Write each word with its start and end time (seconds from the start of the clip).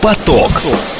Поток. 0.00 0.50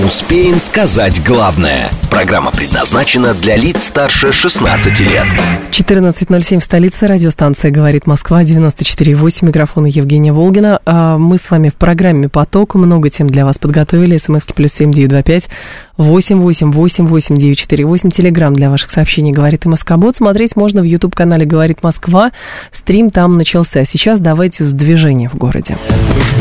Успеем 0.00 0.58
сказать 0.58 1.22
главное. 1.24 1.90
Программа 2.10 2.50
предназначена 2.50 3.34
для 3.34 3.56
лиц 3.56 3.84
старше 3.84 4.32
16 4.32 5.00
лет. 5.00 5.26
14.07 5.70 6.60
в 6.60 6.64
столице. 6.64 7.06
Радиостанция 7.06 7.70
«Говорит 7.70 8.06
Москва», 8.06 8.42
94.8. 8.42 9.46
Микрофон 9.46 9.86
Евгения 9.86 10.32
Волгина. 10.32 10.80
А 10.86 11.18
мы 11.18 11.38
с 11.38 11.50
вами 11.50 11.70
в 11.70 11.74
программе 11.74 12.28
«Поток». 12.28 12.74
Много 12.74 13.10
тем 13.10 13.28
для 13.28 13.44
вас 13.44 13.58
подготовили. 13.58 14.16
СМСки 14.16 14.52
плюс 14.52 14.72
семь 14.72 14.92
девять 14.92 15.10
два 15.10 15.22
пять 15.22 15.44
восемь 15.96 16.40
восемь 16.40 16.72
восемь 16.72 17.06
восемь 17.06 17.36
девять 17.36 17.58
четыре 17.58 17.84
восемь. 17.84 18.10
Телеграмм 18.10 18.54
для 18.54 18.70
ваших 18.70 18.90
сообщений 18.90 19.32
«Говорит 19.32 19.64
и 19.64 19.68
Москобот». 19.68 20.16
Смотреть 20.16 20.56
можно 20.56 20.80
в 20.80 20.84
YouTube-канале 20.84 21.44
«Говорит 21.46 21.82
Москва». 21.82 22.32
Стрим 22.70 23.10
там 23.10 23.36
начался. 23.36 23.84
Сейчас 23.84 24.20
давайте 24.20 24.64
с 24.64 24.72
движения 24.72 25.28
в 25.28 25.36
городе. 25.36 25.76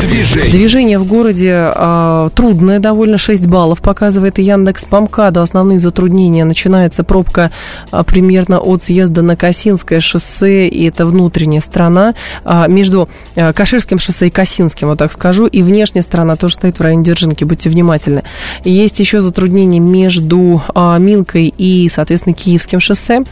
Движение. 0.00 0.50
Движение 0.50 0.98
в 0.98 1.06
городе 1.06 1.72
э, 1.74 2.30
трудное 2.44 2.78
довольно, 2.78 3.16
6 3.16 3.46
баллов 3.46 3.80
показывает 3.80 4.38
Яндекс 4.38 4.84
по 4.84 5.00
МКАДу. 5.00 5.40
Основные 5.40 5.78
затруднения. 5.78 6.44
Начинается 6.44 7.02
пробка 7.02 7.50
э, 7.90 8.02
примерно 8.06 8.60
от 8.60 8.82
съезда 8.82 9.22
на 9.22 9.34
Косинское 9.34 10.00
шоссе, 10.00 10.68
и 10.68 10.86
это 10.86 11.06
внутренняя 11.06 11.62
сторона, 11.62 12.12
э, 12.44 12.64
между 12.68 13.08
э, 13.34 13.54
Каширским 13.54 13.98
шоссе 13.98 14.26
и 14.26 14.30
Косинским, 14.30 14.88
вот 14.88 14.98
так 14.98 15.10
скажу, 15.12 15.46
и 15.46 15.62
внешняя 15.62 16.02
сторона 16.02 16.36
тоже 16.36 16.56
стоит 16.56 16.78
в 16.78 16.82
районе 16.82 17.02
Держинки, 17.02 17.44
будьте 17.44 17.70
внимательны. 17.70 18.24
Есть 18.62 19.00
еще 19.00 19.22
затруднения 19.22 19.80
между 19.80 20.62
Минкой 20.98 21.54
и, 21.56 21.88
соответственно, 21.88 22.34
Киевским 22.34 22.80
шоссе. 22.80 23.24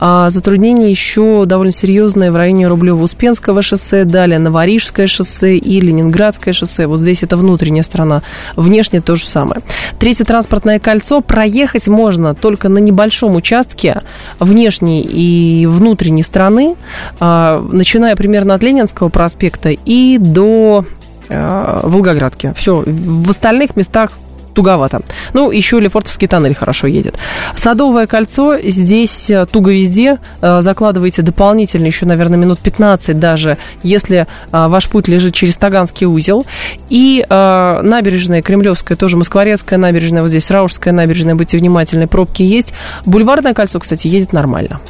А 0.00 0.30
затруднения 0.30 0.90
еще 0.90 1.44
довольно 1.46 1.72
серьезные 1.72 2.32
в 2.32 2.36
районе 2.36 2.66
Рублево-Успенского 2.66 3.62
шоссе, 3.62 4.04
далее 4.04 4.40
Новорижское 4.40 5.06
шоссе 5.06 5.56
и 5.56 5.80
Ленинградское 5.80 6.52
шоссе. 6.52 6.88
Вот 6.88 6.98
здесь 6.98 7.22
это 7.22 7.36
внутренняя 7.36 7.84
сторона, 7.84 8.22
внешне 8.56 9.00
то 9.00 9.16
же 9.16 9.24
самое. 9.26 9.62
Третье 9.98 10.24
транспортное 10.24 10.78
кольцо. 10.78 11.20
Проехать 11.20 11.86
можно 11.86 12.34
только 12.34 12.68
на 12.68 12.78
небольшом 12.78 13.36
участке 13.36 14.02
внешней 14.40 15.02
и 15.02 15.66
внутренней 15.66 16.22
стороны, 16.22 16.76
а, 17.20 17.64
начиная 17.70 18.16
примерно 18.16 18.54
от 18.54 18.62
Ленинского 18.62 19.08
проспекта 19.08 19.70
и 19.70 20.18
до 20.18 20.84
э, 21.28 21.80
Волгоградки. 21.82 22.54
Все, 22.56 22.82
в 22.86 23.30
остальных 23.30 23.76
местах 23.76 24.12
туговато. 24.56 25.02
Ну, 25.34 25.50
еще 25.50 25.78
Лефортовский 25.78 26.26
тоннель 26.26 26.54
хорошо 26.54 26.86
едет. 26.86 27.14
Садовое 27.56 28.06
кольцо, 28.06 28.58
здесь 28.58 29.28
э, 29.28 29.46
туго 29.46 29.70
везде. 29.70 30.18
Э, 30.40 30.62
Закладываете 30.62 31.20
дополнительно 31.22 31.86
еще, 31.86 32.06
наверное, 32.06 32.38
минут 32.38 32.58
15 32.58 33.18
даже, 33.18 33.58
если 33.82 34.26
э, 34.52 34.66
ваш 34.68 34.88
путь 34.88 35.08
лежит 35.08 35.34
через 35.34 35.56
Таганский 35.56 36.06
узел. 36.06 36.46
И 36.88 37.24
набережная 37.28 38.40
Кремлевская, 38.40 38.96
тоже 38.96 39.16
Москворецкая 39.16 39.78
набережная, 39.78 40.22
вот 40.22 40.28
здесь 40.28 40.50
Раушская 40.50 40.94
набережная, 40.94 41.34
будьте 41.34 41.58
внимательны, 41.58 42.06
пробки 42.06 42.42
есть. 42.42 42.72
Бульварное 43.04 43.52
кольцо, 43.52 43.78
кстати, 43.78 44.08
едет 44.08 44.32
нормально. 44.32 44.80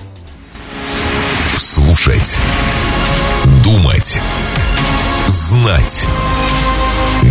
Слушать. 1.56 2.38
Думать. 3.64 4.20
Знать. 5.26 6.06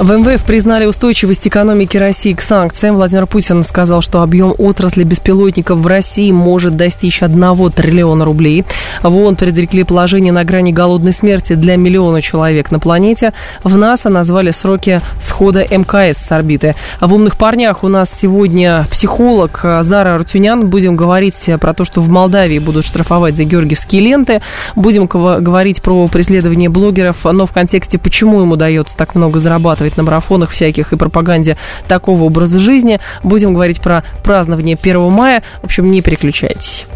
В 0.00 0.16
МВФ 0.16 0.42
признали 0.44 0.86
устойчивость 0.86 1.46
экономики 1.46 1.98
России 1.98 2.32
к 2.32 2.40
санкциям. 2.40 2.94
Владимир 2.94 3.26
Путин 3.26 3.62
сказал, 3.62 4.00
что 4.00 4.22
объем 4.22 4.54
отрасли 4.56 5.04
беспилотников 5.04 5.76
в 5.76 5.86
России 5.86 6.32
может 6.32 6.74
достичь 6.74 7.22
1 7.22 7.70
триллиона 7.72 8.24
рублей. 8.24 8.64
В 9.02 9.14
ООН 9.14 9.36
предрекли 9.36 9.84
положение 9.84 10.32
на 10.32 10.42
грани 10.42 10.72
голодной 10.72 11.12
смерти 11.12 11.52
для 11.52 11.76
миллиона 11.76 12.22
человек 12.22 12.70
на 12.70 12.78
планете. 12.78 13.34
В 13.62 13.76
НАСА 13.76 14.08
назвали 14.08 14.52
сроки 14.52 15.02
схода 15.20 15.66
МКС 15.70 16.16
с 16.16 16.32
орбиты. 16.32 16.76
В 16.98 17.12
«Умных 17.12 17.36
парнях» 17.36 17.84
у 17.84 17.88
нас 17.88 18.10
сегодня 18.10 18.86
психолог 18.90 19.60
Зара 19.82 20.14
Артюнян. 20.14 20.66
Будем 20.68 20.96
говорить 20.96 21.36
про 21.60 21.74
то, 21.74 21.84
что 21.84 22.00
в 22.00 22.08
Молдавии 22.08 22.58
будут 22.58 22.86
штрафовать 22.86 23.36
за 23.36 23.44
георгиевские 23.44 24.00
ленты. 24.00 24.40
Будем 24.76 25.04
говорить 25.04 25.82
про 25.82 26.08
преследование 26.08 26.70
блогеров, 26.70 27.18
но 27.24 27.44
в 27.44 27.52
контексте, 27.52 27.98
почему 27.98 28.40
им 28.40 28.52
удается 28.52 28.96
так 28.96 29.14
много 29.14 29.38
зарабатывать 29.38 29.89
на 29.96 30.02
марафонах 30.02 30.50
всяких 30.50 30.92
и 30.92 30.96
пропаганде 30.96 31.56
такого 31.88 32.24
образа 32.24 32.58
жизни. 32.58 33.00
Будем 33.22 33.54
говорить 33.54 33.80
про 33.80 34.04
празднование 34.22 34.78
1 34.80 35.10
мая. 35.10 35.42
В 35.62 35.64
общем, 35.64 35.90
не 35.90 36.02
переключайтесь. 36.02 36.86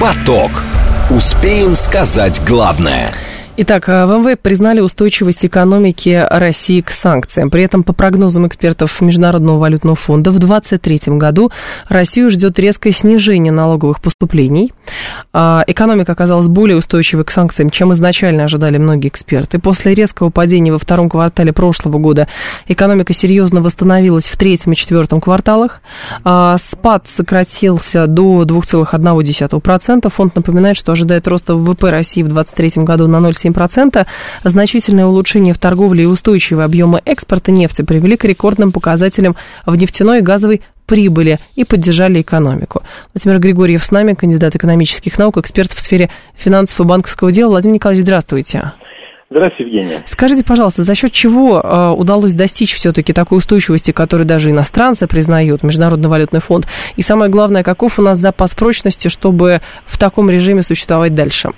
Поток. 0.00 0.50
Успеем 1.10 1.74
сказать 1.74 2.40
главное. 2.46 3.12
Итак, 3.60 3.88
в 3.88 3.90
МВФ 3.90 4.38
признали 4.38 4.78
устойчивость 4.78 5.44
экономики 5.44 6.24
России 6.30 6.80
к 6.80 6.92
санкциям. 6.92 7.50
При 7.50 7.64
этом, 7.64 7.82
по 7.82 7.92
прогнозам 7.92 8.46
экспертов 8.46 9.00
Международного 9.00 9.58
валютного 9.58 9.96
фонда, 9.96 10.30
в 10.30 10.38
2023 10.38 11.16
году 11.16 11.50
Россию 11.88 12.30
ждет 12.30 12.56
резкое 12.60 12.92
снижение 12.92 13.52
налоговых 13.52 14.00
поступлений. 14.00 14.72
А, 15.32 15.64
Экономика 15.66 16.12
оказалась 16.12 16.46
более 16.46 16.76
устойчивой 16.76 17.24
к 17.24 17.32
санкциям, 17.32 17.70
чем 17.70 17.92
изначально 17.94 18.44
ожидали 18.44 18.78
многие 18.78 19.08
эксперты. 19.08 19.58
После 19.58 19.92
резкого 19.92 20.30
падения 20.30 20.70
во 20.70 20.78
втором 20.78 21.10
квартале 21.10 21.52
прошлого 21.52 21.98
года 21.98 22.28
экономика 22.68 23.12
серьезно 23.12 23.60
восстановилась 23.60 24.28
в 24.28 24.36
третьем 24.36 24.74
и 24.74 24.76
четвертом 24.76 25.20
кварталах. 25.20 25.82
А, 26.22 26.58
Спад 26.58 27.08
сократился 27.08 28.06
до 28.06 28.44
2,1%. 28.44 30.08
Фонд 30.10 30.36
напоминает, 30.36 30.76
что 30.76 30.92
ожидает 30.92 31.26
роста 31.26 31.56
ВВП 31.56 31.90
России 31.90 32.22
в 32.22 32.28
2023 32.28 32.84
году 32.84 33.08
на 33.08 33.16
0,7%. 33.16 33.47
7%. 33.48 34.06
Значительное 34.44 35.06
улучшение 35.06 35.54
в 35.54 35.58
торговле 35.58 36.04
и 36.04 36.06
устойчивые 36.06 36.64
объемы 36.64 37.02
экспорта 37.04 37.50
нефти 37.50 37.82
привели 37.82 38.16
к 38.16 38.24
рекордным 38.24 38.72
показателям 38.72 39.36
в 39.66 39.74
нефтяной 39.76 40.18
и 40.18 40.22
газовой 40.22 40.62
прибыли 40.86 41.38
и 41.54 41.64
поддержали 41.64 42.22
экономику. 42.22 42.82
Владимир 43.14 43.38
Григорьев 43.38 43.84
с 43.84 43.90
нами, 43.90 44.14
кандидат 44.14 44.56
экономических 44.56 45.18
наук, 45.18 45.36
эксперт 45.36 45.72
в 45.72 45.80
сфере 45.80 46.10
финансов 46.34 46.80
и 46.80 46.84
банковского 46.84 47.30
дела. 47.30 47.50
Владимир 47.50 47.74
Николаевич, 47.74 48.04
здравствуйте. 48.04 48.72
Здравствуйте, 49.30 49.64
Евгения. 49.64 50.02
Скажите, 50.06 50.42
пожалуйста, 50.42 50.84
за 50.84 50.94
счет 50.94 51.12
чего 51.12 51.60
э, 51.60 51.90
удалось 51.90 52.32
достичь 52.32 52.74
все-таки 52.74 53.12
такой 53.12 53.38
устойчивости, 53.38 53.90
которую 53.90 54.26
даже 54.26 54.50
иностранцы 54.50 55.06
признают, 55.06 55.62
Международный 55.62 56.08
валютный 56.08 56.40
фонд? 56.40 56.66
И 56.96 57.02
самое 57.02 57.30
главное, 57.30 57.62
каков 57.62 57.98
у 57.98 58.02
нас 58.02 58.16
запас 58.16 58.54
прочности, 58.54 59.08
чтобы 59.08 59.60
в 59.84 59.98
таком 59.98 60.30
режиме 60.30 60.62
существовать 60.62 61.14
дальше? 61.14 61.50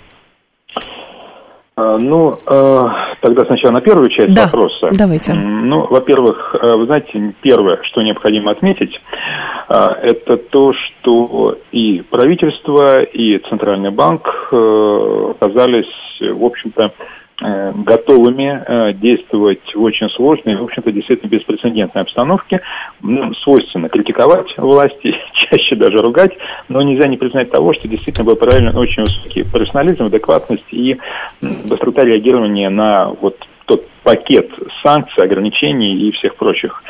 А, 1.80 1.98
Ну, 1.98 2.32
э, 2.46 2.82
тогда 3.22 3.44
сначала 3.46 3.72
на 3.72 3.80
первую 3.80 4.10
часть 4.10 4.34
Да, 4.34 4.44
вопроса. 4.44 4.90
давайте. 4.92 5.32
Ну, 5.32 5.86
во-первых, 5.88 6.56
э, 6.60 6.76
вы 6.76 6.84
знаете, 6.86 7.34
первое, 7.40 7.78
что 7.84 8.02
необходимо 8.02 8.50
отметить, 8.50 8.94
э, 9.68 9.74
это 10.02 10.36
то, 10.36 10.72
что 10.72 11.56
и 11.72 12.02
правительство, 12.10 13.00
и 13.02 13.38
Центральный 13.48 13.90
банк 13.90 14.28
э, 14.52 15.32
оказались, 15.40 15.86
в 16.20 16.44
общем-то, 16.44 16.92
готовыми 17.40 18.62
э, 18.66 18.92
действовать 18.94 19.62
в 19.74 19.82
очень 19.82 20.08
сложной, 20.10 20.56
в 20.56 20.64
общем-то, 20.64 20.92
действительно 20.92 21.30
беспрецедентной 21.30 22.02
обстановке. 22.02 22.60
Нам 23.02 23.34
свойственно 23.36 23.88
критиковать 23.88 24.46
власти, 24.56 25.14
чаще 25.32 25.76
даже 25.76 25.98
ругать, 25.98 26.32
но 26.68 26.82
нельзя 26.82 27.08
не 27.08 27.16
признать 27.16 27.50
того, 27.50 27.72
что 27.72 27.88
действительно 27.88 28.26
был 28.26 28.36
проявлен 28.36 28.76
очень 28.76 29.02
высокий 29.02 29.42
профессионализм, 29.42 30.04
адекватность 30.04 30.70
и 30.70 30.98
быстрота 31.40 32.04
реагирования 32.04 32.68
на 32.68 33.10
вот 33.20 33.36
тот 33.66 33.86
пакет 34.02 34.50
санкций, 34.82 35.24
ограничений 35.24 36.08
и 36.08 36.12
всех 36.12 36.34
прочих 36.34 36.82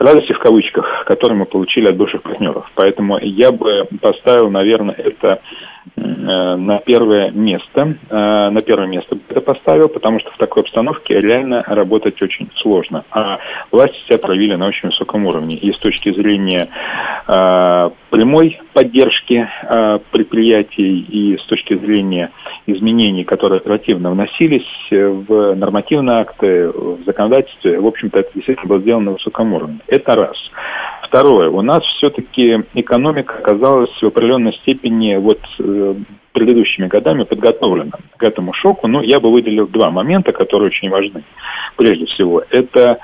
радостей 0.00 0.34
в 0.34 0.38
кавычках, 0.38 1.04
которые 1.06 1.38
мы 1.38 1.44
получили 1.44 1.86
от 1.86 1.96
бывших 1.96 2.22
партнеров. 2.22 2.70
Поэтому 2.74 3.18
я 3.18 3.52
бы 3.52 3.86
поставил, 4.00 4.50
наверное, 4.50 4.94
это 4.94 5.40
э, 5.96 6.00
на 6.56 6.78
первое 6.78 7.30
место. 7.30 7.94
Э, 8.08 8.50
На 8.50 8.60
первое 8.60 8.86
место 8.86 9.18
это 9.28 9.40
поставил, 9.40 9.88
потому 9.88 10.20
что 10.20 10.30
в 10.30 10.38
такой 10.38 10.62
обстановке 10.62 11.20
реально 11.20 11.62
работать 11.66 12.20
очень 12.22 12.50
сложно. 12.56 13.04
А 13.10 13.38
власти 13.70 13.98
себя 14.06 14.18
проявили 14.18 14.54
на 14.56 14.66
очень 14.66 14.88
высоком 14.88 15.26
уровне. 15.26 15.56
И 15.56 15.72
с 15.72 15.78
точки 15.78 16.12
зрения 16.12 16.68
э, 17.28 17.90
прямой 18.10 18.60
поддержки 18.72 19.48
э, 19.62 19.98
предприятий, 20.10 21.00
и 21.00 21.36
с 21.36 21.44
точки 21.46 21.76
зрения 21.76 22.30
изменений, 22.66 23.24
которые 23.24 23.58
оперативно 23.58 24.10
вносились 24.10 24.66
э, 24.90 25.08
в 25.08 25.54
нормативные 25.54 26.18
акты, 26.18 26.68
в 26.68 27.04
законодательстве, 27.04 27.80
в 27.80 27.86
общем-то, 27.86 28.20
это 28.20 28.30
действительно 28.34 28.68
было 28.68 28.80
сделано 28.80 29.06
на 29.06 29.12
высоком 29.12 29.52
уровне. 29.52 29.78
Это 29.86 30.14
раз. 30.14 30.36
Второе, 31.02 31.50
у 31.50 31.60
нас 31.62 31.82
все-таки 31.96 32.64
экономика 32.74 33.38
оказалась 33.38 33.90
в 34.00 34.06
определенной 34.06 34.52
степени 34.62 35.16
вот 35.16 35.40
э, 35.58 35.94
предыдущими 36.32 36.86
годами 36.86 37.24
подготовлена 37.24 37.92
к 38.16 38.22
этому 38.22 38.52
шоку. 38.52 38.86
Но 38.86 39.02
я 39.02 39.18
бы 39.18 39.32
выделил 39.32 39.66
два 39.66 39.90
момента, 39.90 40.32
которые 40.32 40.68
очень 40.68 40.88
важны. 40.88 41.24
Прежде 41.76 42.06
всего, 42.06 42.44
это 42.50 42.98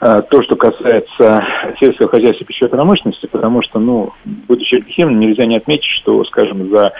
то, 0.00 0.42
что 0.42 0.54
касается 0.56 1.44
сельского 1.80 2.08
хозяйства 2.08 2.44
и 2.44 2.46
пищевой 2.46 2.70
промышленности, 2.70 3.26
потому 3.26 3.62
что, 3.62 3.78
ну, 3.80 4.12
будучи 4.24 4.76
объективным, 4.76 5.18
нельзя 5.18 5.44
не 5.44 5.56
отметить, 5.56 5.90
что, 6.00 6.24
скажем, 6.24 6.70
за 6.70 6.92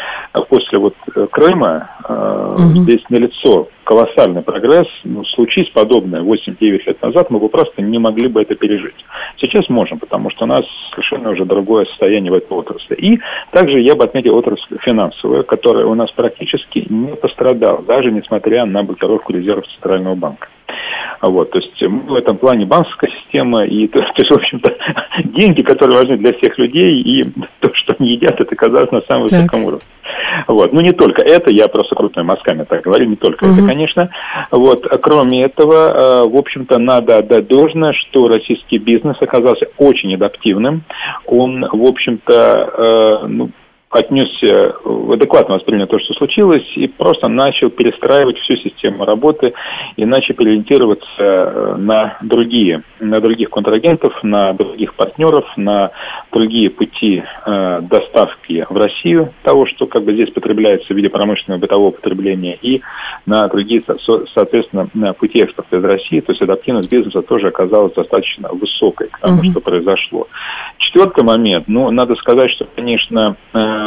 после 0.48 0.78
вот 0.78 0.94
Крыма 1.30 1.90
э, 2.08 2.48
угу. 2.54 2.82
здесь 2.82 3.02
налицо 3.08 3.68
колоссальный 3.88 4.42
прогресс. 4.42 4.86
Ну, 5.04 5.24
случись 5.24 5.70
подобное 5.70 6.20
8-9 6.20 6.60
лет 6.60 7.02
назад, 7.02 7.30
мы 7.30 7.38
бы 7.38 7.48
просто 7.48 7.80
не 7.80 7.98
могли 7.98 8.28
бы 8.28 8.42
это 8.42 8.54
пережить. 8.54 8.94
Сейчас 9.38 9.66
можем, 9.70 9.98
потому 9.98 10.30
что 10.30 10.44
у 10.44 10.46
нас 10.46 10.66
совершенно 10.90 11.30
уже 11.30 11.46
другое 11.46 11.86
состояние 11.86 12.30
в 12.30 12.34
этой 12.34 12.52
отрасли. 12.52 12.94
И 12.96 13.18
также 13.50 13.80
я 13.80 13.94
бы 13.94 14.04
отметил 14.04 14.36
отрасль 14.36 14.76
финансовую, 14.84 15.42
которая 15.44 15.86
у 15.86 15.94
нас 15.94 16.10
практически 16.12 16.84
не 16.90 17.16
пострадала, 17.16 17.82
даже 17.82 18.12
несмотря 18.12 18.66
на 18.66 18.82
блокировку 18.82 19.32
резервов 19.32 19.64
Центрального 19.76 20.14
банка. 20.14 20.48
Вот, 21.22 21.50
то 21.50 21.58
есть 21.58 21.80
мы 21.80 22.00
в 22.00 22.14
этом 22.14 22.36
плане 22.36 22.66
банковская 22.66 23.10
система 23.22 23.64
и 23.64 23.88
то, 23.88 23.98
то 23.98 24.12
есть, 24.18 24.30
в 24.30 24.34
общем-то, 24.34 24.76
деньги, 25.24 25.62
которые 25.62 25.98
важны 25.98 26.18
для 26.18 26.34
всех 26.34 26.58
людей, 26.58 27.00
и 27.00 27.24
то, 27.60 27.70
что 27.72 27.96
они 27.98 28.12
едят, 28.12 28.38
это 28.38 28.54
казалось 28.54 28.92
на 28.92 29.00
самом 29.08 29.24
высоком 29.24 29.64
уровне. 29.64 29.86
Вот. 30.46 30.72
Ну, 30.72 30.80
не 30.80 30.92
только 30.92 31.22
это, 31.22 31.50
я 31.50 31.68
просто 31.68 31.94
крупными 31.94 32.26
мазками 32.26 32.64
так 32.64 32.82
говорю, 32.82 33.06
не 33.06 33.16
только 33.16 33.44
угу. 33.44 33.54
это, 33.54 33.66
конечно. 33.66 34.10
Вот. 34.50 34.86
Кроме 35.02 35.44
этого, 35.44 36.24
э, 36.24 36.28
в 36.28 36.36
общем-то, 36.36 36.78
надо 36.78 37.18
отдать 37.18 37.46
должное, 37.48 37.92
что 37.92 38.26
российский 38.26 38.78
бизнес 38.78 39.16
оказался 39.20 39.66
очень 39.78 40.14
адаптивным. 40.14 40.82
Он, 41.26 41.64
в 41.70 41.88
общем-то, 41.88 43.22
э, 43.24 43.26
ну, 43.26 43.50
отнесся, 43.90 44.74
адекватно 44.84 45.54
воспринял 45.54 45.86
то, 45.86 45.98
что 45.98 46.12
случилось, 46.14 46.64
и 46.76 46.88
просто 46.88 47.28
начал 47.28 47.70
перестраивать 47.70 48.38
всю 48.38 48.56
систему 48.56 49.04
работы 49.04 49.54
и 49.96 50.04
начал 50.04 50.34
ориентироваться 50.38 51.08
э, 51.18 51.74
на 51.78 52.18
другие, 52.22 52.82
на 53.00 53.20
других 53.20 53.48
контрагентов, 53.50 54.12
на 54.22 54.52
других 54.52 54.94
партнеров, 54.94 55.44
на 55.56 55.90
другие 56.32 56.68
пути 56.70 57.22
э, 57.22 57.80
доставки 57.82 58.66
в 58.68 58.76
Россию 58.76 59.32
того, 59.42 59.66
что 59.66 59.86
как 59.86 60.04
бы 60.04 60.12
здесь 60.12 60.30
потребляется 60.30 60.92
в 60.92 60.96
виде 60.96 61.08
промышленного 61.08 61.60
бытового 61.60 61.90
потребления, 61.92 62.58
и 62.60 62.82
на 63.24 63.48
другие, 63.48 63.82
соответственно, 64.34 64.88
на 64.92 65.14
пути 65.14 65.38
экспорта 65.38 65.78
из 65.78 65.84
России. 65.84 66.20
То 66.20 66.32
есть 66.32 66.42
адаптивность 66.42 66.92
бизнеса 66.92 67.22
тоже 67.22 67.48
оказалась 67.48 67.94
достаточно 67.94 68.50
высокой 68.52 69.08
к 69.08 69.18
тому, 69.18 69.40
uh-huh. 69.40 69.50
что 69.50 69.60
произошло. 69.60 70.28
Четвертый 70.78 71.24
момент, 71.24 71.68
ну, 71.68 71.90
надо 71.90 72.14
сказать, 72.16 72.50
что, 72.50 72.66
конечно, 72.74 73.36
э, 73.52 73.77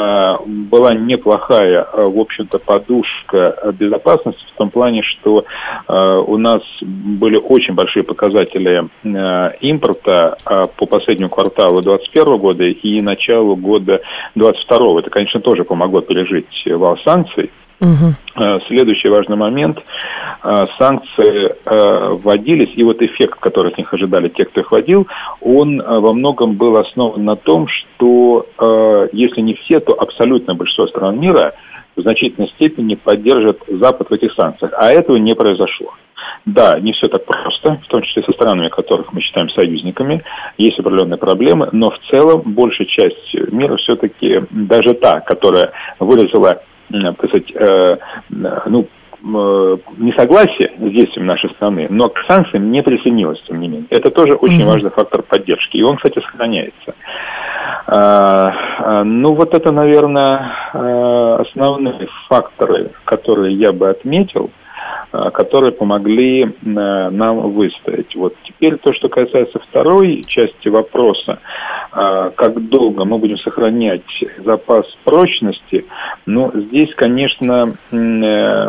была 0.46 0.94
неплохая, 0.94 1.84
э, 1.84 2.06
в 2.08 2.20
общем-то, 2.20 2.60
подушка 2.60 3.74
безопасности 3.78 4.44
в 4.54 4.58
том 4.58 4.70
плане, 4.70 5.02
что 5.04 5.44
э, 5.88 5.94
у 5.94 6.38
нас 6.38 6.62
были 6.82 7.38
очень 7.38 7.74
большие 7.74 8.04
показатели 8.04 8.90
импорта 9.62 10.38
по 10.78 10.86
последнему 10.86 11.30
кварталу 11.30 11.82
2021 11.82 12.38
года 12.38 12.64
и 12.64 13.02
началу 13.02 13.56
года 13.56 14.02
2022. 14.36 15.00
Это, 15.00 15.10
конечно, 15.10 15.40
тоже 15.42 15.64
помогло 15.64 16.02
пережить 16.02 16.48
вал 16.66 16.98
санкций. 17.04 17.52
Угу. 17.81 18.60
Следующий 18.68 19.10
важный 19.10 19.36
момент. 19.36 19.80
Э, 20.44 20.66
санкции 20.80 21.50
э, 21.50 22.10
вводились, 22.13 22.69
и 22.75 22.83
вот 22.83 23.01
эффект, 23.01 23.39
который 23.39 23.72
от 23.72 23.78
них 23.78 23.92
ожидали 23.94 24.30
те, 24.30 24.45
кто 24.45 24.62
их 24.62 24.72
вводил, 24.72 25.07
он 25.42 25.81
во 25.81 26.13
многом 26.13 26.54
был 26.54 26.78
основан 26.78 27.25
на 27.25 27.36
том, 27.36 27.68
что 27.68 28.45
если 29.12 29.42
не 29.42 29.56
все, 29.56 29.80
то 29.80 29.94
абсолютно 29.94 30.54
большинство 30.54 30.88
стран 30.88 31.19
мира 31.19 31.54
в 31.95 32.01
значительной 32.01 32.50
степени 32.50 32.95
поддержат 32.95 33.60
Запад 33.68 34.10
в 34.10 34.13
этих 34.13 34.33
санкциях. 34.33 34.72
А 34.78 34.92
этого 34.92 35.18
не 35.18 35.33
произошло. 35.33 35.94
Да, 36.45 36.80
не 36.80 36.94
все 36.94 37.07
так 37.07 37.25
просто, 37.25 37.80
в 37.83 37.88
том 37.88 38.01
числе 38.01 38.24
со 38.24 38.31
странами, 38.31 38.69
которых 38.69 39.13
мы 39.13 39.22
считаем 39.22 39.50
союзниками. 39.50 40.24
Есть 40.57 40.80
определенные 40.80 41.18
проблемы, 41.18 41.69
но 41.72 41.92
в 41.92 42.00
целом 42.10 42.42
большая 42.45 42.88
часть 42.88 43.33
мира 43.51 43.75
все-таки, 43.78 44.42
даже 44.50 44.94
та, 44.94 45.19
которая 45.19 45.72
выразила 46.00 46.62
так 46.92 47.30
сказать, 47.30 47.52
э, 47.56 47.98
ну, 48.30 48.88
э, 49.24 49.78
несогласие 49.98 50.72
с 50.78 50.92
действием 50.92 51.28
нашей 51.28 51.50
страны, 51.52 51.88
но 51.90 52.10
к 52.10 52.20
санкциям 52.28 52.72
не 52.72 52.82
присоединилась, 52.82 53.42
тем 53.48 53.60
не 53.60 53.68
менее. 53.68 53.88
Это 53.90 54.12
тоже 54.12 54.34
очень 54.34 54.64
mm-hmm. 54.64 54.68
важный 54.68 54.92
фактор 54.92 55.22
поддержки, 55.24 55.78
и 55.78 55.84
он, 55.84 55.98
кстати, 55.98 56.20
сохраняется. 56.20 56.96
А, 57.88 59.04
ну, 59.04 59.34
вот 59.34 59.54
это, 59.54 59.72
наверное, 59.72 60.54
э, 60.74 61.38
основные 61.42 62.08
факторы, 62.28 62.92
которые 63.06 63.56
я 63.56 63.72
бы 63.72 63.90
отметил, 63.90 64.50
э, 64.50 64.61
которые 65.12 65.72
помогли 65.72 66.56
нам 66.63 67.52
выстоять. 67.52 68.16
Вот 68.16 68.34
теперь 68.44 68.78
то, 68.78 68.94
что 68.94 69.10
касается 69.10 69.60
второй 69.60 70.24
части 70.25 70.69
вопроса, 70.69 71.40
а, 71.92 72.30
как 72.30 72.69
долго 72.69 73.04
мы 73.04 73.18
будем 73.18 73.38
сохранять 73.40 74.02
запас 74.46 74.86
прочности, 75.04 75.86
ну, 76.25 76.52
здесь, 76.54 76.94
конечно, 76.96 77.75
э, 77.92 77.96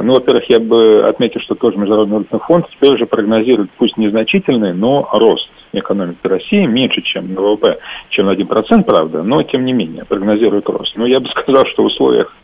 ну, 0.03 0.15
во-первых, 0.15 0.45
я 0.49 0.59
бы 0.59 1.05
отметил, 1.05 1.41
что 1.41 1.55
тоже 1.55 1.79
Международный 1.79 2.27
фонд 2.41 2.67
теперь 2.71 2.95
уже 2.95 3.07
прогнозирует, 3.07 3.71
пусть 3.79 3.97
незначительный, 3.97 4.75
но 4.75 5.09
рост 5.13 5.49
экономики 5.81 6.27
России 6.27 6.67
меньше, 6.67 7.03
чем 7.03 7.35
ВВП, 7.35 7.79
чем 8.11 8.27
на 8.27 8.33
1%, 8.33 8.85
правда, 8.85 9.23
но 9.23 9.43
тем 9.43 9.65
не 9.65 9.73
менее 9.73 10.05
прогнозирует 10.05 10.69
рост. 10.69 10.97
Но 10.97 11.07
я 11.07 11.21
бы 11.21 11.29
сказал, 11.43 11.65
что 11.67 11.83
в 11.83 11.87
условиях 11.87 12.35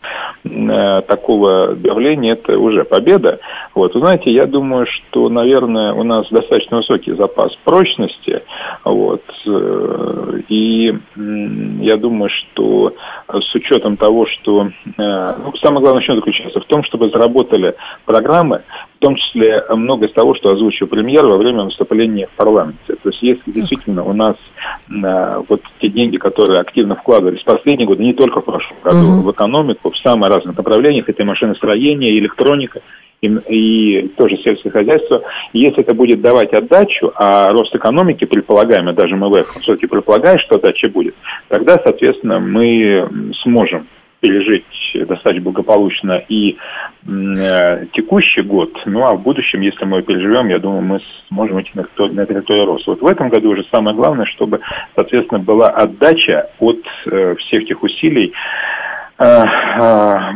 э, 0.43 1.01
такого 1.07 1.75
давления 1.75 2.33
это 2.33 2.57
уже 2.57 2.83
победа. 2.83 3.39
Вот, 3.75 3.93
знаете, 3.93 4.31
я 4.31 4.45
думаю, 4.45 4.85
что, 4.87 5.29
наверное, 5.29 5.93
у 5.93 6.03
нас 6.03 6.27
достаточно 6.29 6.77
высокий 6.77 7.13
запас 7.13 7.55
прочности, 7.63 8.43
вот, 8.83 9.23
э, 9.45 10.41
и 10.49 10.93
я 11.81 11.97
думаю, 11.97 12.29
что 12.29 12.93
с 13.27 13.55
учетом 13.55 13.97
того, 13.97 14.25
что 14.25 14.67
э, 14.67 14.91
ну, 14.97 15.53
самое 15.61 15.81
главное, 15.81 16.03
что 16.03 16.15
заключается 16.15 16.59
в 16.59 16.65
том, 16.65 16.83
чтобы 16.83 17.09
заработали 17.09 17.75
программы, 18.05 18.63
в 18.99 19.01
том 19.01 19.15
числе 19.15 19.63
много 19.69 20.07
из 20.07 20.13
того, 20.13 20.35
что 20.35 20.49
озвучил 20.49 20.87
премьер 20.87 21.25
во 21.25 21.37
время 21.37 21.63
выступления 21.63 22.27
в 22.27 22.31
парламенте. 22.31 22.95
То 23.01 23.09
есть 23.09 23.21
если 23.21 23.49
действительно 23.49 24.03
у 24.03 24.11
нас 24.11 24.35
э, 24.89 25.41
вот 25.47 25.61
те 25.79 25.87
деньги, 25.87 26.17
которые 26.17 26.59
активно 26.59 26.95
вкладывались 26.95 27.41
в 27.41 27.45
последние 27.45 27.87
годы, 27.87 28.03
не 28.03 28.13
только 28.13 28.41
в 28.41 28.45
прошлом 28.45 28.75
году, 28.83 28.99
uh-huh. 28.99 29.21
в 29.21 29.31
экономику, 29.31 29.91
в 29.91 29.97
самые 29.97 30.29
разных 30.29 30.57
направлениях, 30.57 31.07
это 31.07 31.23
и 31.23 31.25
машиностроение, 31.25 32.11
и 32.11 32.19
электроника, 32.19 32.81
и, 33.21 33.27
и 33.27 34.07
тоже 34.17 34.35
сельское 34.43 34.69
хозяйство, 34.69 35.21
если 35.53 35.81
это 35.81 35.95
будет 35.95 36.19
давать 36.19 36.51
отдачу, 36.51 37.13
а 37.15 37.53
рост 37.53 37.73
экономики, 37.73 38.25
предполагаемый, 38.25 38.93
даже 38.93 39.15
МВФ, 39.15 39.47
все-таки 39.61 39.87
предполагает, 39.87 40.41
что 40.41 40.55
отдача 40.55 40.89
будет, 40.89 41.15
тогда, 41.47 41.79
соответственно, 41.81 42.39
мы 42.39 43.07
сможем 43.43 43.87
пережить 44.19 44.65
достаточно 44.93 45.41
благополучно 45.41 46.23
и 46.29 46.57
э, 47.07 47.85
текущий 47.93 48.41
год, 48.41 48.71
ну 48.85 49.05
а 49.05 49.13
в 49.13 49.21
будущем, 49.21 49.61
если 49.61 49.85
мы 49.85 50.01
переживем, 50.01 50.49
я 50.49 50.59
думаю, 50.59 50.81
мы 50.81 50.99
сможем 51.27 51.61
идти 51.61 51.71
на, 51.75 51.85
на 52.07 52.25
территорию 52.25 52.65
роста. 52.65 52.91
Вот 52.91 53.01
в 53.01 53.07
этом 53.07 53.29
году 53.29 53.51
уже 53.51 53.65
самое 53.71 53.95
главное, 53.95 54.25
чтобы, 54.25 54.59
соответственно, 54.95 55.39
была 55.39 55.69
отдача 55.69 56.49
от 56.59 56.79
э, 57.05 57.35
всех 57.35 57.65
тех 57.65 57.81
усилий, 57.83 58.33
э, 59.17 59.23
э, 59.23 59.43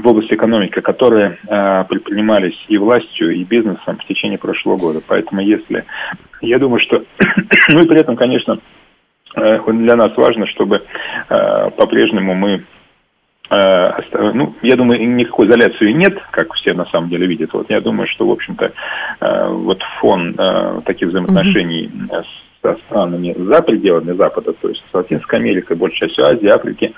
в 0.01 0.07
области 0.07 0.33
экономики, 0.33 0.79
которые 0.79 1.37
э, 1.47 1.83
предпринимались 1.85 2.57
и 2.67 2.77
властью, 2.77 3.31
и 3.31 3.43
бизнесом 3.43 3.97
в 3.97 4.05
течение 4.07 4.37
прошлого 4.37 4.77
года. 4.77 5.01
Поэтому 5.05 5.41
если... 5.41 5.85
Я 6.41 6.59
думаю, 6.59 6.79
что... 6.79 7.03
ну 7.69 7.79
и 7.79 7.87
при 7.87 7.99
этом, 7.99 8.15
конечно, 8.15 8.59
для 9.35 9.95
нас 9.95 10.15
важно, 10.15 10.45
чтобы 10.45 10.83
по-прежнему 11.27 12.35
мы 12.35 12.65
ну, 13.49 14.55
я 14.61 14.75
думаю, 14.75 15.07
никакой 15.15 15.47
изоляции 15.47 15.91
нет, 15.91 16.17
как 16.31 16.53
все 16.53 16.73
на 16.73 16.85
самом 16.85 17.09
деле 17.09 17.27
видят. 17.27 17.53
Вот 17.53 17.69
я 17.69 17.81
думаю, 17.81 18.07
что, 18.07 18.25
в 18.25 18.31
общем-то, 18.31 18.71
э, 19.19 19.47
вот 19.49 19.81
фон 19.99 20.35
э, 20.37 20.81
таких 20.85 21.09
взаимоотношений 21.09 21.91
mm 21.93 22.23
со 22.63 22.75
странами 22.87 23.35
за 23.37 23.61
пределами 23.61 24.13
Запада, 24.13 24.53
то 24.53 24.69
есть 24.69 24.81
с 24.89 24.93
Латинской 24.93 25.39
Америкой, 25.39 25.75
большей 25.75 26.07
частью 26.07 26.25
Азии, 26.25 26.47
Африки, 26.47 26.93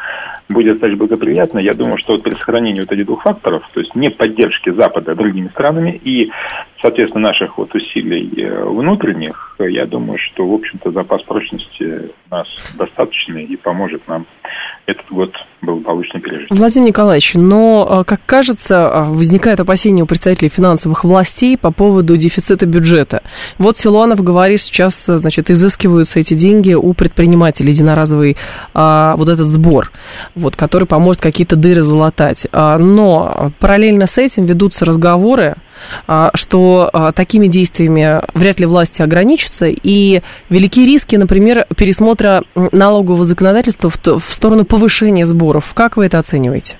будет 0.47 0.73
достаточно 0.73 0.99
благоприятно. 0.99 1.59
Я 1.59 1.73
думаю, 1.73 1.97
что 1.97 2.13
вот 2.13 2.23
при 2.23 2.33
сохранении 2.35 2.81
вот 2.81 2.91
этих 2.91 3.05
двух 3.05 3.23
факторов, 3.23 3.63
то 3.73 3.79
есть 3.79 3.95
не 3.95 4.09
поддержки 4.09 4.69
Запада 4.69 5.15
другими 5.15 5.47
странами 5.49 5.99
и, 6.03 6.31
соответственно, 6.85 7.29
наших 7.29 7.57
вот 7.57 7.73
усилий 7.73 8.31
э, 8.43 8.63
внутренних, 8.63 9.55
я 9.59 9.87
думаю, 9.87 10.19
что, 10.19 10.47
в 10.47 10.53
общем-то, 10.53 10.91
запас 10.91 11.23
прочности 11.23 12.11
у 12.29 12.35
нас 12.35 12.47
достаточный 12.77 13.43
и 13.43 13.55
поможет 13.55 14.07
нам 14.07 14.27
этот 14.85 15.05
год 15.09 15.31
благополучно 15.63 16.19
пережить. 16.19 16.47
Владимир 16.51 16.89
Николаевич, 16.89 17.33
но, 17.33 18.01
э, 18.01 18.03
как 18.03 18.21
кажется, 18.27 18.75
э, 18.75 19.03
возникает 19.05 19.59
опасение 19.59 20.03
у 20.03 20.07
представителей 20.07 20.49
финансовых 20.49 21.03
властей 21.03 21.57
по 21.57 21.71
поводу 21.71 22.17
дефицита 22.17 22.67
бюджета. 22.67 23.23
Вот 23.57 23.77
Силуанов 23.77 24.23
говорит, 24.23 24.61
сейчас, 24.61 25.05
значит, 25.05 25.49
изыскиваются 25.49 26.19
эти 26.19 26.35
деньги 26.35 26.73
у 26.73 26.93
предпринимателей, 26.93 27.71
единоразовый 27.71 28.37
вот 28.73 29.29
этот 29.29 29.47
сбор, 29.47 29.91
вот, 30.35 30.55
который 30.55 30.87
поможет 30.87 31.21
какие-то 31.21 31.55
дыры 31.55 31.81
залатать. 31.81 32.45
Но 32.51 33.51
параллельно 33.59 34.05
с 34.05 34.17
этим 34.17 34.45
ведутся 34.45 34.85
разговоры 34.85 35.55
что 36.33 36.89
а, 36.93 37.11
такими 37.11 37.47
действиями 37.47 38.21
вряд 38.33 38.59
ли 38.59 38.65
власти 38.65 39.01
ограничатся, 39.01 39.67
и 39.67 40.21
велики 40.49 40.85
риски, 40.85 41.15
например, 41.15 41.65
пересмотра 41.77 42.43
налогового 42.71 43.23
законодательства 43.23 43.89
в 43.89 44.33
сторону 44.33 44.65
повышения 44.65 45.25
сборов. 45.25 45.73
Как 45.73 45.97
вы 45.97 46.05
это 46.05 46.19
оцениваете? 46.19 46.77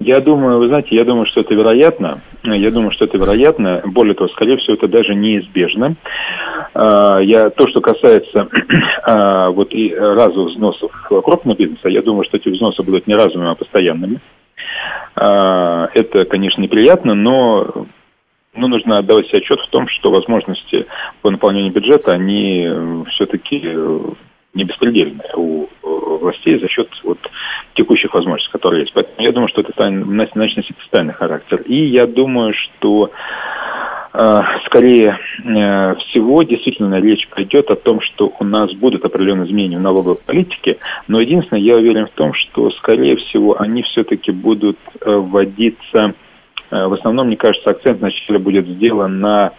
Я 0.00 0.20
думаю, 0.20 0.58
вы 0.58 0.68
знаете, 0.68 0.94
я 0.96 1.04
думаю, 1.04 1.24
что 1.26 1.40
это 1.40 1.54
вероятно. 1.54 2.20
Я 2.42 2.70
думаю, 2.70 2.90
что 2.90 3.06
это 3.06 3.16
вероятно. 3.16 3.80
Более 3.86 4.14
того, 4.14 4.28
скорее 4.28 4.58
всего, 4.58 4.74
это 4.74 4.86
даже 4.86 5.14
неизбежно. 5.14 5.96
А, 6.74 7.22
я, 7.22 7.48
то, 7.48 7.66
что 7.68 7.80
касается 7.80 8.48
вот 9.54 9.72
и 9.72 9.94
разовых 9.94 10.52
взносов 10.52 10.90
крупного 11.08 11.56
бизнеса, 11.56 11.88
я 11.88 12.02
думаю, 12.02 12.24
что 12.24 12.36
эти 12.36 12.50
взносы 12.50 12.82
будут 12.82 13.06
не 13.06 13.14
разовыми, 13.14 13.50
а 13.50 13.54
постоянными. 13.54 14.20
А, 15.16 15.88
это, 15.94 16.24
конечно, 16.24 16.60
неприятно, 16.60 17.14
но 17.14 17.86
ну, 18.54 18.68
нужно 18.68 18.98
отдавать 18.98 19.26
себе 19.28 19.38
отчет 19.38 19.60
в 19.60 19.70
том, 19.70 19.88
что 19.88 20.10
возможности 20.10 20.86
по 21.22 21.30
наполнению 21.30 21.72
бюджета, 21.72 22.12
они 22.12 22.64
э, 22.66 23.04
все-таки 23.10 23.60
э, 23.64 23.98
не 24.54 24.64
беспредельные 24.64 25.30
у 25.36 25.68
властей 25.82 26.58
за 26.58 26.68
счет 26.68 26.88
вот 27.02 27.18
текущих 27.74 28.14
возможностей, 28.14 28.52
которые 28.52 28.82
есть. 28.82 28.92
Поэтому 28.94 29.16
я 29.18 29.32
думаю, 29.32 29.48
что 29.48 29.60
это 29.60 29.90
начнет 29.90 30.56
носить 30.56 30.76
социальный 30.84 31.12
характер. 31.12 31.62
И 31.66 31.86
я 31.86 32.06
думаю, 32.06 32.54
что 32.54 33.10
э, 34.12 34.40
скорее 34.66 35.18
всего, 35.38 36.42
действительно 36.42 37.00
речь 37.00 37.28
пойдет 37.28 37.70
о 37.70 37.76
том, 37.76 38.00
что 38.00 38.32
у 38.38 38.44
нас 38.44 38.72
будут 38.72 39.04
определенные 39.04 39.46
изменения 39.46 39.78
в 39.78 39.82
налоговой 39.82 40.16
политике, 40.16 40.78
но 41.08 41.20
единственное, 41.20 41.62
я 41.62 41.74
уверен 41.74 42.06
в 42.06 42.12
том, 42.12 42.32
что, 42.34 42.70
скорее 42.72 43.16
всего, 43.16 43.60
они 43.60 43.82
все-таки 43.82 44.30
будут 44.30 44.78
вводиться 45.04 45.84
Э, 45.94 46.12
в 46.70 46.92
основном, 46.94 47.28
мне 47.28 47.36
кажется, 47.36 47.70
акцент 47.70 48.00
вначале 48.00 48.38
будет 48.38 48.66
сделан 48.66 49.20
на 49.20 49.52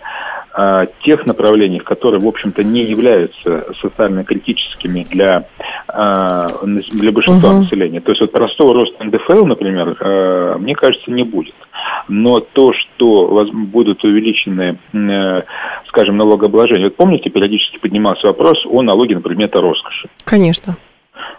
э, 0.57 0.87
тех 1.03 1.25
направлениях, 1.25 1.83
которые, 1.83 2.21
в 2.21 2.27
общем-то, 2.27 2.63
не 2.63 2.83
являются 2.83 3.73
социально 3.81 4.23
критическими 4.23 5.05
для, 5.09 5.45
э, 5.87 6.47
для 6.63 7.11
большинства 7.11 7.51
uh-huh. 7.51 7.59
населения. 7.59 8.01
То 8.01 8.11
есть 8.11 8.21
вот 8.21 8.31
простого 8.31 8.73
роста 8.73 9.03
НДФЛ, 9.03 9.45
например, 9.45 10.57
мне 10.59 10.75
кажется, 10.75 11.11
не 11.11 11.23
будет. 11.23 11.55
Но 12.07 12.39
то, 12.39 12.71
что 12.73 13.45
будут 13.51 14.03
увеличены, 14.03 14.77
скажем, 15.87 16.17
налогообложения. 16.17 16.85
Вот 16.85 16.95
помните, 16.97 17.29
периодически 17.29 17.79
поднимался 17.79 18.27
вопрос 18.27 18.63
о 18.65 18.81
налоге 18.81 19.15
на 19.15 19.21
предметы 19.21 19.59
роскоши. 19.59 20.09
Конечно. 20.23 20.75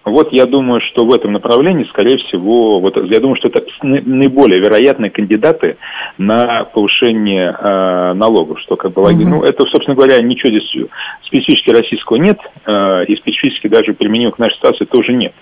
Вот 0.04 0.32
я 0.32 0.46
думаю, 0.46 0.80
что 0.80 1.04
в 1.04 1.12
этом 1.12 1.32
направлении, 1.32 1.84
скорее 1.84 2.18
всего, 2.18 2.80
вот 2.80 2.96
я 2.96 3.20
думаю, 3.20 3.36
что 3.36 3.48
это 3.48 3.62
наиболее 3.82 4.60
вероятные 4.60 5.10
кандидаты 5.10 5.76
на 6.18 6.64
повышение 6.64 7.50
э, 7.50 8.12
налогов, 8.14 8.60
что 8.60 8.76
как 8.76 8.92
бы, 8.92 9.02
угу. 9.02 9.22
ну, 9.24 9.42
это, 9.42 9.64
собственно 9.66 9.96
говоря, 9.96 10.22
ничего 10.22 10.50
здесь 10.50 10.88
специфически 11.24 11.70
российского 11.70 12.16
нет, 12.16 12.38
э, 12.66 13.04
и 13.06 13.16
специфически 13.16 13.68
даже 13.68 13.94
применимо 13.94 14.32
к 14.32 14.38
нашей 14.38 14.56
ситуации 14.56 14.84
тоже 14.84 15.12
нет. 15.12 15.32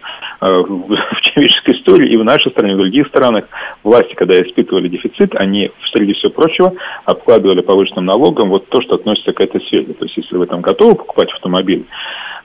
Э, 0.41 0.47
в, 0.47 0.89
в 0.89 1.21
человеческой 1.21 1.77
истории 1.77 2.13
и 2.13 2.17
в 2.17 2.25
нашей 2.25 2.51
стране, 2.53 2.73
и 2.73 2.77
в 2.77 2.79
других 2.79 3.07
странах 3.09 3.45
власти, 3.83 4.15
когда 4.15 4.35
испытывали 4.41 4.89
дефицит, 4.89 5.35
они, 5.35 5.71
среди 5.93 6.15
всего 6.15 6.33
прочего, 6.33 6.73
обкладывали 7.05 7.61
повышенным 7.61 8.07
налогом 8.07 8.51
вот 8.51 8.69
то, 8.69 8.81
что 8.83 8.97
относится 8.97 9.33
к 9.33 9.41
этой 9.41 9.61
сфере. 9.63 9.93
То 9.95 10.05
есть, 10.05 10.17
если 10.17 10.37
вы 10.37 10.47
там 10.47 10.61
готовы 10.61 10.95
покупать 10.95 11.31
автомобиль, 11.33 11.87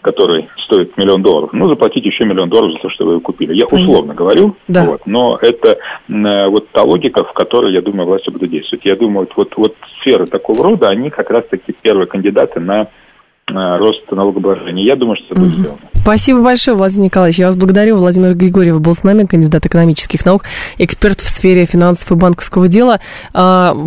который 0.02 0.50
стоит 0.66 0.98
миллион 0.98 1.22
долларов, 1.22 1.50
ну, 1.54 1.68
заплатить 1.70 2.06
еще 2.06 2.26
миллион 2.26 2.50
долларов 2.50 2.74
за 2.74 2.80
то, 2.80 2.90
что 2.90 3.06
вы 3.06 3.12
его 3.14 3.22
купили. 3.22 3.54
Я 3.54 3.66
условно 3.66 4.14
говорю, 4.14 4.56
да. 4.68 4.86
вот, 4.86 5.02
но 5.06 5.38
это 5.42 5.78
э, 6.08 6.48
вот 6.48 6.70
та 6.72 6.84
логика, 6.84 7.24
в 7.24 7.34
которой, 7.34 7.74
я 7.74 7.82
думаю, 7.82 8.08
власти 8.08 8.30
будут 8.30 8.50
действовать. 8.50 8.86
Я 8.86 8.96
думаю, 8.96 9.28
вот, 9.28 9.36
вот, 9.36 9.58
вот 9.58 9.76
сферы 10.00 10.26
такого 10.26 10.64
рода, 10.64 10.90
они 10.90 11.10
как 11.10 11.30
раз-таки 11.30 11.76
первые 11.82 12.08
кандидаты 12.08 12.60
на 12.60 12.90
Э, 13.52 13.78
рост 13.78 14.10
налогообложения. 14.12 14.86
Я 14.86 14.96
думаю, 14.96 15.18
что 15.18 15.34
это 15.34 15.40
будет 15.40 15.54
сделано. 15.54 15.80
Спасибо 16.10 16.42
большое, 16.42 16.76
Владимир 16.76 17.06
Николаевич. 17.06 17.38
Я 17.38 17.46
вас 17.46 17.56
благодарю. 17.56 17.98
Владимир 17.98 18.34
Григорьев 18.34 18.82
был 18.82 18.96
с 18.96 19.04
нами, 19.04 19.26
кандидат 19.26 19.68
экономических 19.68 20.26
наук, 20.26 20.44
эксперт 20.80 21.22
в 21.22 21.30
сфере 21.30 21.68
финансов 21.68 22.12
и 22.12 22.16
банковского 22.16 22.68
дела. 22.68 23.00
А, 23.32 23.78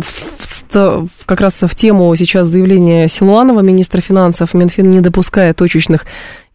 как 1.25 1.41
раз 1.41 1.57
в 1.59 1.75
тему 1.75 2.15
сейчас 2.15 2.47
заявления 2.47 3.09
Силуанова, 3.09 3.59
министра 3.59 3.99
финансов, 3.99 4.53
Минфин 4.53 4.89
не 4.89 5.01
допускает 5.01 5.57
точечных 5.57 6.05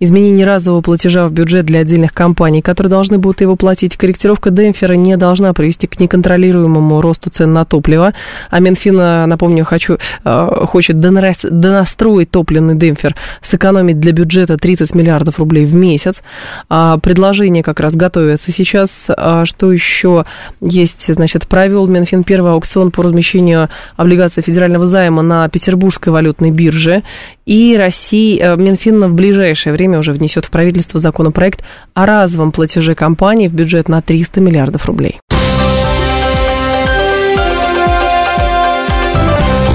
изменение 0.01 0.47
разового 0.47 0.81
платежа 0.81 1.29
в 1.29 1.33
бюджет 1.33 1.67
для 1.67 1.81
отдельных 1.81 2.13
компаний, 2.13 2.63
которые 2.63 2.91
должны 2.91 3.19
будут 3.19 3.41
его 3.41 3.57
платить. 3.57 3.97
Корректировка 3.97 4.51
демпфера 4.51 4.93
не 4.95 5.17
должна 5.17 5.53
привести 5.53 5.87
к 5.87 5.99
неконтролируемому 5.99 7.01
росту 7.01 7.31
цен 7.31 7.53
на 7.53 7.65
топливо. 7.65 8.15
А 8.51 8.61
Минфин, 8.61 8.97
напомню, 9.29 9.65
хочу, 9.65 9.99
э, 10.25 10.65
хочет 10.67 11.01
донастроить 11.01 12.31
топливный 12.31 12.77
демпфер, 12.77 13.17
сэкономить 13.43 14.01
для 14.01 14.13
бюджета 14.13 14.57
30 14.57 14.95
миллиардов 14.95 15.39
рублей 15.39 15.65
в 15.65 15.75
месяц. 15.75 16.23
А 16.69 16.99
предложение 16.99 17.63
как 17.63 17.81
раз 17.81 17.95
готовится 17.95 18.53
сейчас. 18.53 19.11
А 19.17 19.45
что 19.47 19.73
еще 19.73 20.25
есть? 20.61 21.13
Значит, 21.13 21.47
провел 21.49 21.87
Минфин 21.87 22.23
первый 22.23 22.53
аукцион 22.53 22.91
по 22.91 23.03
размещению 23.03 23.69
облигаций 23.97 24.43
федерального 24.43 24.87
займа 24.87 25.23
на 25.23 25.49
Петербургской 25.49 26.13
валютной 26.13 26.51
бирже. 26.51 27.03
И 27.49 27.77
Россия, 27.79 28.53
э, 28.53 28.57
Минфин 28.59 29.03
в 29.03 29.15
ближайшее 29.15 29.73
время 29.73 29.99
уже 29.99 30.13
внесет 30.13 30.45
в 30.45 30.51
правительство 30.51 31.01
законопроект 31.01 31.65
о 31.95 32.05
разовом 32.05 32.53
платеже 32.53 32.95
компании 32.95 33.49
в 33.49 33.55
бюджет 33.55 33.89
на 33.89 34.03
300 34.03 34.43
миллиардов 34.43 34.85
рублей. 34.85 35.19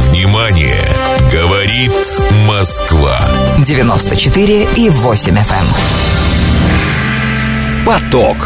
Внимание! 0.07 0.85
Говорит 1.31 2.21
Москва. 2.47 3.17
94 3.65 4.67
и 4.77 4.89
8 4.89 5.33
FM. 5.33 5.39
Эм. 5.39 5.65
Поток. 7.87 8.37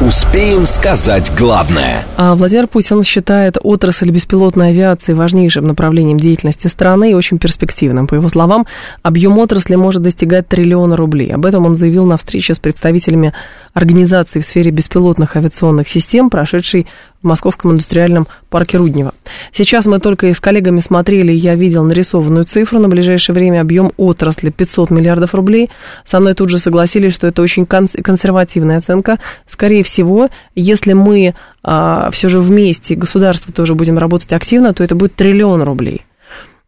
Успеем 0.00 0.64
сказать 0.64 1.32
главное. 1.36 2.04
А 2.16 2.36
Владимир 2.36 2.68
Путин 2.68 3.02
считает 3.02 3.58
отрасль 3.60 4.10
беспилотной 4.12 4.68
авиации 4.68 5.12
важнейшим 5.12 5.66
направлением 5.66 6.20
деятельности 6.20 6.68
страны 6.68 7.10
и 7.10 7.14
очень 7.14 7.38
перспективным. 7.38 8.06
По 8.06 8.14
его 8.14 8.28
словам, 8.28 8.64
объем 9.02 9.36
отрасли 9.38 9.74
может 9.74 10.02
достигать 10.02 10.46
триллиона 10.46 10.96
рублей. 10.96 11.34
Об 11.34 11.44
этом 11.44 11.66
он 11.66 11.74
заявил 11.74 12.06
на 12.06 12.16
встрече 12.16 12.54
с 12.54 12.60
представителями 12.60 13.34
организаций 13.72 14.40
в 14.40 14.46
сфере 14.46 14.70
беспилотных 14.70 15.34
авиационных 15.34 15.88
систем, 15.88 16.30
прошедшей 16.30 16.86
в 17.22 17.26
Московском 17.26 17.72
индустриальном 17.72 18.28
парке 18.48 18.78
Руднева. 18.78 19.12
Сейчас 19.52 19.86
мы 19.86 19.98
только 19.98 20.28
и 20.28 20.34
с 20.34 20.40
коллегами 20.40 20.80
смотрели, 20.80 21.32
я 21.32 21.54
видел 21.54 21.84
нарисованную 21.84 22.44
цифру. 22.44 22.78
На 22.78 22.88
ближайшее 22.88 23.34
время 23.34 23.60
объем 23.60 23.92
отрасли 23.96 24.50
500 24.50 24.90
миллиардов 24.90 25.34
рублей. 25.34 25.70
Со 26.04 26.20
мной 26.20 26.34
тут 26.34 26.48
же 26.50 26.58
согласились, 26.58 27.14
что 27.14 27.26
это 27.26 27.42
очень 27.42 27.66
консервативная 27.66 28.78
оценка. 28.78 29.18
Скорее 29.46 29.82
всего, 29.82 30.28
если 30.54 30.92
мы 30.92 31.34
а, 31.62 32.10
все 32.12 32.28
же 32.28 32.38
вместе, 32.38 32.94
государство 32.94 33.52
тоже 33.52 33.74
будем 33.74 33.98
работать 33.98 34.32
активно, 34.32 34.72
то 34.72 34.84
это 34.84 34.94
будет 34.94 35.14
триллион 35.14 35.62
рублей. 35.62 36.04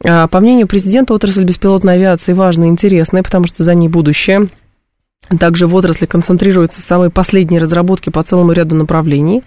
А, 0.05 0.27
по 0.29 0.41
мнению 0.41 0.67
президента, 0.67 1.15
отрасль 1.15 1.45
беспилотной 1.45 1.95
авиации 1.95 2.33
важная 2.33 2.69
и 2.69 2.71
интересная, 2.71 3.23
потому 3.23 3.47
что 3.47 3.63
за 3.63 3.75
ней 3.75 3.89
будущее. 3.89 4.49
Также 5.39 5.69
в 5.69 5.75
отрасли 5.77 6.07
концентрируются 6.07 6.81
самые 6.81 7.11
последние 7.11 7.61
разработки 7.61 8.11
по 8.11 8.23
целому 8.23 8.51
ряду 8.53 8.75
направлений. 8.75 9.45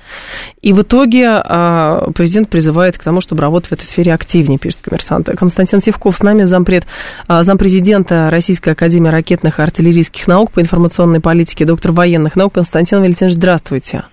И 0.61 0.71
в 0.71 0.81
итоге 0.81 1.27
а, 1.27 2.09
президент 2.15 2.49
призывает 2.49 2.97
к 2.97 3.03
тому, 3.03 3.19
чтобы 3.19 3.41
работать 3.41 3.69
в 3.69 3.73
этой 3.73 3.83
сфере 3.83 4.13
активнее, 4.13 4.57
пишет 4.57 4.79
коммерсант. 4.81 5.29
Константин 5.37 5.81
Севков 5.81 6.17
с 6.17 6.23
нами, 6.23 6.43
зампред, 6.43 6.85
а, 7.27 7.43
зампрезидента 7.43 8.29
Российской 8.31 8.69
Академии 8.69 9.09
ракетных 9.09 9.59
и 9.59 9.61
артиллерийских 9.61 10.25
наук 10.27 10.51
по 10.51 10.61
информационной 10.61 11.19
политике, 11.19 11.65
доктор 11.65 11.91
военных 11.91 12.37
наук. 12.37 12.53
Константин 12.53 12.99
Валентинович, 12.99 13.35
здравствуйте. 13.35 14.03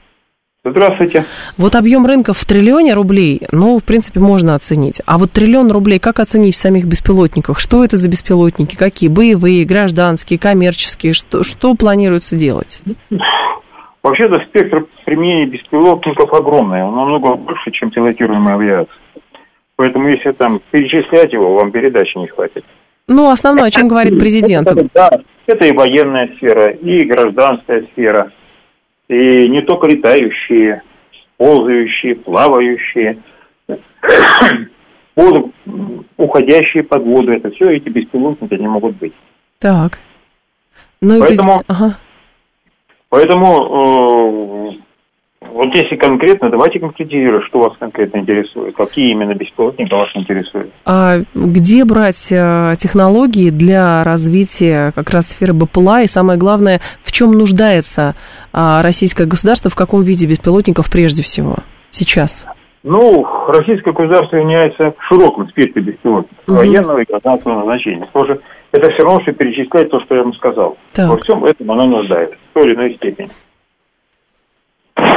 Здравствуйте. 0.62 1.24
Вот 1.56 1.74
объем 1.74 2.04
рынка 2.04 2.34
в 2.34 2.44
триллионе 2.44 2.92
рублей, 2.92 3.40
ну, 3.50 3.78
в 3.78 3.84
принципе, 3.84 4.20
можно 4.20 4.54
оценить. 4.54 5.00
А 5.06 5.16
вот 5.16 5.32
триллион 5.32 5.72
рублей, 5.72 5.98
как 5.98 6.18
оценить 6.18 6.54
в 6.54 6.58
самих 6.58 6.84
беспилотниках? 6.84 7.58
Что 7.58 7.82
это 7.82 7.96
за 7.96 8.10
беспилотники? 8.10 8.76
Какие? 8.76 9.08
Боевые, 9.08 9.64
гражданские, 9.64 10.38
коммерческие? 10.38 11.14
Что, 11.14 11.44
что 11.44 11.74
планируется 11.74 12.36
делать? 12.36 12.82
Вообще-то 14.02 14.40
спектр 14.48 14.86
применения 15.06 15.46
беспилотников 15.46 16.30
огромный. 16.34 16.82
Он 16.82 16.94
намного 16.94 17.36
больше, 17.36 17.70
чем 17.70 17.90
пилотируемая 17.90 18.56
авиация. 18.56 18.94
Поэтому 19.76 20.08
если 20.08 20.32
там 20.32 20.60
перечислять 20.70 21.32
его, 21.32 21.54
вам 21.54 21.72
передачи 21.72 22.18
не 22.18 22.26
хватит. 22.26 22.66
Ну, 23.08 23.30
основное, 23.30 23.64
о 23.64 23.70
чем 23.70 23.88
говорит 23.88 24.18
президент. 24.18 24.68
Да, 24.92 25.08
это 25.46 25.66
и 25.66 25.72
военная 25.72 26.28
сфера, 26.36 26.70
и 26.70 27.06
гражданская 27.06 27.86
сфера, 27.92 28.30
и 29.10 29.48
не 29.48 29.62
только 29.62 29.88
летающие, 29.88 30.82
ползающие, 31.36 32.14
плавающие, 32.14 33.18
уходящие 36.16 36.84
под 36.84 37.02
воду. 37.02 37.32
Это 37.32 37.50
все 37.50 37.72
эти 37.72 37.88
беспилотники 37.88 38.54
не 38.54 38.68
могут 38.68 38.96
быть. 38.96 39.12
Так. 39.58 39.98
Ну, 41.00 41.18
поэтому, 41.18 41.62
ага. 41.66 41.98
поэтому 43.08 43.46
э, 43.46 44.09
вот 45.60 45.74
если 45.74 45.96
конкретно, 45.96 46.48
давайте 46.48 46.80
конкретизировать, 46.80 47.44
что 47.44 47.58
вас 47.60 47.74
конкретно 47.78 48.20
интересует, 48.20 48.74
какие 48.74 49.10
именно 49.10 49.34
беспилотники 49.34 49.92
вас 49.92 50.08
интересуют. 50.14 50.70
А 50.86 51.18
где 51.34 51.84
брать 51.84 52.28
э, 52.30 52.72
технологии 52.78 53.50
для 53.50 54.02
развития 54.02 54.90
как 54.94 55.10
раз 55.10 55.26
сферы 55.26 55.52
БПЛА 55.52 56.04
и 56.04 56.06
самое 56.06 56.38
главное, 56.38 56.80
в 57.02 57.12
чем 57.12 57.32
нуждается 57.32 58.14
а, 58.54 58.80
российское 58.82 59.26
государство, 59.26 59.70
в 59.70 59.76
каком 59.76 60.00
виде 60.02 60.26
беспилотников 60.26 60.90
прежде 60.90 61.22
всего 61.22 61.56
сейчас? 61.90 62.46
Ну, 62.82 63.26
российское 63.48 63.92
государство 63.92 64.36
является 64.36 64.94
в 64.96 65.04
широком 65.08 65.46
спектре 65.50 65.82
беспилотников, 65.82 66.38
угу. 66.48 66.56
военного 66.56 67.02
и 67.02 67.06
гражданского 67.06 67.58
назначения. 67.58 68.08
Что 68.08 68.38
это 68.72 68.90
все 68.92 69.02
равно, 69.02 69.20
что 69.20 69.32
перечислять 69.32 69.90
то, 69.90 70.00
что 70.00 70.14
я 70.14 70.22
вам 70.22 70.32
сказал. 70.32 70.78
Так. 70.94 71.10
Во 71.10 71.18
всем 71.18 71.44
этом 71.44 71.70
оно 71.70 71.84
нуждается, 71.84 72.36
в 72.50 72.54
той 72.54 72.64
или 72.70 72.74
иной 72.74 72.94
степени. 72.94 73.28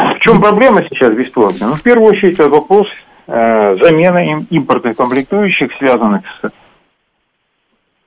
В 0.04 0.20
чем 0.20 0.42
проблема 0.42 0.84
сейчас 0.90 1.12
беспилотных? 1.12 1.62
Ну, 1.62 1.74
в 1.74 1.84
первую 1.84 2.10
очередь, 2.10 2.40
это 2.40 2.50
вопрос 2.50 2.88
э, 3.28 3.76
замены 3.82 4.32
им 4.32 4.48
импортных 4.50 4.98
комплектующих, 4.98 5.72
связанных 5.78 6.24
с 6.42 6.50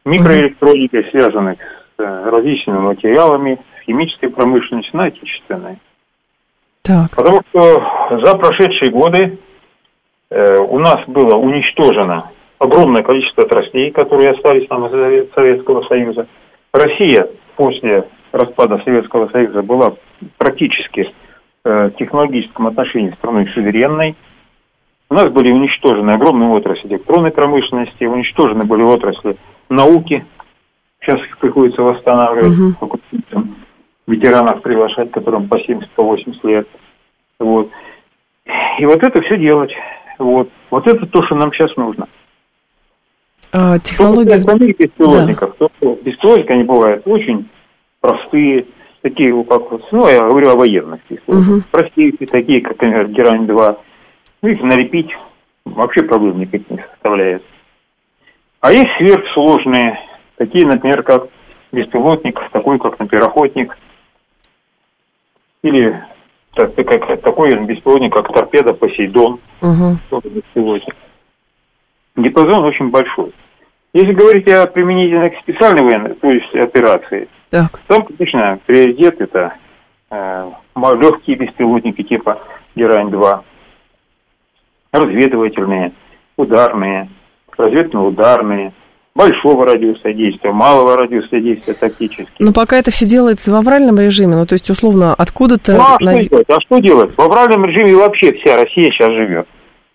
микроэлектроникой, 0.04 1.08
связанных 1.10 1.58
с 1.60 2.02
э, 2.02 2.30
различными 2.30 2.78
материалами, 2.78 3.58
химической 3.84 4.28
промышленностью, 4.28 4.96
на 4.96 5.04
отечественной. 5.04 5.78
Так. 6.82 7.10
Потому 7.16 7.40
что 7.48 8.20
за 8.24 8.36
прошедшие 8.36 8.90
годы 8.90 9.38
э, 10.30 10.56
у 10.58 10.78
нас 10.78 10.98
было 11.06 11.36
уничтожено 11.36 12.30
огромное 12.58 13.02
количество 13.02 13.44
отраслей, 13.44 13.90
которые 13.90 14.30
остались 14.30 14.68
нам 14.70 14.86
из 14.86 15.32
Советского 15.34 15.82
Союза. 15.88 16.26
Россия 16.72 17.28
после 17.56 18.06
распада 18.32 18.80
Советского 18.84 19.28
Союза 19.28 19.62
была 19.62 19.94
практически 20.38 21.10
Э, 21.68 21.90
технологическом 21.98 22.68
отношении 22.68 23.10
страной 23.18 23.48
суверенной. 23.48 24.14
У 25.10 25.14
нас 25.14 25.32
были 25.32 25.50
уничтожены 25.50 26.12
огромные 26.12 26.48
отрасли 26.50 26.86
электронной 26.86 27.32
промышленности, 27.32 28.04
уничтожены 28.04 28.62
были 28.62 28.82
отрасли 28.82 29.36
науки. 29.68 30.24
Сейчас 31.00 31.20
их 31.22 31.38
приходится 31.38 31.82
восстанавливать, 31.82 32.76
угу. 32.80 33.48
ветеранов 34.06 34.62
приглашать, 34.62 35.10
которым 35.10 35.48
по 35.48 35.58
70, 35.58 35.90
по 35.90 36.04
80 36.04 36.44
лет. 36.44 36.68
Вот. 37.40 37.68
И 38.78 38.86
вот 38.86 39.02
это 39.02 39.20
все 39.22 39.36
делать. 39.36 39.72
Вот. 40.20 40.48
Вот 40.70 40.86
это 40.86 41.04
то, 41.06 41.24
что 41.24 41.34
нам 41.34 41.52
сейчас 41.52 41.76
нужно. 41.76 42.06
А, 43.50 43.80
технология... 43.80 44.40
Что 44.40 44.56
беспилотников, 44.56 45.56
да. 45.58 45.66
то 45.80 45.98
беспилотники, 46.00 46.52
они 46.52 46.62
бывают 46.62 47.02
очень 47.08 47.48
простые, 48.00 48.66
такие, 49.02 49.44
как, 49.44 49.62
ну, 49.92 50.08
я 50.08 50.20
говорю 50.20 50.50
о 50.50 50.56
военных 50.56 51.00
угу. 51.26 51.60
простейшие, 51.70 52.26
такие, 52.26 52.60
как, 52.60 52.80
например, 52.80 53.08
Герань-2, 53.08 53.78
ну, 54.42 54.48
их 54.48 54.62
налепить 54.62 55.10
вообще 55.64 56.02
проблем 56.02 56.40
никаких 56.40 56.70
не 56.70 56.84
составляет. 56.92 57.42
А 58.60 58.72
есть 58.72 58.90
сверхсложные, 58.98 59.98
такие, 60.36 60.66
например, 60.66 61.02
как 61.02 61.28
беспилотник, 61.72 62.38
такой, 62.52 62.78
как, 62.78 62.98
например, 62.98 63.26
охотник, 63.26 63.76
или 65.62 66.04
так, 66.54 66.74
как, 66.74 67.20
такой 67.22 67.50
беспилотник, 67.66 68.12
как 68.14 68.32
торпеда 68.32 68.72
Посейдон, 68.74 69.40
угу. 69.60 70.20
беспилотник. 70.24 70.94
Диапазон 72.16 72.64
очень 72.64 72.90
большой. 72.90 73.32
Если 73.96 74.12
говорить 74.12 74.46
о 74.48 74.66
применительно 74.66 75.30
к 75.30 75.38
специальной 75.38 75.82
военной, 75.82 76.14
то 76.16 76.30
есть 76.30 76.54
операции, 76.54 77.28
так. 77.48 77.80
Там, 77.86 78.04
конечно, 78.04 78.58
приоритет 78.66 79.18
это 79.22 79.54
э, 80.10 80.50
легкие 81.00 81.38
беспилотники 81.38 82.02
типа 82.02 82.38
Герань-2, 82.74 83.40
разведывательные, 84.92 85.92
ударные, 86.36 87.08
разведно-ударные, 87.56 88.74
большого 89.14 89.64
радиуса 89.64 90.12
действия, 90.12 90.52
малого 90.52 90.98
радиуса 90.98 91.40
действия 91.40 91.72
тактически. 91.72 92.34
Но 92.38 92.52
пока 92.52 92.76
это 92.76 92.90
все 92.90 93.06
делается 93.06 93.50
в 93.50 93.54
авральном 93.54 93.98
режиме, 93.98 94.36
ну 94.36 94.44
то 94.44 94.56
есть 94.56 94.68
условно 94.68 95.14
откуда-то... 95.14 95.72
Ну 95.72 95.80
а 95.80 95.96
на... 96.04 96.18
что 96.18 96.28
делать? 96.28 96.46
А 96.50 96.60
что 96.60 96.78
делать? 96.80 97.16
В 97.16 97.20
авральном 97.22 97.64
режиме 97.64 97.94
вообще 97.96 98.34
вся 98.34 98.60
Россия 98.60 98.90
сейчас 98.90 99.08
живет. 99.12 99.48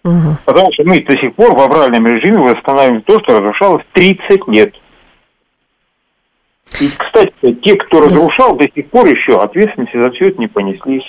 Угу. 0.03 0.37
Потому 0.45 0.73
что 0.73 0.83
мы 0.83 0.99
до 1.01 1.17
сих 1.17 1.35
пор 1.35 1.55
в 1.55 1.61
авральном 1.61 2.07
режиме 2.07 2.39
восстанавливаем 2.39 3.03
то, 3.03 3.19
что 3.19 3.37
разрушалось 3.37 3.83
30 3.93 4.47
лет. 4.47 4.73
И, 6.79 6.87
кстати, 6.87 7.53
те, 7.63 7.75
кто 7.75 7.99
разрушал, 8.01 8.55
до 8.55 8.65
сих 8.73 8.89
пор 8.89 9.05
еще 9.07 9.37
ответственности 9.37 9.97
за 9.97 10.09
все 10.11 10.29
это 10.29 10.39
не 10.39 10.47
понеслись. 10.47 11.03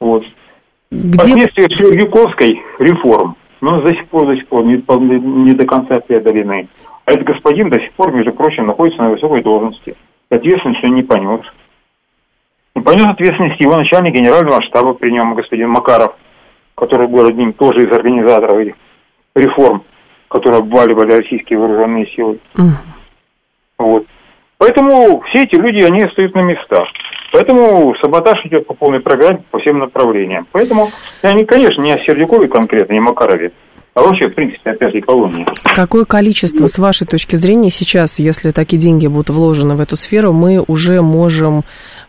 Вот. 0.00 0.24
Где... 0.90 1.18
Последствия 1.18 1.68
Сердюковской 1.76 2.62
реформ, 2.78 3.36
но 3.60 3.80
до 3.80 3.88
сих 3.88 4.06
пор, 4.08 4.26
до 4.26 4.36
сих 4.36 4.46
пор 4.46 4.64
не, 4.64 4.76
не 4.76 5.52
до 5.52 5.66
конца 5.66 6.00
преодолены. 6.00 6.68
А 7.04 7.12
этот 7.12 7.26
господин 7.26 7.68
до 7.68 7.80
сих 7.80 7.92
пор, 7.94 8.12
между 8.12 8.32
прочим, 8.32 8.66
находится 8.66 9.02
на 9.02 9.10
высокой 9.10 9.42
должности. 9.42 9.96
Ответственность 10.30 10.84
он 10.84 10.94
не 10.94 11.02
понес. 11.02 11.40
Не 12.84 12.92
понес 12.92 13.06
ответственность 13.06 13.60
его 13.60 13.76
начальник 13.76 14.14
генерального 14.14 14.62
штаба 14.62 14.94
при 14.94 15.10
нем, 15.10 15.34
господин 15.34 15.70
Макаров, 15.70 16.14
который 16.74 17.08
был 17.08 17.26
одним 17.26 17.52
тоже 17.54 17.86
из 17.86 17.92
организаторов 17.92 18.58
этих 18.58 18.74
реформ 19.34 19.84
которые 20.34 20.58
обваливали 20.58 21.12
российские 21.12 21.60
вооруженные 21.60 22.06
силы. 22.08 22.40
Mm. 22.56 22.70
Вот. 23.78 24.04
Поэтому 24.58 25.22
все 25.28 25.44
эти 25.44 25.54
люди, 25.54 25.84
они 25.84 26.02
остаются 26.02 26.38
на 26.38 26.42
местах. 26.42 26.88
Поэтому 27.32 27.94
саботаж 28.02 28.44
идет 28.46 28.66
по 28.66 28.74
полной 28.74 28.98
программе 28.98 29.44
по 29.52 29.60
всем 29.60 29.78
направлениям. 29.78 30.46
Поэтому 30.50 30.90
они, 31.22 31.44
конечно, 31.44 31.82
не 31.82 31.92
о 31.92 32.04
Сердюкове 32.04 32.48
конкретно, 32.48 32.94
не 32.94 33.00
Макарове, 33.00 33.52
а 33.94 34.02
вообще, 34.02 34.28
в 34.28 34.34
принципе, 34.34 34.70
о 34.70 34.74
пятой 34.74 35.02
колонии. 35.02 35.46
Какое 35.72 36.04
количество, 36.04 36.66
с 36.66 36.78
вашей 36.78 37.06
точки 37.06 37.36
зрения, 37.36 37.70
сейчас, 37.70 38.18
если 38.18 38.50
такие 38.50 38.80
деньги 38.80 39.06
будут 39.06 39.30
вложены 39.30 39.76
в 39.76 39.80
эту 39.80 39.94
сферу, 39.94 40.32
мы 40.32 40.64
уже 40.66 41.00
можем 41.00 41.62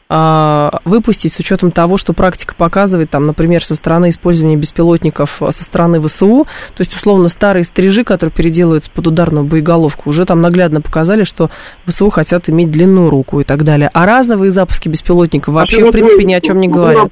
выпустить 0.08 1.34
с 1.34 1.40
учетом 1.40 1.72
того, 1.72 1.98
что 1.98 2.14
практика 2.14 2.54
показывает, 2.56 3.10
там, 3.10 3.26
например, 3.26 3.64
со 3.64 3.74
стороны 3.74 4.10
использования 4.10 4.56
беспилотников 4.56 5.42
со 5.50 5.64
стороны 5.64 6.00
ВСУ, 6.02 6.46
то 6.76 6.82
есть, 6.82 6.96
условно, 6.96 7.28
старые 7.28 7.64
стрижи, 7.64 8.04
которые 8.04 8.32
переделываются 8.32 8.92
под 8.92 9.08
ударную 9.08 9.46
боеголовку, 9.46 10.10
уже 10.10 10.26
там 10.26 10.42
наглядно 10.42 10.82
показали, 10.82 11.24
что 11.24 11.50
ВСУ 11.86 12.10
хотят 12.12 12.50
иметь 12.50 12.70
длинную 12.70 13.10
руку 13.10 13.40
и 13.40 13.44
так 13.44 13.64
далее. 13.64 13.90
А 13.94 14.06
разовые 14.06 14.52
запуски 14.52 14.90
беспилотников 14.90 15.56
вообще, 15.56 15.84
а 15.84 15.88
в 15.88 15.92
принципе, 15.92 16.24
ни 16.24 16.34
о 16.34 16.42
чем 16.42 16.60
не 16.60 16.68
говорят. 16.68 17.12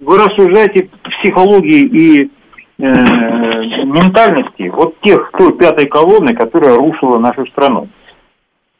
Вы 0.00 0.18
рассуждаете 0.18 0.90
психологии 1.20 1.86
и 1.86 2.30
э, 2.78 2.84
ментальности 3.86 4.68
вот 4.68 4.94
тех 5.00 5.30
той 5.38 5.56
пятой 5.56 5.86
колонны, 5.86 6.34
которая 6.34 6.76
рушила 6.76 7.18
нашу 7.18 7.46
страну. 7.46 7.88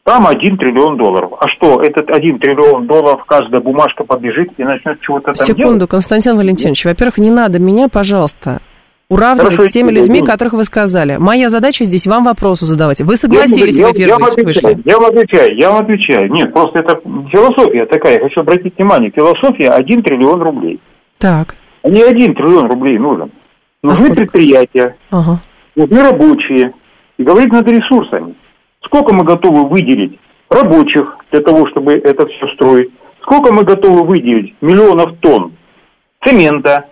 Там 0.07 0.25
один 0.25 0.57
триллион 0.57 0.95
долларов. 0.95 1.33
А 1.37 1.49
что, 1.49 1.81
этот 1.81 2.09
один 2.09 2.39
триллион 2.39 2.87
долларов, 2.87 3.25
каждая 3.25 3.59
бумажка 3.59 4.05
побежит 4.05 4.51
и 4.55 4.63
начнет 4.63 5.01
чего-то 5.01 5.33
там 5.33 5.35
Секунду, 5.35 5.79
делать? 5.79 5.89
Константин 5.89 6.37
Валентинович, 6.37 6.85
во-первых, 6.85 7.17
не 7.17 7.29
надо 7.29 7.59
меня, 7.59 7.89
пожалуйста, 7.89 8.61
уравнивать 9.09 9.57
Хорошо, 9.57 9.69
с 9.69 9.73
теми 9.73 9.91
людьми, 9.91 10.21
которых 10.21 10.53
вы 10.53 10.63
сказали. 10.63 11.17
Моя 11.17 11.49
задача 11.49 11.83
здесь 11.83 12.07
вам 12.07 12.23
вопросы 12.23 12.63
задавать. 12.63 13.01
Вы 13.01 13.17
согласились 13.17 13.75
я, 13.75 13.87
в 13.89 13.91
эфир, 13.91 14.07
я, 14.07 14.15
я, 14.17 14.25
отвечаю, 14.27 14.45
вышли? 14.45 14.81
Я 14.85 14.97
вам 14.97 15.05
отвечаю, 15.07 15.57
я 15.57 15.71
вам 15.71 15.83
отвечаю. 15.83 16.31
Нет, 16.31 16.53
просто 16.53 16.79
это 16.79 17.01
философия 17.29 17.85
такая, 17.85 18.13
я 18.13 18.19
хочу 18.21 18.39
обратить 18.39 18.77
внимание. 18.77 19.11
Философия 19.13 19.71
один 19.71 20.03
триллион 20.03 20.41
рублей. 20.41 20.79
Так. 21.17 21.55
А 21.83 21.89
не 21.89 22.01
один 22.01 22.33
триллион 22.33 22.69
рублей 22.69 22.97
нужен. 22.97 23.29
Нужны 23.83 24.07
а 24.07 24.15
предприятия, 24.15 24.95
ага. 25.11 25.41
нужны 25.75 26.01
рабочие. 26.01 26.71
И 27.17 27.23
говорить 27.23 27.51
надо 27.51 27.71
ресурсами. 27.71 28.35
Сколько 28.87 29.13
мы 29.13 29.23
готовы 29.23 29.67
выделить 29.67 30.19
рабочих 30.49 31.17
для 31.31 31.41
того, 31.41 31.67
чтобы 31.67 31.93
это 31.93 32.25
все 32.27 32.47
строить? 32.55 32.89
Сколько 33.21 33.53
мы 33.53 33.63
готовы 33.63 34.03
выделить 34.05 34.55
миллионов 34.61 35.17
тонн 35.19 35.53
цемента, 36.25 36.85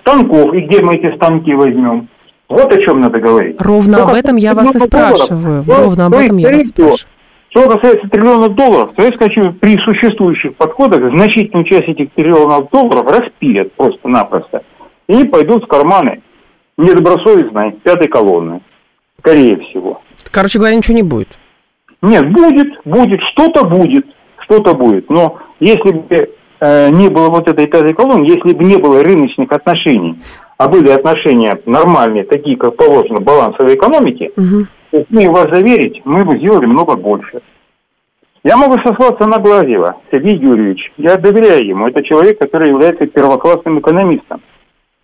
станков, 0.00 0.52
и 0.54 0.60
где 0.60 0.82
мы 0.82 0.96
эти 0.96 1.14
станки 1.16 1.54
возьмем? 1.54 2.08
Вот 2.48 2.72
о 2.72 2.82
чем 2.82 3.00
надо 3.00 3.20
говорить. 3.20 3.56
Ровно 3.60 4.02
об 4.02 4.12
этом 4.12 4.36
я 4.36 4.54
вас 4.54 4.74
и 4.74 4.78
спрашиваю. 4.78 5.62
Долларов, 5.62 5.84
Ровно 5.84 6.06
об 6.06 6.14
этом 6.14 6.36
я 6.38 6.50
вас 6.50 6.66
спрашиваю. 6.66 6.96
Что 7.50 7.68
касается 7.68 8.08
триллионов 8.08 8.54
долларов, 8.54 8.90
то 8.96 9.02
я 9.02 9.10
скажу, 9.10 9.52
при 9.60 9.76
существующих 9.78 10.56
подходах 10.56 11.00
значительную 11.16 11.64
часть 11.64 11.88
этих 11.88 12.12
триллионов 12.12 12.70
долларов 12.70 13.10
распилят 13.10 13.72
просто-напросто. 13.74 14.62
И 15.08 15.24
пойдут 15.24 15.64
в 15.64 15.66
карманы 15.66 16.22
недобросовестной 16.76 17.72
пятой 17.82 18.08
колонны. 18.08 18.60
Скорее 19.20 19.56
всего. 19.58 20.02
Короче 20.30 20.58
говоря, 20.58 20.76
ничего 20.76 20.96
не 20.96 21.02
будет. 21.02 21.28
Нет, 22.02 22.32
будет, 22.32 22.68
будет, 22.84 23.20
что-то 23.32 23.66
будет, 23.66 24.06
что-то 24.38 24.74
будет. 24.74 25.08
Но 25.10 25.38
если 25.60 25.92
бы 25.92 26.30
э, 26.60 26.90
не 26.90 27.08
было 27.08 27.28
вот 27.28 27.48
этой 27.48 27.66
пятой 27.66 27.94
колонны, 27.94 28.24
если 28.24 28.54
бы 28.54 28.64
не 28.64 28.76
было 28.76 29.02
рыночных 29.02 29.52
отношений, 29.52 30.18
а 30.56 30.68
были 30.68 30.90
отношения 30.90 31.60
нормальные, 31.66 32.24
такие, 32.24 32.56
как 32.56 32.76
положено, 32.76 33.20
балансовой 33.20 33.74
экономики, 33.74 34.30
угу. 34.36 35.04
смею 35.10 35.32
вас 35.32 35.48
заверить, 35.52 36.00
мы 36.04 36.24
бы 36.24 36.38
сделали 36.38 36.66
много 36.66 36.96
больше. 36.96 37.40
Я 38.42 38.56
могу 38.56 38.76
сослаться 38.82 39.26
на 39.28 39.38
Глазева, 39.38 39.96
Сергей 40.10 40.38
Юрьевич. 40.38 40.92
Я 40.96 41.16
доверяю 41.16 41.66
ему. 41.66 41.86
Это 41.88 42.02
человек, 42.02 42.38
который 42.38 42.70
является 42.70 43.06
первоклассным 43.06 43.80
экономистом. 43.80 44.40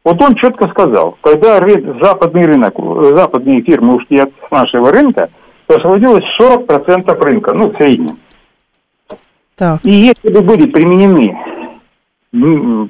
Вот 0.07 0.23
он 0.23 0.37
четко 0.37 0.69
сказал, 0.69 1.19
когда 1.21 1.59
западный 2.01 2.45
рынок, 2.45 2.75
западные 3.17 3.61
фирмы 3.63 3.97
ушли 3.97 4.19
от 4.19 4.31
нашего 4.53 4.93
рынка, 4.93 5.31
освободилось 5.67 6.23
40% 6.41 7.21
рынка, 7.25 7.53
ну, 7.53 7.73
в 7.73 7.77
среднем. 7.77 8.17
Так. 9.57 9.81
И 9.83 9.91
если 9.91 10.33
бы 10.33 10.43
были 10.43 10.71
применены, 10.71 11.37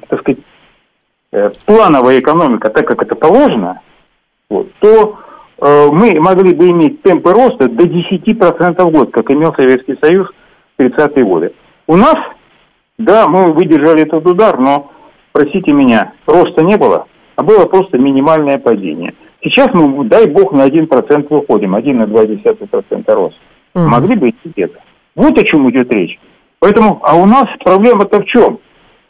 так 0.09 0.19
сказать, 0.19 0.41
э, 1.31 1.49
плановая 1.65 2.19
экономика, 2.19 2.69
так 2.69 2.87
как 2.87 3.01
это 3.01 3.15
положено, 3.15 3.81
вот, 4.51 4.71
то 4.79 5.17
э, 5.57 5.87
мы 5.91 6.19
могли 6.19 6.53
бы 6.53 6.69
иметь 6.69 7.01
темпы 7.01 7.31
роста 7.31 7.67
до 7.67 7.83
10% 7.85 8.79
в 8.79 8.91
год, 8.91 9.11
как 9.11 9.31
имел 9.31 9.55
Советский 9.55 9.97
Союз 10.03 10.29
в 10.77 10.81
30-е 10.83 11.25
годы. 11.25 11.51
У 11.87 11.95
нас, 11.95 12.13
да, 12.99 13.27
мы 13.27 13.53
выдержали 13.53 14.03
этот 14.03 14.23
удар, 14.23 14.59
но, 14.59 14.91
простите 15.37 15.71
меня, 15.71 16.13
роста 16.25 16.63
не 16.63 16.77
было, 16.77 17.05
а 17.35 17.43
было 17.43 17.65
просто 17.65 17.99
минимальное 17.99 18.57
падение. 18.57 19.13
Сейчас 19.43 19.67
мы, 19.73 20.05
дай 20.05 20.27
бог, 20.27 20.51
на 20.51 20.67
1% 20.67 21.27
выходим, 21.29 21.75
1,2% 21.75 23.13
роста. 23.13 23.39
Угу. 23.75 23.87
Могли 23.87 24.15
бы 24.15 24.29
идти 24.29 24.51
это. 24.55 24.79
Вот 25.15 25.37
о 25.37 25.45
чем 25.45 25.69
идет 25.69 25.93
речь. 25.93 26.19
Поэтому, 26.59 26.99
а 27.03 27.15
у 27.15 27.25
нас 27.25 27.45
проблема-то 27.63 28.19
в 28.19 28.25
чем? 28.25 28.59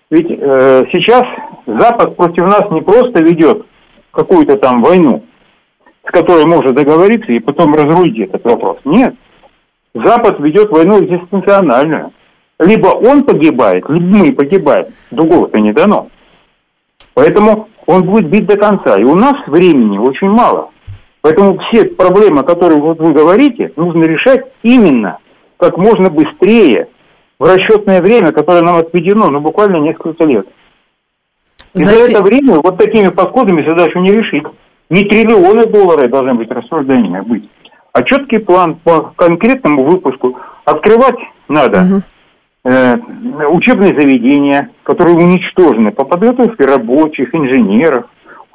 Ведь 0.09 0.27
э, 0.29 0.83
сейчас 0.91 1.23
Запад 1.65 2.17
против 2.17 2.43
нас 2.43 2.63
не 2.71 2.81
просто 2.81 3.23
ведет 3.23 3.65
какую-то 4.11 4.57
там 4.57 4.81
войну, 4.81 5.23
с 6.05 6.11
которой 6.11 6.45
может 6.45 6.75
договориться 6.75 7.31
и 7.31 7.39
потом 7.39 7.73
разрулить 7.73 8.19
этот 8.19 8.43
вопрос. 8.43 8.79
Нет. 8.83 9.15
Запад 9.93 10.39
ведет 10.39 10.69
войну 10.71 11.01
экзистенциональную. 11.01 12.11
Либо 12.59 12.87
он 12.87 13.23
погибает, 13.23 13.87
либо 13.87 14.17
мы 14.17 14.33
погибаем. 14.33 14.87
Другого-то 15.11 15.59
не 15.59 15.71
дано. 15.71 16.09
Поэтому 17.17 17.67
он 17.87 18.03
будет 18.03 18.29
бить 18.29 18.45
до 18.45 18.57
конца. 18.57 18.95
И 18.95 19.03
у 19.03 19.15
нас 19.15 19.33
времени 19.47 19.97
очень 19.97 20.29
мало. 20.29 20.69
Поэтому 21.21 21.57
все 21.57 21.85
проблемы, 21.85 22.43
которые 22.43 22.79
вот 22.79 22.99
вы 22.99 23.11
говорите, 23.11 23.73
нужно 23.75 24.03
решать 24.03 24.45
именно 24.61 25.17
как 25.57 25.79
можно 25.79 26.11
быстрее, 26.11 26.89
в 27.39 27.43
расчетное 27.43 28.03
время, 28.03 28.31
которое 28.31 28.61
нам 28.61 28.75
отведено, 28.75 29.31
ну, 29.31 29.39
буквально 29.39 29.77
несколько 29.77 30.25
лет. 30.25 30.45
И 31.73 31.79
Знаете... 31.79 32.05
за 32.05 32.11
это 32.11 32.21
время 32.21 32.59
вот 32.61 32.77
такими 32.77 33.07
подходами 33.09 33.67
задачу 33.67 33.97
не 33.97 34.11
решить. 34.11 34.45
Не 34.91 35.01
триллионы 35.01 35.65
долларов 35.65 36.11
должны 36.11 36.35
быть 36.35 36.51
рассуждениями 36.51 37.21
быть, 37.21 37.49
а 37.93 38.03
четкий 38.03 38.37
план 38.37 38.75
по 38.75 39.11
конкретному 39.15 39.85
выпуску. 39.85 40.37
Открывать 40.65 41.17
надо 41.47 41.81
угу. 41.81 42.03
Э, 42.67 42.95
учебные 43.49 43.99
заведения, 43.99 44.69
которые 44.83 45.15
уничтожены 45.15 45.91
по 45.91 46.05
подготовке 46.05 46.65
рабочих, 46.65 47.33
инженеров, 47.33 48.05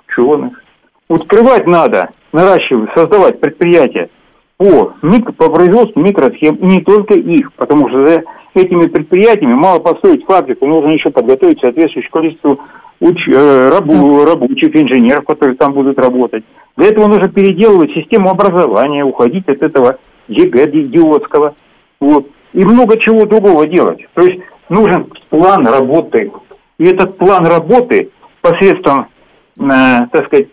ученых. 0.07 0.62
Открывать 1.09 1.66
надо, 1.66 2.11
наращивать, 2.33 2.90
создавать 2.94 3.40
предприятия 3.40 4.09
по, 4.57 4.94
по 5.37 5.51
производству 5.51 6.01
микросхем, 6.01 6.57
и 6.57 6.66
не 6.66 6.81
только 6.83 7.18
их, 7.18 7.53
потому 7.55 7.88
что 7.88 8.07
за 8.07 8.22
этими 8.55 8.87
предприятиями 8.87 9.55
мало 9.55 9.81
построить 9.81 10.25
фабрику, 10.25 10.66
нужно 10.66 10.90
еще 10.90 11.11
подготовить 11.11 11.61
соответствующее 11.61 12.11
количество 12.11 12.59
уч, 13.01 13.16
э, 13.29 13.68
рабу, 13.70 14.25
рабочих, 14.25 14.75
инженеров, 14.77 15.25
которые 15.25 15.57
там 15.57 15.72
будут 15.72 15.98
работать. 15.98 16.44
Для 16.77 16.88
этого 16.88 17.09
нужно 17.09 17.29
переделывать 17.29 17.92
систему 17.92 18.31
образования, 18.31 19.05
уходить 19.05 19.48
от 19.48 19.62
этого 19.62 19.98
ЕГЭ 20.29 20.70
идиотского. 20.70 21.55
Вот. 22.01 22.29
И 22.53 22.65
много 22.65 22.99
чего 23.01 23.25
другого 23.25 23.67
делать. 23.67 24.01
То 24.15 24.23
есть 24.23 24.41
нужен 24.69 25.11
план 25.31 25.67
работы. 25.67 26.33
И 26.79 26.85
этот 26.85 27.17
план 27.19 27.47
работы 27.47 28.11
посредством, 28.41 29.09
э, 29.57 30.07
так 30.12 30.27
сказать, 30.27 30.49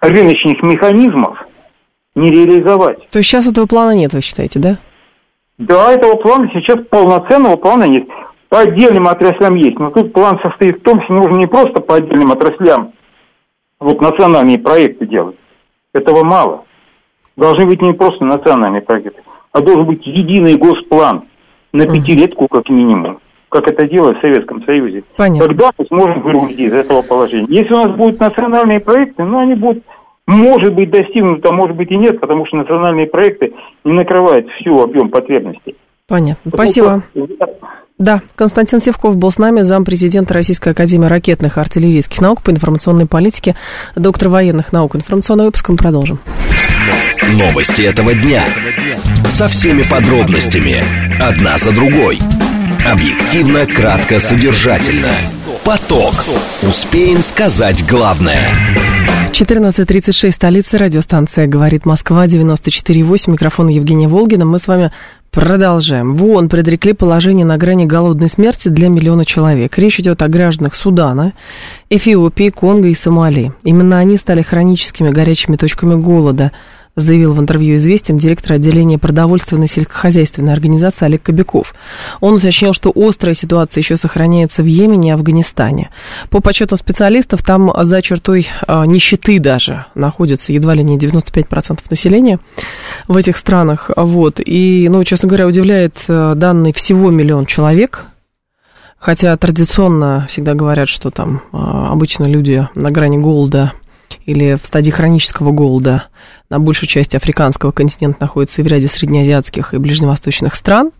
рыночных 0.00 0.62
механизмов 0.62 1.38
не 2.14 2.30
реализовать. 2.30 3.08
То 3.10 3.18
есть 3.18 3.28
сейчас 3.28 3.46
этого 3.46 3.66
плана 3.66 3.94
нет, 3.94 4.12
вы 4.12 4.20
считаете, 4.20 4.58
да? 4.58 4.78
Да, 5.58 5.92
этого 5.92 6.16
плана 6.16 6.50
сейчас 6.52 6.84
полноценного 6.86 7.56
плана 7.56 7.84
нет. 7.84 8.08
По 8.48 8.60
отдельным 8.60 9.06
отраслям 9.06 9.56
есть, 9.56 9.78
но 9.78 9.90
тут 9.90 10.12
план 10.12 10.38
состоит 10.40 10.78
в 10.78 10.82
том, 10.82 11.02
что 11.02 11.12
нужно 11.12 11.36
не 11.38 11.46
просто 11.46 11.80
по 11.80 11.96
отдельным 11.96 12.32
отраслям 12.32 12.92
вот 13.80 14.00
национальные 14.00 14.58
проекты 14.58 15.06
делать. 15.06 15.36
Этого 15.92 16.24
мало. 16.24 16.64
Должны 17.36 17.66
быть 17.66 17.82
не 17.82 17.92
просто 17.92 18.24
национальные 18.24 18.82
проекты, 18.82 19.22
а 19.54 19.62
должен 19.62 19.86
быть 19.86 20.06
единый 20.06 20.56
госплан 20.56 21.22
на 21.72 21.86
пятилетку 21.86 22.46
как 22.48 22.68
минимум 22.68 23.20
как 23.48 23.70
это 23.70 23.86
делалось 23.86 24.18
в 24.18 24.20
Советском 24.20 24.64
Союзе. 24.64 25.04
Понятно. 25.16 25.46
Тогда 25.46 25.70
мы 25.78 25.86
сможем 25.86 26.22
вырулить 26.22 26.58
из 26.58 26.72
этого 26.72 27.02
положения. 27.02 27.46
Если 27.48 27.72
у 27.72 27.76
нас 27.76 27.96
будут 27.96 28.18
национальные 28.18 28.80
проекты, 28.80 29.22
ну, 29.22 29.38
они 29.38 29.54
будут 29.54 29.84
может 30.26 30.74
быть 30.74 30.90
достигнуто, 30.90 31.50
а 31.50 31.52
может 31.52 31.76
быть 31.76 31.88
и 31.92 31.96
нет, 31.96 32.18
потому 32.18 32.46
что 32.46 32.56
национальные 32.56 33.06
проекты 33.06 33.52
не 33.84 33.92
накрывают 33.92 34.48
всю 34.58 34.80
объем 34.80 35.08
потребностей. 35.08 35.76
Понятно. 36.08 36.50
Потому 36.50 36.66
Спасибо. 36.66 37.02
Что... 37.14 37.46
Да, 37.96 38.22
Константин 38.34 38.80
Севков 38.80 39.16
был 39.16 39.30
с 39.30 39.38
нами, 39.38 39.60
зампрезидента 39.60 40.34
Российской 40.34 40.70
Академии 40.70 41.06
ракетных 41.06 41.56
и 41.56 41.60
артиллерийских 41.60 42.20
наук 42.20 42.42
по 42.42 42.50
информационной 42.50 43.06
политике, 43.06 43.54
доктор 43.94 44.30
военных 44.30 44.72
наук. 44.72 44.96
Информационный 44.96 45.44
выпуск 45.44 45.68
мы 45.68 45.76
продолжим. 45.76 46.18
Новости 47.32 47.82
этого 47.82 48.14
дня. 48.14 48.46
Со 49.28 49.48
всеми 49.48 49.82
подробностями. 49.82 50.82
Одна 51.18 51.56
за 51.56 51.72
другой. 51.72 52.18
Объективно, 52.86 53.64
кратко, 53.64 54.20
содержательно. 54.20 55.10
Поток. 55.64 56.12
Успеем 56.62 57.22
сказать 57.22 57.84
главное. 57.86 58.42
14.36, 59.32 60.30
столица, 60.30 60.76
радиостанция 60.78 61.46
«Говорит 61.46 61.86
Москва», 61.86 62.26
94.8, 62.26 63.30
микрофон 63.30 63.68
Евгения 63.68 64.06
Волгина. 64.06 64.44
Мы 64.44 64.58
с 64.58 64.68
вами 64.68 64.92
продолжаем. 65.30 66.14
В 66.14 66.24
ООН 66.26 66.50
предрекли 66.50 66.92
положение 66.92 67.46
на 67.46 67.56
грани 67.56 67.86
голодной 67.86 68.28
смерти 68.28 68.68
для 68.68 68.88
миллиона 68.88 69.24
человек. 69.24 69.76
Речь 69.78 69.98
идет 69.98 70.20
о 70.22 70.28
гражданах 70.28 70.74
Судана, 70.74 71.32
Эфиопии, 71.88 72.50
Конго 72.50 72.88
и 72.88 72.94
Сомали. 72.94 73.52
Именно 73.64 73.98
они 73.98 74.18
стали 74.18 74.42
хроническими 74.42 75.08
горячими 75.08 75.56
точками 75.56 75.94
голода– 75.94 76.52
заявил 76.96 77.34
в 77.34 77.40
интервью 77.40 77.76
«Известиям» 77.76 78.18
директор 78.18 78.52
отделения 78.52 78.98
продовольственной 78.98 79.66
сельскохозяйственной 79.66 80.52
организации 80.52 81.06
Олег 81.06 81.22
Кобяков. 81.22 81.74
Он 82.20 82.34
уточнил, 82.34 82.72
что 82.72 82.92
острая 82.94 83.34
ситуация 83.34 83.80
еще 83.80 83.96
сохраняется 83.96 84.62
в 84.62 84.66
Йемене 84.66 85.10
и 85.10 85.12
Афганистане. 85.12 85.90
По 86.30 86.40
подсчетам 86.40 86.78
специалистов, 86.78 87.42
там 87.42 87.72
за 87.84 88.00
чертой 88.02 88.48
а, 88.66 88.86
нищеты 88.86 89.40
даже 89.40 89.86
находится 89.94 90.52
едва 90.52 90.74
ли 90.74 90.84
не 90.84 90.98
95% 90.98 91.80
населения 91.90 92.38
в 93.08 93.16
этих 93.16 93.36
странах. 93.36 93.90
Вот. 93.96 94.40
И, 94.44 94.88
ну, 94.88 95.02
честно 95.04 95.28
говоря, 95.28 95.46
удивляет 95.46 95.96
а, 96.08 96.34
данный 96.34 96.72
всего 96.72 97.10
миллион 97.10 97.46
человек, 97.46 98.06
Хотя 99.04 99.36
традиционно 99.36 100.26
всегда 100.30 100.54
говорят, 100.54 100.88
что 100.88 101.10
там 101.10 101.42
а, 101.52 101.92
обычно 101.92 102.24
люди 102.24 102.66
на 102.74 102.90
грани 102.90 103.18
голода 103.18 103.74
или 104.26 104.54
в 104.60 104.66
стадии 104.66 104.90
хронического 104.90 105.50
голода 105.50 106.04
на 106.50 106.58
большей 106.58 106.86
части 106.88 107.16
африканского 107.16 107.72
континента 107.72 108.18
находится 108.20 108.60
и 108.60 108.64
в 108.64 108.66
ряде 108.66 108.88
среднеазиатских 108.88 109.74
и 109.74 109.78
ближневосточных 109.78 110.54
стран. 110.54 110.92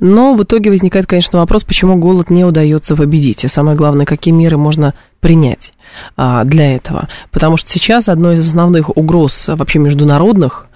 Но 0.00 0.34
в 0.34 0.42
итоге 0.42 0.70
возникает, 0.70 1.06
конечно, 1.06 1.38
вопрос, 1.38 1.64
почему 1.64 1.96
голод 1.96 2.30
не 2.30 2.44
удается 2.44 2.96
победить. 2.96 3.44
И 3.44 3.48
самое 3.48 3.76
главное, 3.76 4.06
какие 4.06 4.32
меры 4.34 4.56
можно 4.56 4.94
принять 5.20 5.72
а, 6.16 6.44
для 6.44 6.74
этого. 6.74 7.08
Потому 7.30 7.56
что 7.56 7.70
сейчас 7.70 8.08
одной 8.08 8.34
из 8.34 8.46
основных 8.46 8.96
угроз 8.96 9.48
вообще 9.48 9.78
международных 9.78 10.66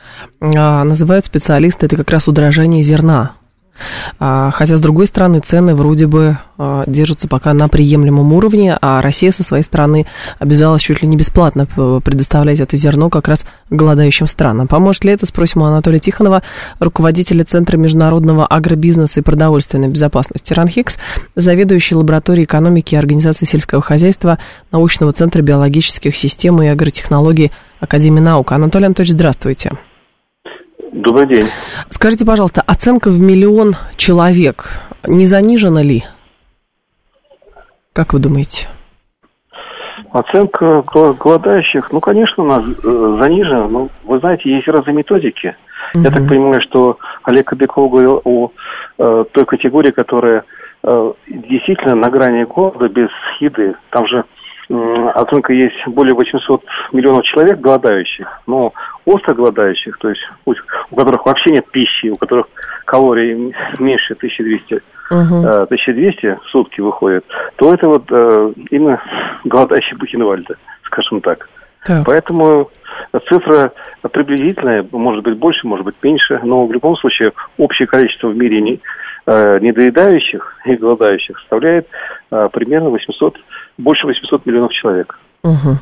а, 0.41 0.85
называют 0.85 1.25
специалисты, 1.25 1.87
это 1.87 1.97
как 1.97 2.11
раз 2.11 2.29
удорожание 2.29 2.83
зерна 2.83 3.33
хотя, 4.19 4.77
с 4.77 4.81
другой 4.81 5.07
стороны, 5.07 5.41
цены 5.41 5.75
вроде 5.75 6.07
бы 6.07 6.39
а, 6.63 6.85
держатся 6.87 7.27
пока 7.27 7.55
на 7.55 7.69
приемлемом 7.69 8.35
уровне, 8.35 8.77
а 8.83 9.01
Россия 9.01 9.31
со 9.31 9.43
своей 9.43 9.63
стороны 9.63 10.07
обязалась 10.39 10.83
чуть 10.83 11.01
ли 11.01 11.09
не 11.09 11.17
бесплатно 11.17 11.65
предоставлять 11.65 12.61
это 12.61 12.77
зерно 12.77 13.09
как 13.09 13.29
раз 13.29 13.47
голодающим 13.71 14.27
странам. 14.27 14.69
Поможет 14.69 15.05
ли 15.05 15.13
это, 15.13 15.25
спросим 15.25 15.63
у 15.63 15.65
Анатолия 15.65 16.01
Тихонова, 16.01 16.43
руководителя 16.79 17.45
Центра 17.45 17.79
международного 17.79 18.47
агробизнеса 18.47 19.21
и 19.21 19.23
продовольственной 19.23 19.89
безопасности 19.89 20.53
РАНХИКС, 20.53 20.99
заведующий 21.35 21.95
лабораторией 21.95 22.45
экономики 22.45 22.95
и 22.95 22.99
организации 22.99 23.47
сельского 23.47 23.81
хозяйства 23.81 24.39
научного 24.71 25.13
центра 25.13 25.41
биологических 25.41 26.15
систем 26.15 26.61
и 26.63 26.67
агротехнологий 26.67 27.53
Академии 27.81 28.21
наук. 28.21 28.53
Анатолий 28.53 28.85
Анатольевич, 28.85 29.15
здравствуйте. 29.15 29.73
Добрый 30.93 31.29
день. 31.29 31.47
Скажите, 31.91 32.27
пожалуйста, 32.27 32.63
оценка 32.67 33.11
в 33.11 33.21
миллион 33.21 33.75
человек 33.97 34.71
не 35.07 35.27
занижена 35.27 35.83
ли? 35.83 36.03
Как 37.93 38.13
вы 38.13 38.19
думаете? 38.19 38.69
Оценка 40.11 40.83
голодающих, 40.83 41.93
ну, 41.93 42.01
конечно, 42.01 42.43
у 42.43 42.47
нас 42.47 42.65
э, 42.65 43.17
занижена. 43.21 43.69
Но, 43.69 43.89
вы 44.03 44.19
знаете, 44.19 44.51
есть 44.51 44.67
разные 44.67 44.97
методики. 44.97 45.55
Угу. 45.95 46.03
Я 46.03 46.11
так 46.11 46.27
понимаю, 46.27 46.61
что 46.63 46.99
Олег 47.23 47.47
Кобяков 47.47 47.91
говорил 47.91 48.21
о 48.25 48.51
э, 48.99 49.25
той 49.31 49.45
категории, 49.45 49.93
которая 49.93 50.43
э, 50.83 51.13
действительно 51.29 51.95
на 51.95 52.11
грани 52.11 52.43
голода 52.45 52.89
без 52.89 53.11
еды. 53.41 53.77
Там 53.91 54.09
же 54.09 54.25
оценка 54.71 55.53
есть 55.53 55.77
более 55.87 56.15
800 56.15 56.63
миллионов 56.93 57.25
человек 57.25 57.61
голодающих, 57.61 58.29
но 58.47 58.73
остро 59.05 59.35
голодающих, 59.35 59.99
то 59.99 60.09
есть 60.09 60.21
у, 60.45 60.55
которых 60.95 61.27
вообще 61.27 61.51
нет 61.51 61.67
пищи, 61.71 62.07
у 62.09 62.17
которых 62.17 62.47
калорий 62.85 63.53
меньше 63.79 64.15
1200, 64.15 64.83
uh-huh. 65.11 65.63
1200 65.65 66.39
в 66.45 66.51
сутки 66.51 66.81
выходит, 66.81 67.25
то 67.57 67.75
это 67.75 67.89
вот 67.89 68.05
э, 68.11 68.53
именно 68.71 69.03
голодающий 69.45 69.97
Бухенвальда, 69.97 70.57
скажем 70.85 71.21
так. 71.21 71.49
Так. 71.85 72.05
Поэтому 72.05 72.71
цифра 73.29 73.73
приблизительная, 74.13 74.87
может 74.93 75.25
быть 75.25 75.39
больше, 75.39 75.67
может 75.67 75.85
быть 75.85 75.97
меньше, 76.03 76.41
но 76.43 76.67
в 76.67 76.73
любом 76.73 76.97
случае 76.97 77.33
общее 77.59 77.89
количество 77.89 78.29
в 78.29 78.37
мире 78.37 78.61
не, 78.61 78.81
э, 79.27 79.59
недоедающих 79.61 80.57
и 80.67 80.77
голодающих 80.77 81.39
составляет 81.41 81.89
э, 82.31 82.49
примерно 82.53 82.91
800 82.91 83.39
больше 83.81 84.07
800 84.07 84.47
миллионов 84.47 84.73
человек. 84.73 85.19
Угу. 85.43 85.79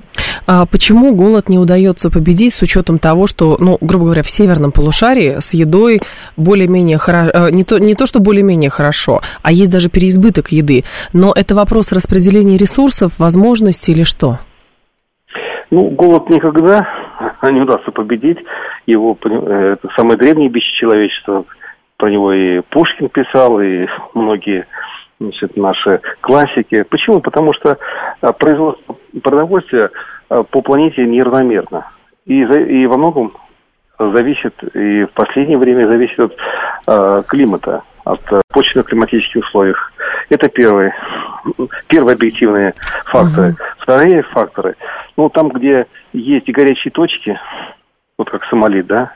А 0.47 0.67
почему 0.67 1.15
голод 1.15 1.49
не 1.49 1.59
удается 1.59 2.11
победить 2.11 2.55
с 2.55 2.63
учетом 2.63 2.99
того, 2.99 3.27
что, 3.27 3.57
ну, 3.59 3.77
грубо 3.81 4.05
говоря, 4.07 4.23
в 4.23 4.31
северном 4.31 4.71
полушарии 4.71 5.41
с 5.41 5.53
едой 5.53 6.01
более-менее 6.37 6.99
хорошо, 6.99 7.31
э, 7.35 7.51
не 7.51 7.65
то, 7.65 7.79
не 7.79 7.95
то, 7.95 8.07
что 8.07 8.21
более-менее 8.21 8.71
хорошо, 8.71 9.21
а 9.43 9.51
есть 9.51 9.71
даже 9.71 9.91
переизбыток 9.91 10.49
еды. 10.53 10.85
Но 11.13 11.33
это 11.35 11.55
вопрос 11.55 11.93
распределения 11.93 12.57
ресурсов, 12.57 13.19
возможностей 13.19 13.93
или 13.93 14.05
что? 14.05 14.39
Ну, 15.71 15.91
голод 15.91 16.31
никогда 16.31 16.87
не 17.43 17.61
удастся 17.61 17.91
победить. 17.91 18.39
Его, 18.87 19.19
э, 19.25 19.75
это 19.75 19.89
самое 19.97 20.17
древнее 20.17 20.49
бище 20.49 20.73
человечества. 20.79 21.45
Про 21.97 22.11
него 22.11 22.33
и 22.33 22.61
Пушкин 22.71 23.09
писал, 23.09 23.61
и 23.61 23.87
многие 24.15 24.67
значит, 25.21 25.57
наши 25.57 26.01
классики. 26.21 26.83
Почему? 26.83 27.21
Потому 27.21 27.53
что 27.55 27.79
а, 28.21 28.33
производство 28.33 28.97
продовольствия 29.23 29.91
а, 30.29 30.43
по 30.43 30.63
планете 30.63 31.05
неравномерно. 31.07 31.91
И, 32.27 32.41
и 32.43 32.87
во 32.87 32.99
многом 32.99 33.33
зависит, 33.99 34.55
и 34.75 35.05
в 35.05 35.11
последнее 35.11 35.59
время 35.59 35.85
зависит 35.85 36.21
от 36.21 36.37
э, 36.87 37.23
климата, 37.27 37.83
от 38.05 38.21
э, 38.31 38.41
почвенно-климатических 38.53 39.43
условий. 39.45 39.75
Это 40.29 40.49
первые, 40.49 40.95
первые 41.89 42.15
объективные 42.15 42.75
факторы. 43.07 43.49
Uh-huh. 43.49 43.57
Вторые 43.81 44.23
факторы, 44.23 44.77
ну, 45.17 45.29
там, 45.31 45.49
где 45.49 45.87
есть 46.13 46.49
горячие 46.49 46.93
точки, 46.93 47.39
вот 48.19 48.31
как 48.31 48.45
Сомали, 48.45 48.83
да, 48.83 49.13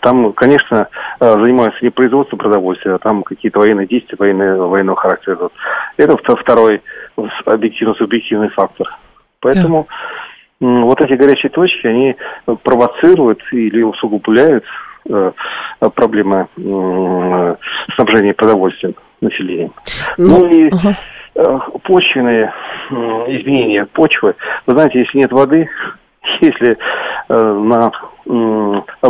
там, 0.00 0.32
конечно, 0.32 0.88
э, 1.20 1.32
занимаются 1.32 1.84
не 1.84 1.90
производством 1.90 2.38
продовольствия, 2.38 2.94
а 2.94 2.98
там 2.98 3.22
какие-то 3.22 3.58
военные 3.58 3.86
действия 3.86 4.16
военные, 4.18 4.56
военного 4.56 4.98
характера. 4.98 5.50
Это 5.96 6.16
второй 6.36 6.82
объективно-субъективный 7.44 8.48
фактор. 8.50 8.88
Поэтому 9.40 9.86
да. 10.60 10.66
вот 10.66 11.00
эти 11.00 11.14
горячие 11.14 11.50
точки, 11.50 11.86
они 11.86 12.16
провоцируют 12.62 13.40
или 13.52 13.82
усугубляют 13.82 14.64
э, 15.08 15.32
проблемы 15.94 16.46
снабжения 17.94 18.34
продовольствием 18.34 18.94
населения. 19.20 19.70
Ну, 20.16 20.40
ну 20.40 20.46
и 20.46 20.70
ага. 20.70 21.60
почвенные 21.84 22.52
изменения 23.28 23.86
почвы. 23.86 24.34
Вы 24.66 24.74
знаете, 24.74 25.00
если 25.00 25.18
нет 25.18 25.32
воды, 25.32 25.68
если 26.40 26.78
на 27.28 27.90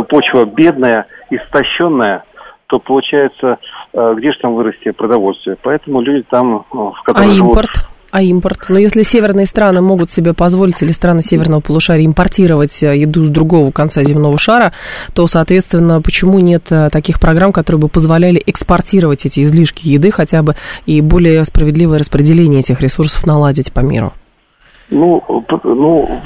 почва 0.07 0.45
бедная, 0.45 1.07
истощенная, 1.29 2.23
то 2.71 2.79
получается, 2.79 3.57
э, 3.93 4.13
где 4.17 4.31
же 4.31 4.39
там 4.41 4.55
вырасти 4.55 4.91
продовольствие. 4.91 5.57
Поэтому 5.61 5.99
люди 6.01 6.25
там, 6.29 6.55
э, 6.57 6.61
в 6.71 7.03
которых 7.03 7.29
а 7.29 7.33
живут... 7.33 7.51
импорт? 7.51 7.69
А 8.11 8.21
импорт? 8.21 8.65
Но 8.69 8.79
если 8.79 9.03
северные 9.03 9.45
страны 9.45 9.81
могут 9.81 10.09
себе 10.09 10.33
позволить, 10.33 10.81
или 10.81 10.91
страны 10.91 11.21
северного 11.21 11.59
полушария, 11.59 12.05
импортировать 12.05 12.81
э, 12.81 12.97
еду 12.97 13.25
с 13.25 13.29
другого 13.29 13.71
конца 13.71 14.03
земного 14.03 14.37
шара, 14.37 14.71
то, 15.13 15.27
соответственно, 15.27 16.01
почему 16.01 16.39
нет 16.39 16.63
таких 16.91 17.19
программ, 17.19 17.51
которые 17.51 17.81
бы 17.81 17.87
позволяли 17.89 18.41
экспортировать 18.45 19.25
эти 19.25 19.43
излишки 19.43 19.87
еды 19.87 20.09
хотя 20.11 20.41
бы 20.41 20.55
и 20.85 21.01
более 21.01 21.43
справедливое 21.43 21.99
распределение 21.99 22.61
этих 22.61 22.79
ресурсов 22.79 23.25
наладить 23.25 23.73
по 23.73 23.81
миру? 23.81 24.13
Ну, 24.91 25.23
ну, 25.63 26.21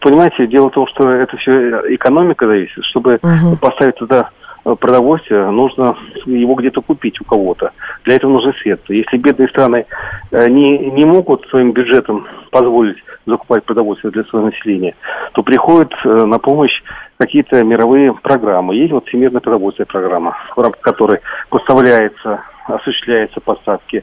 понимаете, 0.00 0.48
дело 0.48 0.68
в 0.68 0.72
том, 0.72 0.86
что 0.88 1.08
это 1.08 1.36
все 1.36 1.80
экономика 1.94 2.46
зависит. 2.46 2.84
Чтобы 2.86 3.14
uh 3.14 3.56
поставить 3.60 3.94
туда 3.94 4.30
э, 4.64 4.74
продовольствие, 4.74 5.48
нужно 5.50 5.96
его 6.26 6.54
где-то 6.54 6.82
купить 6.82 7.20
у 7.20 7.24
кого-то. 7.24 7.70
Для 8.04 8.16
этого 8.16 8.32
нужны 8.32 8.52
средства. 8.54 8.92
Если 8.92 9.16
бедные 9.18 9.48
страны 9.48 9.86
э, 10.32 10.48
не, 10.48 10.90
не 10.90 11.04
могут 11.04 11.46
своим 11.48 11.70
бюджетом 11.70 12.26
позволить 12.50 12.96
закупать 13.24 13.64
продовольствие 13.64 14.10
для 14.10 14.24
своего 14.24 14.48
населения, 14.48 14.96
то 15.32 15.44
приходят 15.44 15.92
э, 16.04 16.08
на 16.08 16.40
помощь 16.40 16.82
какие-то 17.18 17.62
мировые 17.62 18.14
программы. 18.14 18.74
Есть 18.74 18.92
вот 18.92 19.06
Всемирная 19.06 19.40
продовольственная 19.40 19.86
программа, 19.86 20.36
в 20.56 20.60
рамках 20.60 20.80
которой 20.80 21.20
поставляется, 21.50 22.42
осуществляются 22.66 23.40
поставки 23.40 24.02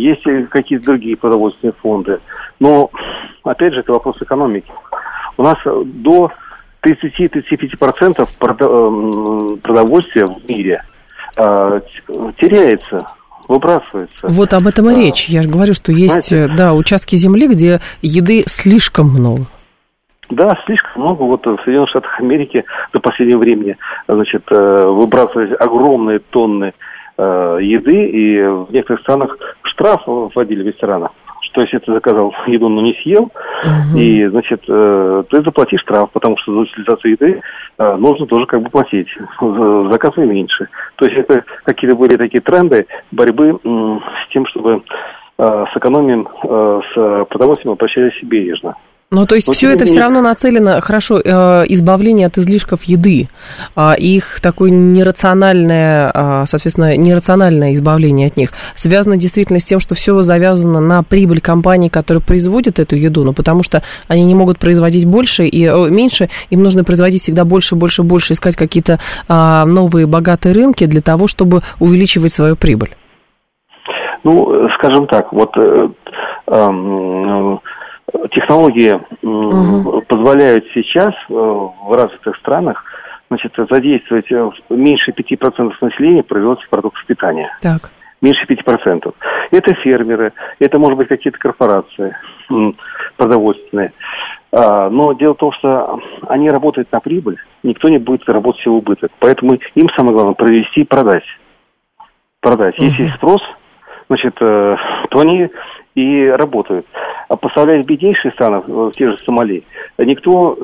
есть 0.00 0.22
какие-то 0.50 0.86
другие 0.86 1.16
продовольственные 1.16 1.74
фонды. 1.80 2.20
Но, 2.58 2.90
опять 3.44 3.74
же, 3.74 3.80
это 3.80 3.92
вопрос 3.92 4.16
экономики. 4.20 4.70
У 5.36 5.42
нас 5.42 5.56
до 5.64 6.30
30-35% 6.84 8.20
э, 8.20 9.56
продовольствия 9.62 10.26
в 10.26 10.48
мире 10.48 10.82
э, 11.36 11.80
теряется 12.38 13.06
выбрасывается. 13.48 14.28
Вот 14.28 14.54
об 14.54 14.68
этом 14.68 14.90
и 14.90 14.94
а, 14.94 14.96
речь. 14.96 15.28
Я 15.28 15.42
же 15.42 15.48
говорю, 15.48 15.74
что 15.74 15.90
есть 15.90 16.28
знаете, 16.28 16.54
да, 16.56 16.72
участки 16.72 17.16
земли, 17.16 17.48
где 17.48 17.80
еды 18.00 18.44
слишком 18.46 19.08
много. 19.08 19.46
Да, 20.28 20.56
слишком 20.66 21.02
много. 21.02 21.22
Вот 21.22 21.44
в 21.44 21.56
Соединенных 21.64 21.90
Штатах 21.90 22.20
Америки 22.20 22.64
за 22.94 23.00
последнее 23.00 23.38
время 23.38 23.76
значит, 24.06 24.44
э, 24.52 24.84
выбрасывались 24.86 25.52
огромные 25.58 26.20
тонны 26.20 26.72
Э, 27.22 27.58
еды, 27.60 28.06
и 28.06 28.40
в 28.40 28.72
некоторых 28.72 29.02
странах 29.02 29.36
штраф 29.80 30.02
вводили 30.06 30.62
в 30.62 30.66
ресторанах. 30.66 31.12
Что 31.42 31.62
если 31.62 31.78
ты 31.78 31.92
заказал 31.92 32.32
еду, 32.46 32.68
но 32.68 32.82
не 32.82 32.94
съел, 33.02 33.24
угу. 33.24 33.98
и, 33.98 34.26
значит, 34.28 34.62
э, 34.68 35.24
ты 35.30 35.42
заплатишь 35.42 35.80
штраф, 35.80 36.10
потому 36.12 36.36
что 36.38 36.52
за 36.52 36.58
утилизацию 36.60 37.12
еды 37.12 37.40
э, 37.78 37.96
нужно 37.96 38.26
тоже 38.26 38.46
как 38.46 38.62
бы 38.62 38.70
платить. 38.70 39.08
Заказывай 39.40 40.28
меньше. 40.28 40.68
То 40.96 41.06
есть 41.06 41.18
это 41.18 41.42
какие-то 41.64 41.96
были 41.96 42.16
такие 42.16 42.40
тренды 42.40 42.86
борьбы 43.10 43.58
с 43.64 44.32
тем, 44.32 44.46
чтобы 44.46 44.82
с 45.38 45.70
экономией, 45.74 46.26
с 46.42 47.24
продовольствием 47.30 47.72
обращались 47.72 48.22
бережно. 48.22 48.74
Ну, 49.12 49.26
то 49.26 49.34
есть 49.34 49.48
Но 49.48 49.54
все 49.54 49.72
это 49.72 49.86
все 49.86 49.98
равно 49.98 50.22
нацелено, 50.22 50.80
хорошо, 50.80 51.18
э, 51.18 51.64
избавление 51.66 52.28
от 52.28 52.38
излишков 52.38 52.84
еды, 52.84 53.28
э, 53.74 53.96
их 53.98 54.40
такое 54.40 54.70
нерациональное, 54.70 56.12
э, 56.14 56.44
соответственно, 56.46 56.96
нерациональное 56.96 57.74
избавление 57.74 58.28
от 58.28 58.36
них 58.36 58.52
связано 58.76 59.16
действительно 59.16 59.58
с 59.58 59.64
тем, 59.64 59.80
что 59.80 59.96
все 59.96 60.22
завязано 60.22 60.78
на 60.78 61.02
прибыль 61.02 61.40
компаний, 61.40 61.88
которые 61.88 62.22
производят 62.22 62.78
эту 62.78 62.94
еду, 62.94 63.24
ну, 63.24 63.32
потому 63.32 63.64
что 63.64 63.82
они 64.06 64.24
не 64.24 64.36
могут 64.36 64.60
производить 64.60 65.06
больше 65.06 65.44
и 65.44 65.66
э, 65.66 65.90
меньше, 65.90 66.30
им 66.50 66.62
нужно 66.62 66.84
производить 66.84 67.22
всегда 67.22 67.44
больше, 67.44 67.74
больше, 67.74 68.04
больше, 68.04 68.34
искать 68.34 68.54
какие-то 68.54 69.00
э, 69.28 69.64
новые 69.64 70.06
богатые 70.06 70.54
рынки 70.54 70.86
для 70.86 71.00
того, 71.00 71.26
чтобы 71.26 71.62
увеличивать 71.80 72.32
свою 72.32 72.54
прибыль. 72.54 72.94
Ну, 74.22 74.68
скажем 74.78 75.08
так, 75.08 75.32
вот... 75.32 75.50
Э, 75.56 75.88
э, 76.46 77.58
технологии 78.32 79.00
угу. 79.22 80.02
позволяют 80.02 80.64
сейчас 80.74 81.10
э, 81.28 81.32
в 81.32 81.92
развитых 81.92 82.36
странах 82.36 82.84
значит, 83.28 83.52
задействовать 83.70 84.30
э, 84.30 84.50
меньше 84.70 85.12
5% 85.12 85.72
населения 85.80 86.22
в 86.22 86.26
производстве 86.26 86.68
продуктов 86.68 87.04
питания. 87.06 87.50
Так. 87.62 87.90
Меньше 88.20 88.44
5%. 88.46 89.14
Это 89.50 89.74
фермеры, 89.76 90.32
это, 90.58 90.78
может 90.78 90.98
быть, 90.98 91.08
какие-то 91.08 91.38
корпорации 91.38 92.14
продовольственные. 93.16 93.92
А, 94.52 94.90
но 94.90 95.12
дело 95.12 95.34
в 95.34 95.38
том, 95.38 95.52
что 95.52 96.00
они 96.28 96.50
работают 96.50 96.90
на 96.92 97.00
прибыль, 97.00 97.38
никто 97.62 97.88
не 97.88 97.98
будет 97.98 98.28
работать 98.28 98.66
в 98.66 98.72
убыток. 98.72 99.10
Поэтому 99.20 99.58
им 99.74 99.88
самое 99.96 100.14
главное 100.14 100.34
провести 100.34 100.80
и 100.80 100.84
продать. 100.84 101.24
Продать. 102.40 102.76
Угу. 102.78 102.84
Если 102.84 103.02
есть 103.04 103.16
спрос, 103.16 103.40
значит, 104.08 104.36
э, 104.40 104.76
то 105.10 105.20
они 105.20 105.48
и 105.94 106.26
работают. 106.26 106.86
А 107.28 107.36
поставляя 107.36 107.82
в 107.82 107.86
беднейшие 107.86 108.32
страны, 108.32 108.62
в 108.66 108.92
те 108.92 109.10
же 109.10 109.18
Сомали, 109.24 109.64
никто 109.98 110.58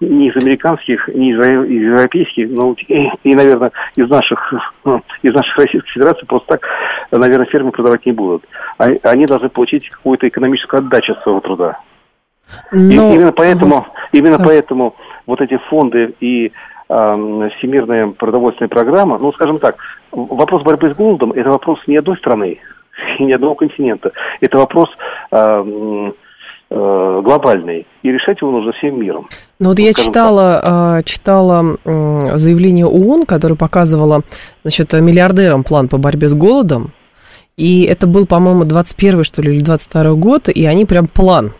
ни 0.00 0.28
из 0.28 0.42
американских, 0.42 1.08
ни 1.08 1.32
из 1.32 1.38
европейских, 1.38 2.48
ну, 2.50 2.74
и, 2.74 3.10
и, 3.24 3.34
наверное, 3.34 3.72
из 3.96 4.08
наших, 4.08 4.54
ну, 4.84 5.02
из 5.22 5.32
наших 5.32 5.56
Российской 5.56 5.90
Федерации 5.90 6.26
просто 6.26 6.58
так, 6.58 6.66
наверное, 7.10 7.46
фермы 7.46 7.72
продавать 7.72 8.06
не 8.06 8.12
будут. 8.12 8.44
А, 8.78 8.86
они 9.02 9.26
должны 9.26 9.48
получить 9.48 9.88
какую-то 9.88 10.28
экономическую 10.28 10.78
отдачу 10.78 11.12
от 11.12 11.22
своего 11.22 11.40
труда. 11.40 11.80
Но... 12.72 13.12
И 13.12 13.14
именно 13.14 13.32
поэтому, 13.32 13.76
угу. 13.76 13.86
именно 14.12 14.38
поэтому 14.38 14.94
вот 15.26 15.40
эти 15.40 15.58
фонды 15.68 16.14
и 16.20 16.46
э, 16.46 17.48
всемирная 17.58 18.08
продовольственная 18.08 18.68
программа, 18.68 19.18
ну, 19.18 19.32
скажем 19.32 19.58
так, 19.58 19.76
вопрос 20.12 20.62
борьбы 20.62 20.90
с 20.90 20.96
голодом– 20.96 21.32
это 21.34 21.50
вопрос 21.50 21.80
не 21.86 21.96
одной 21.96 22.16
страны, 22.18 22.58
и 23.18 23.24
ни 23.24 23.32
одного 23.32 23.54
континента. 23.54 24.12
Это 24.40 24.58
вопрос 24.58 24.88
э, 25.30 25.64
э, 26.70 27.20
глобальный, 27.24 27.86
и 28.02 28.12
решать 28.12 28.40
его 28.40 28.50
нужно 28.52 28.72
всем 28.72 29.00
миром. 29.00 29.28
Ну 29.58 29.70
вот 29.70 29.78
я 29.78 29.92
читала, 29.92 30.62
так. 30.64 31.04
читала 31.04 31.76
заявление 31.84 32.86
ООН, 32.86 33.24
которое 33.26 33.56
показывало, 33.56 34.22
значит, 34.62 34.92
миллиардерам 34.92 35.64
план 35.64 35.88
по 35.88 35.98
борьбе 35.98 36.28
с 36.28 36.34
голодом, 36.34 36.92
и 37.56 37.82
это 37.82 38.06
был, 38.06 38.26
по-моему, 38.26 38.64
21 38.64 39.24
что 39.24 39.42
ли, 39.42 39.56
или 39.56 39.60
22 39.64 40.14
год, 40.14 40.48
и 40.48 40.64
они 40.64 40.84
прям 40.84 41.06
план 41.06 41.52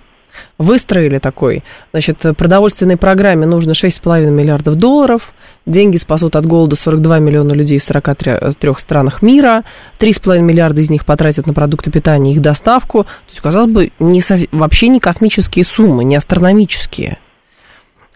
выстроили 0.57 1.18
такой. 1.18 1.64
Значит, 1.92 2.24
продовольственной 2.37 2.96
программе 2.96 3.46
нужно 3.46 3.72
6,5 3.72 4.31
миллиардов 4.31 4.77
долларов, 4.77 5.33
деньги 5.68 5.96
спасут 5.96 6.37
от 6.37 6.46
голода 6.46 6.76
42 6.76 7.18
миллиона 7.20 7.52
людей 7.52 7.78
в 7.78 7.85
43 7.85 8.74
странах 8.78 9.22
мира, 9.22 9.64
3,5 10.00 10.40
миллиарда 10.40 10.81
из 10.81 10.90
них 10.90 11.04
потратят 11.04 11.46
на 11.46 11.54
продукты 11.54 11.90
питания 11.90 12.33
и 12.33 12.35
их 12.35 12.42
доставку. 12.42 13.04
То 13.04 13.31
есть, 13.31 13.40
казалось 13.40 13.72
бы, 13.72 13.92
не, 13.98 14.20
вообще 14.52 14.88
не 14.88 15.00
космические 15.00 15.64
суммы, 15.64 16.04
не 16.04 16.16
астрономические. 16.16 17.18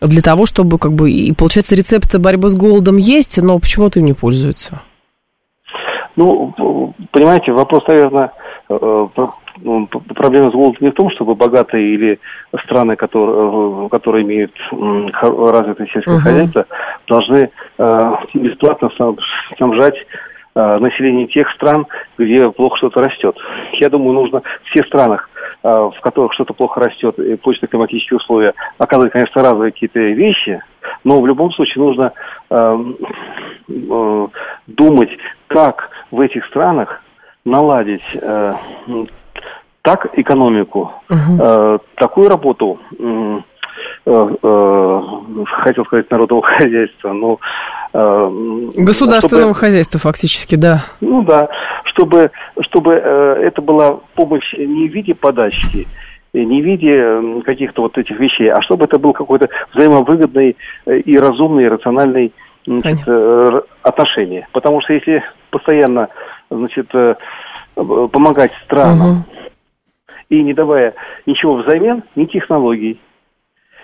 Для 0.01 0.21
того, 0.21 0.47
чтобы, 0.47 0.79
как 0.79 0.93
бы, 0.95 1.13
и 1.13 1.33
получается, 1.33 1.77
рецепты 1.77 2.19
борьбы 2.19 2.51
с 2.51 2.57
голодом 2.57 2.97
есть, 2.97 3.39
но 3.39 3.59
почему-то 3.59 4.01
им 4.01 4.07
не 4.07 4.15
пользуются. 4.15 4.83
Ну, 6.17 6.53
понимаете, 7.13 7.53
вопрос, 7.53 7.85
наверное, 7.87 8.33
э, 8.69 9.07
ну, 9.61 9.87
проблема 9.87 10.51
с 10.51 10.55
голодом 10.55 10.77
не 10.81 10.91
в 10.91 10.95
том, 10.95 11.11
чтобы 11.11 11.35
богатые 11.35 11.95
или 11.95 12.21
страны, 12.65 12.97
которые, 12.97 13.87
э, 13.87 13.89
которые 13.91 14.25
имеют 14.25 14.53
развитое 14.71 15.87
сельское 15.93 16.17
uh-huh. 16.17 16.21
хозяйство, 16.21 16.67
должны 17.07 17.51
э, 17.79 18.13
бесплатно 18.35 18.91
снабжать 19.57 19.97
э, 20.55 20.79
население 20.79 21.27
тех 21.27 21.51
стран, 21.53 21.87
где 22.19 22.51
плохо 22.51 22.79
что-то 22.79 23.03
растет. 23.03 23.37
Я 23.81 23.91
думаю, 23.91 24.15
нужно 24.15 24.41
в 24.41 24.71
всех 24.71 24.87
странах, 24.87 25.29
в 25.63 25.95
которых 26.03 26.33
что-то 26.33 26.55
плохо 26.55 26.81
растет, 26.81 27.17
и 27.21 27.37
почвенно-климатические 27.37 28.17
условия, 28.17 28.53
оказывать, 28.79 29.13
конечно, 29.13 29.45
разные 29.45 29.71
какие-то 29.71 30.01
вещи, 30.01 30.61
но 31.05 31.21
в 31.21 31.27
любом 31.27 31.53
случае 31.53 31.85
нужно 31.85 32.13
думать, 34.67 35.11
как 35.47 35.91
в 36.11 36.19
этих 36.19 36.45
странах 36.47 37.01
наладить 37.45 38.03
так 39.83 40.07
экономику, 40.17 40.93
угу. 41.11 41.43
э, 41.43 41.79
такую 41.97 42.29
работу, 42.29 42.79
э, 42.99 43.41
э, 44.07 45.01
хотел 45.65 45.85
сказать 45.87 46.11
народного 46.11 46.43
хозяйства, 46.59 47.13
но... 47.13 47.39
Э, 47.93 48.31
Государственного 48.77 49.49
чтобы, 49.49 49.59
хозяйства 49.59 49.99
фактически, 49.99 50.55
да. 50.55 50.85
Ну 51.01 51.23
да, 51.23 51.49
чтобы, 51.87 52.31
чтобы 52.61 52.95
э, 52.95 53.43
это 53.43 53.61
была 53.61 53.99
помощь 54.15 54.55
не 54.55 54.89
в 54.89 54.93
виде 54.93 55.15
подачки, 55.15 55.89
не 56.33 56.63
в 56.63 56.65
виде 56.65 57.43
каких-то 57.45 57.83
вот 57.83 57.99
этих 57.99 58.19
вещей, 58.19 58.51
а 58.51 58.63
чтобы 58.63 58.85
это 58.85 58.99
был 58.99 59.13
какой-то 59.13 59.49
взаимовыгодный 59.75 60.57
э, 60.87 60.99
и 60.99 61.19
разумный, 61.19 61.65
и 61.65 61.69
рациональный 61.69 62.33
значит, 62.67 63.03
э, 63.09 63.61
отношение. 63.83 64.47
Потому 64.53 64.81
что 64.81 64.93
если 64.93 65.25
постоянно 65.51 66.09
значит, 66.51 66.89
помогать 67.75 68.53
странам, 68.65 69.11
угу 69.11 69.25
и 70.33 70.43
не 70.43 70.55
давая 70.55 70.95
ничего 71.27 71.57
взамен, 71.57 72.05
ни 72.17 72.25
технологий, 72.25 72.99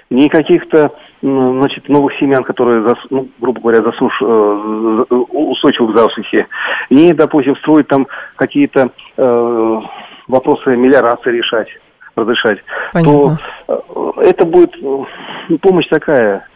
ни 0.08 0.28
каких-то 0.28 0.92
значит, 1.20 1.88
новых 1.90 2.14
семян, 2.18 2.42
которые, 2.42 2.86
ну, 3.10 3.28
грубо 3.38 3.60
говоря, 3.60 3.82
засуш... 3.82 4.12
Э, 4.22 5.04
устойчивы 5.10 5.92
к 5.92 5.98
засухе, 5.98 6.46
ни, 6.88 7.12
допустим, 7.12 7.54
строить 7.56 7.88
там 7.88 8.06
какие-то 8.36 8.90
э, 9.18 9.80
вопросы 10.28 10.74
мелиорации 10.74 11.32
решать, 11.32 11.68
разрешать, 12.16 12.60
Понятно. 12.94 13.38
то 13.66 14.14
э, 14.18 14.28
это 14.28 14.46
будет 14.46 14.74
э, 14.82 15.56
помощь 15.60 15.88
такая 15.88 16.47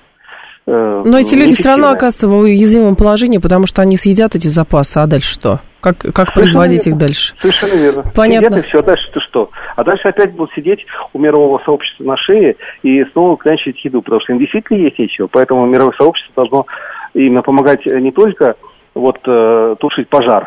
Но 0.67 1.19
эти 1.19 1.35
люди 1.35 1.55
все 1.55 1.71
равно 1.71 1.89
оказываются 1.91 2.29
в 2.29 2.39
уязвимом 2.39 2.95
положении, 2.95 3.39
потому 3.39 3.67
что 3.67 3.83
они 3.83 3.97
съедят 3.97 4.37
эти 4.37 4.49
запасы, 4.49 4.99
а 4.99 5.07
дальше 5.07 5.33
что? 5.33 5.61
Как, 5.81 5.99
как 5.99 6.33
производить 6.33 6.87
их 6.87 6.97
дальше? 6.97 7.35
Совершенно 7.41 7.75
верно. 7.75 8.05
Понятно. 8.15 8.51
Сидят 8.51 8.65
и 8.65 8.69
все, 8.69 8.79
а 8.79 8.83
дальше-то 8.83 9.21
что? 9.21 9.51
А 9.75 9.83
дальше 9.83 10.09
опять 10.09 10.33
будут 10.33 10.55
сидеть 10.55 10.79
у 11.13 11.19
мирового 11.19 11.61
сообщества 11.65 12.05
на 12.05 12.17
шее 12.17 12.57
и 12.85 13.05
снова 13.13 13.37
клянчить 13.37 13.85
еду, 13.85 14.01
потому 14.03 14.21
что 14.21 14.33
им 14.33 14.39
действительно 14.39 14.79
есть 14.79 14.99
нечего. 14.99 15.27
Поэтому 15.27 15.67
мировое 15.67 15.95
сообщество 15.99 16.45
должно 16.45 16.67
именно 17.15 17.43
помогать 17.43 17.85
не 17.85 18.13
только 18.13 18.55
вот 18.95 19.19
э, 19.27 19.75
тушить 19.81 20.09
пожар, 20.09 20.47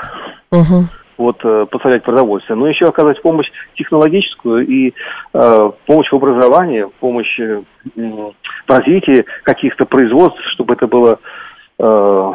угу 0.52 0.86
вот, 1.18 1.38
э, 1.44 1.66
поставлять 1.70 2.04
продовольствие, 2.04 2.58
но 2.58 2.68
еще 2.68 2.86
оказывать 2.86 3.22
помощь 3.22 3.48
технологическую 3.76 4.68
и 4.68 4.94
э, 5.34 5.72
помощь 5.86 6.12
в 6.12 6.16
образовании, 6.16 6.88
помощь 7.00 7.40
э, 7.40 7.62
в 7.96 8.34
развитии 8.68 9.26
каких-то 9.44 9.86
производств, 9.86 10.42
чтобы 10.54 10.74
это 10.74 10.88
было 10.88 11.20
э, 11.80 12.34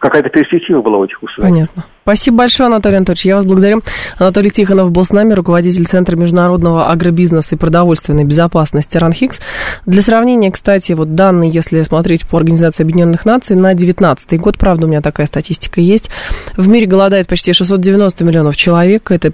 какая-то 0.00 0.30
перспектива 0.30 0.82
была 0.82 0.98
у 0.98 1.04
этих 1.04 1.22
условиях. 1.22 1.54
Понятно. 1.54 1.84
Спасибо 2.02 2.38
большое, 2.38 2.68
Анатолий 2.68 2.96
Анатольевич. 2.96 3.26
Я 3.26 3.36
вас 3.36 3.44
благодарю. 3.44 3.82
Анатолий 4.18 4.50
Тихонов 4.50 4.90
был 4.90 5.04
с 5.04 5.10
нами, 5.10 5.34
руководитель 5.34 5.86
Центра 5.86 6.16
международного 6.16 6.90
агробизнеса 6.90 7.54
и 7.54 7.58
продовольственной 7.58 8.24
безопасности 8.24 8.96
РАНХИКС. 8.96 9.40
Для 9.84 10.00
сравнения, 10.02 10.50
кстати, 10.50 10.92
вот 10.92 11.14
данные, 11.14 11.50
если 11.50 11.82
смотреть 11.82 12.26
по 12.26 12.38
Организации 12.38 12.84
Объединенных 12.84 13.26
Наций, 13.26 13.54
на 13.54 13.74
2019 13.74 14.40
год, 14.40 14.58
правда, 14.58 14.86
у 14.86 14.88
меня 14.88 15.02
такая 15.02 15.26
статистика 15.26 15.80
есть, 15.80 16.10
в 16.56 16.66
мире 16.68 16.86
голодает 16.86 17.28
почти 17.28 17.52
690 17.52 18.24
миллионов 18.24 18.56
человек, 18.56 19.10
это 19.10 19.30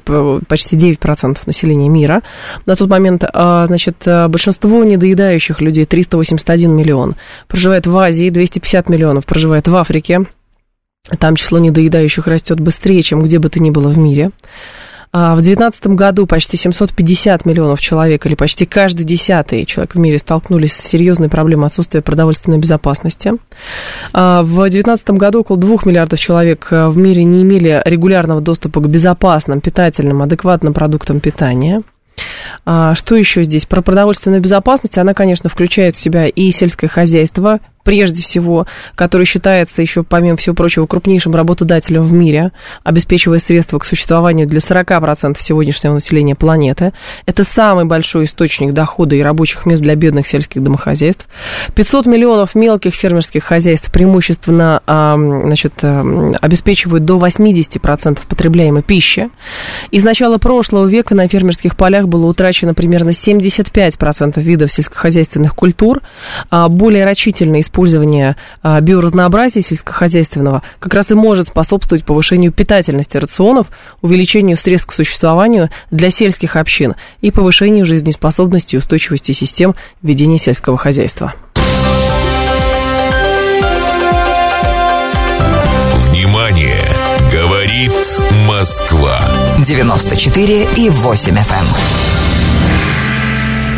почти 0.48 0.76
9% 0.76 1.38
населения 1.46 1.88
мира. 1.88 2.22
На 2.66 2.74
тот 2.74 2.90
момент, 2.90 3.24
а, 3.32 3.66
значит, 3.66 3.96
большинство 4.04 4.82
недоедающих 4.82 5.60
людей, 5.60 5.84
381 5.84 6.74
миллион, 6.74 7.14
проживает 7.46 7.86
в 7.86 7.96
Азии, 7.96 8.28
250 8.28 8.88
миллионов 8.88 9.24
проживает 9.24 9.68
в 9.68 9.76
Африке, 9.76 10.26
там 11.18 11.36
число 11.36 11.58
недоедающих 11.58 12.26
растет 12.26 12.60
быстрее, 12.60 13.02
чем 13.02 13.22
где 13.22 13.38
бы 13.38 13.48
то 13.48 13.60
ни 13.60 13.70
было 13.70 13.88
в 13.88 13.98
мире. 13.98 14.30
А 15.12 15.32
в 15.32 15.40
2019 15.40 15.86
году 15.88 16.26
почти 16.26 16.58
750 16.58 17.46
миллионов 17.46 17.80
человек, 17.80 18.26
или 18.26 18.34
почти 18.34 18.66
каждый 18.66 19.04
десятый 19.04 19.64
человек 19.64 19.94
в 19.94 19.98
мире 19.98 20.18
столкнулись 20.18 20.74
с 20.74 20.86
серьезной 20.86 21.30
проблемой 21.30 21.68
отсутствия 21.68 22.02
продовольственной 22.02 22.58
безопасности. 22.58 23.32
А 24.12 24.42
в 24.42 24.54
2019 24.54 25.10
году 25.12 25.40
около 25.40 25.56
2 25.56 25.78
миллиардов 25.86 26.18
человек 26.18 26.68
э, 26.70 26.88
в 26.88 26.98
мире 26.98 27.24
не 27.24 27.42
имели 27.42 27.80
регулярного 27.86 28.42
доступа 28.42 28.80
к 28.80 28.88
безопасным, 28.88 29.62
питательным, 29.62 30.20
адекватным 30.20 30.74
продуктам 30.74 31.20
питания. 31.20 31.82
А 32.64 32.94
что 32.94 33.14
еще 33.14 33.44
здесь? 33.44 33.64
Про 33.64 33.80
продовольственную 33.82 34.42
безопасность. 34.42 34.98
Она, 34.98 35.14
конечно, 35.14 35.48
включает 35.48 35.96
в 35.96 36.00
себя 36.00 36.26
и 36.26 36.50
сельское 36.50 36.88
хозяйство, 36.88 37.60
прежде 37.86 38.24
всего, 38.24 38.66
который 38.96 39.26
считается 39.26 39.80
еще, 39.80 40.02
помимо 40.02 40.36
всего 40.36 40.56
прочего, 40.56 40.86
крупнейшим 40.86 41.36
работодателем 41.36 42.02
в 42.02 42.12
мире, 42.12 42.50
обеспечивая 42.82 43.38
средства 43.38 43.78
к 43.78 43.84
существованию 43.84 44.48
для 44.48 44.58
40% 44.58 45.36
сегодняшнего 45.38 45.94
населения 45.94 46.34
планеты. 46.34 46.92
Это 47.26 47.44
самый 47.44 47.84
большой 47.84 48.24
источник 48.24 48.72
дохода 48.72 49.14
и 49.14 49.22
рабочих 49.22 49.66
мест 49.66 49.84
для 49.84 49.94
бедных 49.94 50.26
сельских 50.26 50.64
домохозяйств. 50.64 51.28
500 51.76 52.06
миллионов 52.06 52.56
мелких 52.56 52.92
фермерских 52.92 53.44
хозяйств 53.44 53.92
преимущественно 53.92 54.82
значит, 54.86 55.74
обеспечивают 55.84 57.04
до 57.04 57.18
80% 57.18 58.18
потребляемой 58.28 58.82
пищи. 58.82 59.30
И 59.92 60.00
с 60.00 60.02
начала 60.02 60.38
прошлого 60.38 60.88
века 60.88 61.14
на 61.14 61.28
фермерских 61.28 61.76
полях 61.76 62.08
было 62.08 62.26
утрачено 62.26 62.74
примерно 62.74 63.10
75% 63.10 64.40
видов 64.40 64.72
сельскохозяйственных 64.72 65.54
культур. 65.54 66.02
А 66.50 66.68
более 66.68 67.04
рачительно 67.04 67.60
использование 67.60 67.75
использование 67.76 68.36
а, 68.62 68.80
биоразнообразия 68.80 69.60
сельскохозяйственного 69.60 70.62
как 70.80 70.94
раз 70.94 71.10
и 71.10 71.14
может 71.14 71.48
способствовать 71.48 72.06
повышению 72.06 72.50
питательности 72.50 73.18
рационов, 73.18 73.66
увеличению 74.00 74.56
средств 74.56 74.88
к 74.88 74.92
существованию 74.92 75.68
для 75.90 76.10
сельских 76.10 76.56
общин 76.56 76.94
и 77.20 77.30
повышению 77.30 77.84
жизнеспособности 77.84 78.76
и 78.76 78.78
устойчивости 78.78 79.32
систем 79.32 79.74
ведения 80.00 80.38
сельского 80.38 80.78
хозяйства. 80.78 81.34
Внимание! 86.08 86.82
Говорит 87.30 87.92
Москва. 88.48 89.18
94 89.58 90.68
и 90.76 90.88
8 90.88 91.34
FM. 91.34 91.52
Эм. 91.52 91.66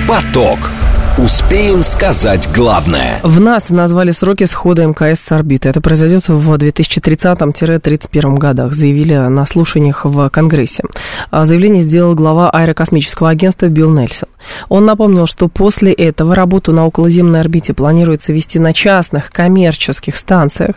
Поток. 0.07 0.59
Успеем 1.19 1.83
сказать 1.83 2.49
главное. 2.55 3.19
В 3.25 3.41
НАСА 3.41 3.75
назвали 3.75 4.12
сроки 4.12 4.45
схода 4.45 4.87
МКС 4.87 5.19
с 5.19 5.33
орбиты. 5.33 5.69
Это 5.69 5.81
произойдет 5.81 6.29
в 6.29 6.55
2030-31 6.55 8.37
годах, 8.37 8.73
заявили 8.73 9.16
на 9.16 9.45
слушаниях 9.45 10.05
в 10.05 10.29
Конгрессе. 10.31 10.85
А 11.33 11.45
заявление 11.45 11.83
сделал 11.83 12.14
глава 12.14 12.51
аэрокосмического 12.51 13.31
агентства 13.31 13.66
Билл 13.66 13.91
Нельсон. 13.91 14.29
Он 14.69 14.85
напомнил, 14.85 15.27
что 15.27 15.49
после 15.49 15.93
этого 15.93 16.35
работу 16.35 16.73
на 16.73 16.87
околоземной 16.87 17.41
орбите 17.41 17.75
планируется 17.75 18.33
вести 18.33 18.59
на 18.59 18.73
частных 18.73 19.31
коммерческих 19.31 20.17
станциях. 20.17 20.77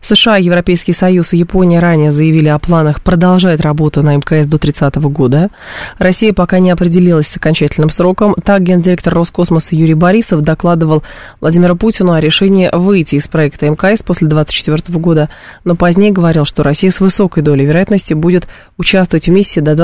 США, 0.00 0.36
Европейский 0.36 0.92
Союз 0.92 1.32
и 1.32 1.38
Япония 1.38 1.80
ранее 1.80 2.12
заявили 2.12 2.48
о 2.48 2.58
планах 2.58 3.02
продолжать 3.02 3.60
работу 3.60 4.02
на 4.02 4.16
МКС 4.16 4.46
до 4.46 4.58
30 4.58 4.96
года. 4.96 5.50
Россия 5.98 6.32
пока 6.32 6.58
не 6.58 6.70
определилась 6.70 7.28
с 7.28 7.36
окончательным 7.36 7.90
сроком. 7.90 8.34
Так, 8.34 8.62
гендиректор 8.62 9.14
Роскосмоса 9.14 9.74
Юрий 9.74 9.94
Борисов 9.94 10.42
докладывал 10.42 11.02
Владимиру 11.40 11.76
Путину 11.76 12.12
о 12.12 12.20
решении 12.20 12.68
выйти 12.72 13.16
из 13.16 13.28
проекта 13.28 13.66
МКС 13.66 14.02
после 14.02 14.28
2024 14.28 14.98
года, 14.98 15.28
но 15.64 15.74
позднее 15.74 16.12
говорил, 16.12 16.44
что 16.44 16.62
Россия 16.62 16.90
с 16.90 17.00
высокой 17.00 17.42
долей 17.42 17.64
вероятности 17.64 18.14
будет 18.14 18.48
участвовать 18.76 19.26
в 19.26 19.30
миссии 19.30 19.60
до 19.60 19.74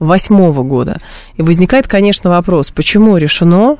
2028 0.00 0.68
года. 0.68 0.98
И 1.36 1.42
возникает, 1.42 1.88
конечно, 1.88 2.30
вопрос, 2.30 2.70
почему 2.70 3.16
решено 3.16 3.78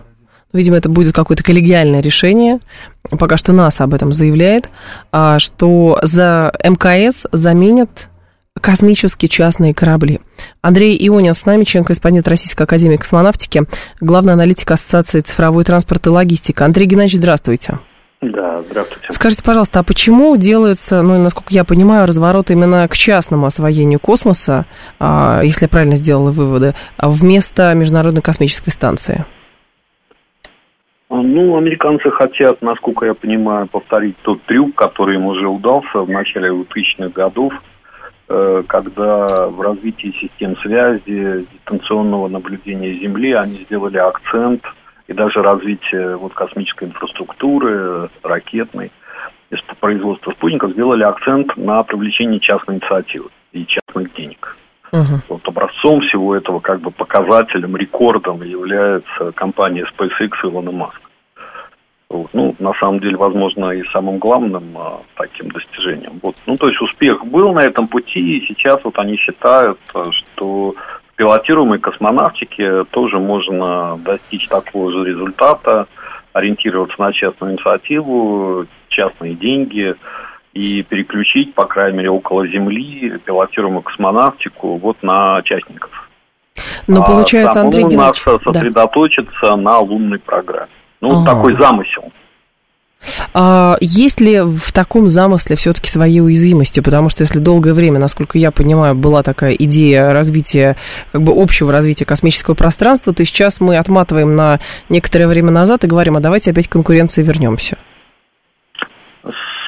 Видимо, 0.52 0.78
это 0.78 0.88
будет 0.88 1.14
какое-то 1.14 1.42
коллегиальное 1.42 2.00
решение. 2.00 2.60
Пока 3.18 3.36
что 3.36 3.52
НАСА 3.52 3.84
об 3.84 3.92
этом 3.92 4.14
заявляет, 4.14 4.70
а, 5.12 5.38
что 5.38 5.98
за 6.02 6.52
МКС 6.64 7.26
заменят 7.32 8.08
космические 8.58 9.28
частные 9.28 9.74
корабли. 9.74 10.20
Андрей 10.62 10.96
Ионин 11.06 11.34
с 11.34 11.44
нами, 11.44 11.64
член-корреспондент 11.64 12.26
Российской 12.28 12.62
Академии 12.62 12.96
Космонавтики, 12.96 13.64
главный 14.00 14.32
аналитик 14.32 14.70
Ассоциации 14.70 15.20
цифровой 15.20 15.64
транспорт 15.64 16.06
и 16.06 16.10
логистика. 16.10 16.64
Андрей 16.64 16.86
Геннадьевич, 16.86 17.18
здравствуйте. 17.18 17.78
Да, 18.20 18.62
здравствуйте. 18.62 19.06
Скажите, 19.10 19.44
пожалуйста, 19.44 19.78
а 19.78 19.84
почему 19.84 20.36
делается, 20.36 21.02
ну, 21.02 21.22
насколько 21.22 21.54
я 21.54 21.64
понимаю, 21.64 22.06
разворот 22.06 22.50
именно 22.50 22.86
к 22.88 22.96
частному 22.96 23.46
освоению 23.46 24.00
космоса, 24.00 24.66
а, 24.98 25.40
если 25.42 25.66
я 25.66 25.68
правильно 25.68 25.94
сделала 25.94 26.30
выводы, 26.30 26.74
вместо 26.98 27.72
Международной 27.74 28.22
космической 28.22 28.70
станции? 28.70 29.24
Ну, 31.10 31.56
американцы 31.56 32.10
хотят, 32.10 32.60
насколько 32.60 33.06
я 33.06 33.14
понимаю, 33.14 33.68
повторить 33.68 34.16
тот 34.22 34.42
трюк, 34.42 34.74
который 34.74 35.16
им 35.16 35.26
уже 35.26 35.46
удался 35.46 36.00
в 36.00 36.08
начале 36.08 36.50
2000-х 36.50 37.10
годов– 37.10 37.52
Э, 38.30 38.62
когда 38.66 39.48
в 39.48 39.60
развитии 39.62 40.14
систем 40.20 40.54
связи, 40.58 41.46
дистанционного 41.50 42.28
наблюдения 42.28 42.92
Земли 43.00 43.32
они 43.32 43.56
сделали 43.56 43.96
акцент 43.96 44.62
и 45.08 45.14
даже 45.14 45.42
развитие 45.42 46.16
вот 46.16 46.34
космической 46.34 46.84
инфраструктуры, 46.84 48.08
ракетной, 48.22 48.92
из 49.50 49.58
производства 49.80 50.30
спутников 50.32 50.72
сделали 50.72 51.02
акцент 51.02 51.56
на 51.56 51.82
привлечении 51.82 52.38
частной 52.38 52.76
инициативы 52.76 53.30
и 53.52 53.66
частных 53.66 54.14
денег. 54.14 54.56
Uh-huh. 54.92 55.20
Вот 55.28 55.46
образцом 55.48 56.00
всего 56.02 56.36
этого, 56.36 56.60
как 56.60 56.80
бы 56.80 56.90
показателем, 56.90 57.76
рекордом 57.76 58.42
является 58.42 59.32
компания 59.32 59.86
SpaceX 59.96 60.30
Илона 60.44 60.70
Маска. 60.70 61.00
Вот. 62.10 62.30
Ну, 62.32 62.54
на 62.58 62.72
самом 62.80 63.00
деле, 63.00 63.16
возможно, 63.16 63.70
и 63.70 63.82
самым 63.92 64.18
главным 64.18 64.76
а, 64.78 65.02
таким 65.14 65.50
достижением. 65.50 66.18
Вот. 66.22 66.36
Ну, 66.46 66.56
то 66.56 66.68
есть 66.68 66.80
успех 66.80 67.24
был 67.26 67.52
на 67.52 67.60
этом 67.60 67.86
пути, 67.86 68.18
и 68.18 68.46
сейчас 68.46 68.82
вот 68.82 68.98
они 68.98 69.16
считают, 69.16 69.78
что 69.92 70.72
в 70.72 70.97
пилотируемой 71.18 71.80
космонавтике 71.80 72.84
тоже 72.84 73.18
можно 73.18 73.98
достичь 73.98 74.46
такого 74.48 74.92
же 74.92 75.04
результата, 75.04 75.88
ориентироваться 76.32 76.94
на 77.00 77.12
частную 77.12 77.54
инициативу, 77.54 78.66
частные 78.88 79.34
деньги 79.34 79.96
и 80.54 80.82
переключить, 80.84 81.54
по 81.54 81.66
крайней 81.66 81.98
мере, 81.98 82.10
около 82.10 82.46
Земли 82.46 83.18
пилотируемую 83.24 83.82
космонавтику 83.82 84.76
вот 84.76 85.02
на 85.02 85.42
частников. 85.42 85.90
Но 86.86 87.04
получается, 87.04 87.60
а 87.60 87.62
Андрей 87.64 87.84
Геннадьевич... 87.84 88.22
сосредоточиться 88.44 89.48
да. 89.48 89.56
на 89.56 89.78
лунной 89.78 90.20
программе. 90.20 90.70
Ну, 91.00 91.20
ага. 91.20 91.34
такой 91.34 91.54
замысел. 91.54 92.12
А 93.34 93.76
есть 93.80 94.20
ли 94.20 94.40
в 94.40 94.72
таком 94.72 95.08
замысле 95.08 95.56
все-таки 95.56 95.88
свои 95.88 96.20
уязвимости? 96.20 96.80
Потому 96.80 97.08
что 97.08 97.22
если 97.22 97.38
долгое 97.38 97.74
время, 97.74 97.98
насколько 97.98 98.38
я 98.38 98.50
понимаю, 98.50 98.94
была 98.94 99.22
такая 99.22 99.52
идея 99.52 100.12
развития, 100.12 100.76
как 101.12 101.22
бы 101.22 101.32
общего 101.34 101.72
развития 101.72 102.04
космического 102.04 102.54
пространства, 102.54 103.12
то 103.12 103.24
сейчас 103.24 103.60
мы 103.60 103.76
отматываем 103.76 104.34
на 104.34 104.58
некоторое 104.88 105.28
время 105.28 105.50
назад 105.50 105.84
и 105.84 105.88
говорим, 105.88 106.16
а 106.16 106.20
давайте 106.20 106.50
опять 106.50 106.68
к 106.68 106.72
конкуренции 106.72 107.22
вернемся. 107.22 107.78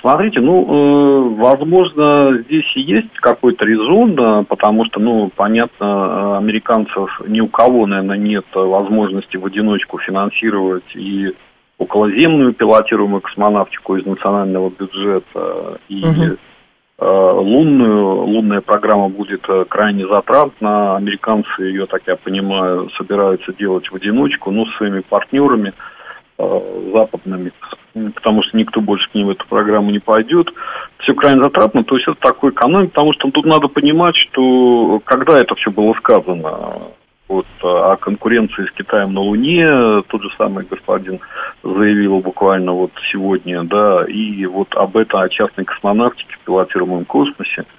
Смотрите, 0.01 0.41
ну, 0.41 0.65
э, 0.65 1.35
возможно, 1.37 2.43
здесь 2.45 2.65
и 2.75 2.81
есть 2.81 3.15
какой-то 3.21 3.67
резон, 3.67 4.15
да, 4.15 4.45
потому 4.49 4.87
что, 4.87 4.99
ну, 4.99 5.31
понятно, 5.37 6.39
американцев 6.39 7.21
ни 7.29 7.41
у 7.41 7.49
кого, 7.49 7.87
наверное, 7.87 8.17
нет 8.17 8.47
возможности 8.55 9.37
в 9.37 9.45
одиночку 9.45 9.99
финансировать 9.99 10.85
и 10.95 11.35
околоземную 11.81 12.53
пилотируемую 12.53 13.23
космонавтику 13.23 13.97
из 13.97 14.05
национального 14.05 14.71
бюджета, 14.71 15.81
и 15.89 16.05
угу. 16.05 16.37
лунную, 17.01 18.27
лунная 18.27 18.61
программа 18.61 19.09
будет 19.09 19.43
э, 19.49 19.65
крайне 19.67 20.07
затратна. 20.07 20.97
Американцы 20.97 21.49
ее, 21.63 21.87
так 21.87 22.03
я 22.07 22.17
понимаю, 22.17 22.91
собираются 22.99 23.55
делать 23.55 23.91
в 23.91 23.97
одиночку, 23.97 24.51
ну, 24.51 24.67
с 24.67 24.77
своими 24.77 25.01
партнерами 25.01 25.73
э, 26.39 26.61
западными 26.93 27.51
потому 28.15 28.43
что 28.45 28.57
никто 28.57 28.81
больше 28.81 29.11
к 29.11 29.15
ним 29.15 29.27
в 29.27 29.31
эту 29.31 29.47
программу 29.49 29.91
не 29.91 29.99
пойдет. 29.99 30.49
Все 30.99 31.13
крайне 31.15 31.43
затратно, 31.43 31.83
то 31.83 31.97
есть 31.97 32.07
это 32.07 32.21
такой 32.21 32.51
экономия, 32.51 32.89
потому 32.89 33.13
что 33.15 33.31
тут 33.31 33.45
надо 33.47 33.67
понимать, 33.67 34.15
что 34.17 35.01
когда 35.05 35.39
это 35.39 35.55
все 35.57 35.71
было 35.71 35.93
сказано, 35.95 36.93
вот, 37.31 37.47
о 37.63 37.97
конкуренции 37.97 38.67
с 38.67 38.73
Китаем 38.73 39.15
на 39.15 39.21
Луне, 39.21 40.03
тот 40.09 40.23
же 40.23 40.29
самый 40.37 40.67
господин 40.69 41.21
заявил 41.63 42.21
буквально 42.21 42.73
вот 42.73 42.91
сегодня, 43.13 43.63
да, 43.65 44.05
и 44.05 44.45
вот 44.47 44.75
об 44.75 44.97
этом, 44.97 45.21
о 45.21 45.29
частной 45.29 45.65
космонавтике 45.65 46.35
в 46.35 46.45
пилотируемом 46.45 47.05
космосе– 47.05 47.65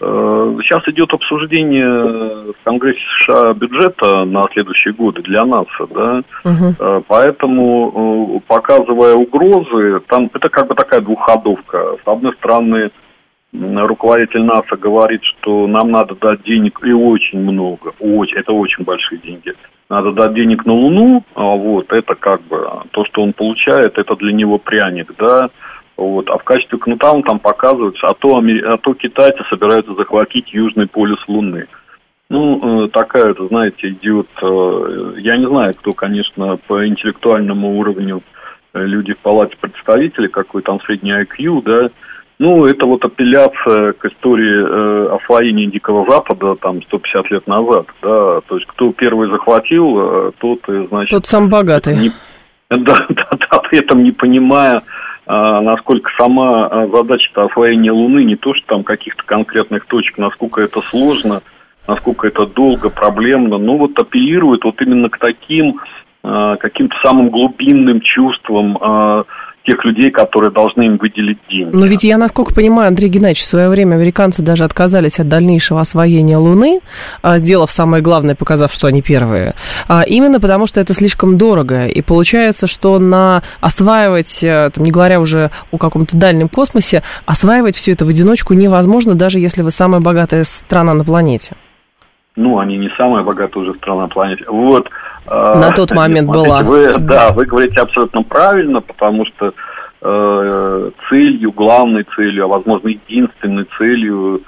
Э, 0.00 0.58
сейчас 0.62 0.86
идет 0.88 1.12
обсуждение 1.12 2.52
в 2.52 2.64
Конгрессе 2.64 3.00
США 3.20 3.54
бюджета 3.54 4.24
на 4.24 4.46
следующие 4.52 4.92
годы 4.92 5.22
для 5.22 5.44
НАСА, 5.44 5.86
да, 5.90 6.22
угу. 6.44 7.04
поэтому, 7.06 8.36
э, 8.36 8.40
показывая 8.46 9.14
угрозы, 9.14 10.00
там 10.08 10.28
это 10.34 10.48
как 10.48 10.68
бы 10.68 10.74
такая 10.74 11.00
двухходовка. 11.00 11.96
С 12.04 12.08
одной 12.08 12.34
стороны, 12.34 12.90
руководитель 13.52 14.42
НАСА 14.42 14.76
говорит, 14.76 15.22
что 15.24 15.66
нам 15.66 15.90
надо 15.90 16.14
дать 16.14 16.42
денег 16.42 16.80
и 16.84 16.92
очень 16.92 17.38
много, 17.38 17.92
очень, 18.00 18.36
это 18.36 18.52
очень 18.52 18.84
большие 18.84 19.18
деньги. 19.18 19.54
Надо 19.88 20.12
дать 20.12 20.34
денег 20.34 20.66
на 20.66 20.72
Луну, 20.72 21.24
а 21.34 21.42
вот, 21.42 21.92
это 21.92 22.14
как 22.16 22.42
бы 22.42 22.68
то, 22.90 23.04
что 23.04 23.22
он 23.22 23.32
получает, 23.32 23.98
это 23.98 24.16
для 24.16 24.32
него 24.32 24.58
пряник, 24.58 25.12
да, 25.16 25.50
вот. 25.96 26.28
А 26.28 26.38
в 26.38 26.44
качестве 26.44 26.78
кнута 26.78 27.12
он 27.12 27.22
там 27.22 27.38
показывается, 27.38 28.06
а 28.06 28.14
то, 28.14 28.36
а 28.36 28.78
то 28.78 28.94
китайцы 28.94 29.42
собираются 29.48 29.94
захватить 29.94 30.52
южный 30.52 30.86
полюс 30.86 31.22
Луны. 31.26 31.66
Ну, 32.28 32.86
э, 32.86 32.88
такая, 32.88 33.34
знаете, 33.34 33.90
идет, 33.90 34.26
э, 34.42 35.14
я 35.18 35.36
не 35.36 35.46
знаю, 35.46 35.72
кто, 35.74 35.92
конечно, 35.92 36.58
по 36.66 36.86
интеллектуальному 36.86 37.78
уровню 37.78 38.22
э, 38.74 38.84
люди 38.84 39.14
в 39.14 39.18
палате 39.18 39.56
представителей, 39.60 40.28
какой 40.28 40.62
там 40.62 40.80
средний 40.80 41.12
IQ, 41.12 41.62
да, 41.62 41.90
ну, 42.38 42.66
это 42.66 42.86
вот 42.86 43.04
апелляция 43.04 43.92
к 43.92 44.04
истории 44.04 44.62
э, 44.62 45.16
освоения 45.16 45.66
Дикого 45.66 46.04
Запада 46.08 46.54
там 46.56 46.82
150 46.82 47.30
лет 47.30 47.46
назад, 47.46 47.86
да, 48.02 48.40
то 48.46 48.56
есть 48.56 48.66
кто 48.66 48.92
первый 48.92 49.30
захватил, 49.30 49.98
э, 49.98 50.32
тот, 50.38 50.60
значит... 50.66 51.10
Тот 51.10 51.26
сам 51.26 51.48
богатый. 51.48 51.96
Не, 51.96 52.10
да, 52.70 52.96
да, 53.08 53.28
да, 53.30 53.58
при 53.70 53.78
этом 53.78 54.02
не 54.02 54.12
понимая, 54.12 54.82
а, 55.26 55.60
насколько 55.60 56.10
сама 56.18 56.66
а, 56.66 56.86
задача 56.88 57.30
освоения 57.34 57.90
Луны, 57.90 58.24
не 58.24 58.36
то, 58.36 58.54
что 58.54 58.66
там 58.66 58.84
каких-то 58.84 59.24
конкретных 59.24 59.86
точек, 59.86 60.18
насколько 60.18 60.62
это 60.62 60.82
сложно, 60.90 61.42
насколько 61.88 62.28
это 62.28 62.46
долго, 62.46 62.90
проблемно, 62.90 63.58
но 63.58 63.76
вот 63.76 63.98
апеллирует 63.98 64.62
вот 64.64 64.80
именно 64.80 65.08
к 65.08 65.18
таким 65.18 65.80
а, 66.22 66.56
каким-то 66.56 66.96
самым 67.02 67.30
глубинным 67.30 68.00
чувствам 68.00 68.78
тех 69.66 69.84
людей, 69.84 70.10
которые 70.10 70.50
должны 70.50 70.84
им 70.84 70.96
выделить 70.96 71.38
деньги. 71.50 71.74
Но 71.74 71.86
ведь 71.86 72.04
я, 72.04 72.16
насколько 72.18 72.54
понимаю, 72.54 72.88
Андрей 72.88 73.08
Геннадьевич, 73.08 73.42
в 73.42 73.46
свое 73.46 73.68
время 73.68 73.96
американцы 73.96 74.42
даже 74.42 74.64
отказались 74.64 75.18
от 75.18 75.28
дальнейшего 75.28 75.80
освоения 75.80 76.36
Луны, 76.36 76.80
а, 77.22 77.38
сделав 77.38 77.70
самое 77.70 78.02
главное, 78.02 78.34
показав, 78.34 78.72
что 78.72 78.86
они 78.86 79.02
первые, 79.02 79.54
а, 79.88 80.02
именно 80.06 80.40
потому 80.40 80.66
что 80.66 80.80
это 80.80 80.94
слишком 80.94 81.36
дорого. 81.36 81.86
И 81.86 82.00
получается, 82.00 82.66
что 82.66 82.98
на 82.98 83.42
осваивать, 83.60 84.42
э, 84.42 84.70
там, 84.72 84.84
не 84.84 84.90
говоря 84.90 85.20
уже 85.20 85.50
о 85.72 85.78
каком-то 85.78 86.16
дальнем 86.16 86.48
космосе, 86.48 87.02
осваивать 87.26 87.76
все 87.76 87.92
это 87.92 88.04
в 88.04 88.08
одиночку 88.08 88.54
невозможно, 88.54 89.14
даже 89.14 89.38
если 89.38 89.62
вы 89.62 89.70
самая 89.70 90.00
богатая 90.00 90.44
страна 90.44 90.94
на 90.94 91.04
планете. 91.04 91.54
Ну, 92.36 92.58
они 92.58 92.76
не 92.76 92.90
самая 92.98 93.24
богатая 93.24 93.60
уже 93.60 93.74
страна 93.74 94.02
на 94.02 94.08
планете. 94.08 94.44
Вот. 94.46 94.88
На 95.28 95.70
тот 95.72 95.90
момент 95.92 96.28
смотрите, 96.28 96.48
была. 96.48 96.62
Вы, 96.62 96.94
да, 96.98 97.32
вы 97.32 97.46
говорите 97.46 97.80
абсолютно 97.80 98.22
правильно, 98.22 98.80
потому 98.80 99.24
что 99.26 99.52
э, 100.02 100.90
целью, 101.08 101.52
главной 101.52 102.04
целью, 102.14 102.44
а 102.44 102.48
возможно 102.48 102.88
единственной 102.88 103.66
целью 103.78 104.42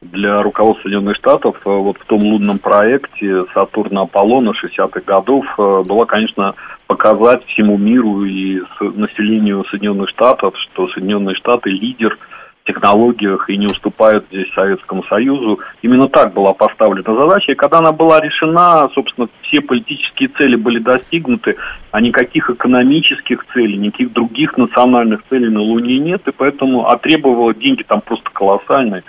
для 0.00 0.42
руководства 0.42 0.84
Соединенных 0.84 1.16
Штатов 1.16 1.56
э, 1.64 1.68
вот 1.68 1.98
в 1.98 2.04
том 2.06 2.22
лунном 2.22 2.58
проекте 2.58 3.44
Сатурна 3.54 4.02
Аполлона 4.02 4.50
60-х 4.50 5.00
годов 5.06 5.44
э, 5.58 5.82
была, 5.86 6.06
конечно, 6.06 6.54
показать 6.86 7.44
всему 7.46 7.76
миру 7.76 8.24
и 8.24 8.62
населению 8.80 9.64
Соединенных 9.70 10.08
Штатов, 10.10 10.54
что 10.58 10.88
Соединенные 10.88 11.36
Штаты 11.36 11.70
лидер– 11.70 12.18
технологиях 12.64 13.48
и 13.50 13.56
не 13.56 13.66
уступают 13.66 14.26
здесь 14.30 14.52
Советскому 14.54 15.02
Союзу. 15.04 15.60
Именно 15.82 16.08
так 16.08 16.32
была 16.32 16.52
поставлена 16.52 17.14
задача, 17.14 17.52
и 17.52 17.56
когда 17.56 17.78
она 17.78 17.92
была 17.92 18.20
решена, 18.20 18.88
собственно, 18.94 19.28
все 19.42 19.60
политические 19.60 20.28
цели 20.30 20.56
были 20.56 20.78
достигнуты, 20.78 21.56
а 21.90 22.00
никаких 22.00 22.50
экономических 22.50 23.44
целей, 23.52 23.78
никаких 23.78 24.12
других 24.12 24.56
национальных 24.56 25.22
целей 25.28 25.48
на 25.48 25.60
Луне 25.60 25.98
нет, 25.98 26.22
и 26.26 26.32
поэтому 26.32 26.88
а 26.88 26.96
требовало 26.98 27.54
деньги 27.54 27.82
там 27.82 28.00
просто 28.00 28.30
колоссальные 28.32 29.02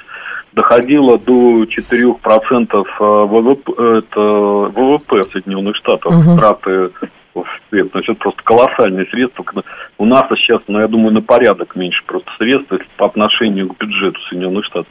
доходило 0.54 1.18
до 1.18 1.64
4% 1.64 2.86
ВВП, 3.00 3.72
это 3.98 4.22
ВВП 4.22 5.24
Соединенных 5.32 5.76
Штатов, 5.78 6.14
угу. 6.16 6.38
траты 6.38 6.92
в 7.42 7.46
свет. 7.70 7.92
То 7.92 8.00
есть 8.00 8.10
это 8.10 8.20
просто 8.20 8.44
колоссальные 8.44 9.06
средства. 9.08 9.46
У 9.98 10.06
нас 10.06 10.24
сейчас, 10.38 10.62
ну, 10.68 10.80
я 10.80 10.88
думаю, 10.88 11.14
на 11.14 11.22
порядок 11.22 11.76
меньше 11.76 12.04
просто 12.06 12.30
средств 12.38 12.74
по 12.98 13.08
отношению 13.08 13.70
к 13.70 13.78
бюджету 13.78 14.20
Соединенных 14.30 14.66
Штатов. 14.66 14.88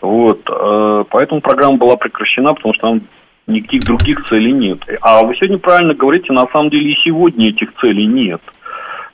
Вот. 0.00 0.40
Э, 0.48 1.04
поэтому 1.10 1.40
программа 1.40 1.76
была 1.76 1.96
прекращена, 1.96 2.54
потому 2.54 2.74
что 2.74 2.88
там 2.88 3.00
никаких 3.46 3.82
других 3.82 4.24
целей 4.24 4.52
нет. 4.52 4.78
А 5.00 5.24
вы 5.24 5.34
сегодня 5.36 5.58
правильно 5.58 5.94
говорите, 5.94 6.32
на 6.32 6.46
самом 6.52 6.70
деле 6.70 6.92
и 6.92 7.00
сегодня 7.04 7.50
этих 7.50 7.74
целей 7.80 8.06
нет. 8.06 8.40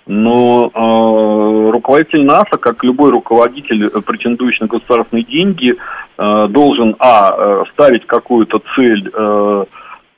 Но 0.06 0.70
э, 0.72 1.70
руководитель 1.70 2.24
НАСА, 2.24 2.56
как 2.58 2.82
любой 2.82 3.10
руководитель, 3.10 3.86
э, 3.86 4.00
претендующий 4.00 4.62
на 4.62 4.68
государственные 4.68 5.24
деньги, 5.24 5.74
э, 5.74 6.46
должен, 6.48 6.96
а, 6.98 7.30
э, 7.36 7.64
ставить 7.72 8.06
какую-то 8.06 8.62
цель 8.74 9.10
э, 9.12 9.64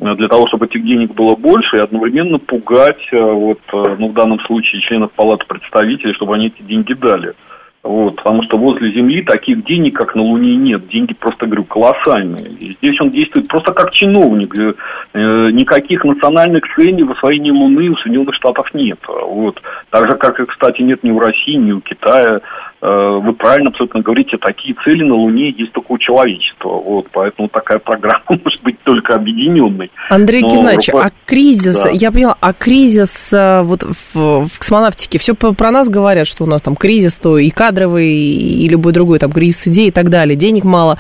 для 0.01 0.29
того, 0.29 0.47
чтобы 0.49 0.67
этих 0.67 0.83
денег 0.83 1.15
было 1.15 1.37
больше, 1.37 1.77
и 1.77 1.81
одновременно 1.81 2.39
пугать, 2.39 3.07
э, 3.13 3.21
вот, 3.21 3.61
э, 3.73 3.97
ну, 3.99 4.09
в 4.09 4.15
данном 4.15 4.41
случае, 4.41 4.81
членов 4.81 5.13
Палаты 5.13 5.45
представителей, 5.47 6.15
чтобы 6.15 6.35
они 6.35 6.47
эти 6.47 6.63
деньги 6.63 6.95
дали. 6.95 7.35
Вот, 7.83 8.17
потому 8.17 8.43
что 8.43 8.59
возле 8.59 8.93
Земли 8.93 9.23
таких 9.23 9.65
денег, 9.65 9.97
как 9.97 10.15
на 10.15 10.21
Луне, 10.21 10.55
нет. 10.57 10.87
Деньги 10.89 11.15
просто, 11.15 11.47
говорю, 11.47 11.65
колоссальные. 11.65 12.49
И 12.49 12.77
здесь 12.77 13.01
он 13.01 13.11
действует 13.11 13.49
просто 13.49 13.73
как 13.73 13.91
чиновник. 13.93 14.55
Э, 14.55 15.51
никаких 15.51 16.05
национальных 16.05 16.63
целей 16.77 17.03
в 17.05 17.13
освоении 17.13 17.51
Луны 17.51 17.89
у 17.89 17.97
Соединенных 17.97 18.35
Штатов 18.35 18.67
нет. 18.75 18.99
Вот. 19.09 19.63
Так 19.89 20.11
же, 20.11 20.17
как 20.19 20.39
и, 20.41 20.45
кстати, 20.45 20.83
нет 20.83 21.03
ни 21.03 21.11
у 21.11 21.19
России, 21.19 21.55
ни 21.55 21.73
у 21.73 21.81
Китая. 21.81 22.41
Э, 22.83 23.21
вы 23.23 23.35
правильно 23.35 23.71
абсолютно 23.71 24.01
говорите, 24.01 24.39
такие 24.39 24.75
цели 24.85 25.03
на 25.03 25.15
Луне 25.15 25.51
есть 25.51 25.73
только 25.73 25.93
у 25.93 25.99
человечества. 25.99 26.71
Вот, 26.71 27.09
поэтому 27.13 27.49
такая 27.49 27.79
программа 27.79 28.23
может 28.45 28.63
быть 28.63 28.79
только 28.85 29.15
объединенной. 29.15 29.91
Андрей 30.09 30.41
Но 30.43 30.49
Геннадьевич, 30.49 30.89
руко... 30.89 31.07
а 31.07 31.11
кризис, 31.27 31.79
да. 31.83 31.91
я 31.91 32.11
поняла, 32.11 32.37
а 32.41 32.53
кризис 32.55 33.33
э, 33.33 33.63
вот 33.63 33.83
в, 33.83 34.49
в 34.49 34.59
космонавтике, 34.59 35.19
все 35.19 35.35
про 35.35 35.71
нас 35.71 35.89
говорят, 35.89 36.27
что 36.27 36.45
у 36.45 36.47
нас 36.47 36.63
там 36.63 36.75
кризис, 36.75 37.19
то 37.19 37.37
и 37.37 37.51
кадровый, 37.71 38.09
и 38.09 38.69
любой 38.69 38.93
другой, 38.93 39.19
там 39.19 39.33
кризис 39.33 39.69
идей 39.69 39.89
и 39.89 39.91
так 39.91 40.09
далее, 40.09 40.37
денег 40.37 40.65
мало. 40.65 40.99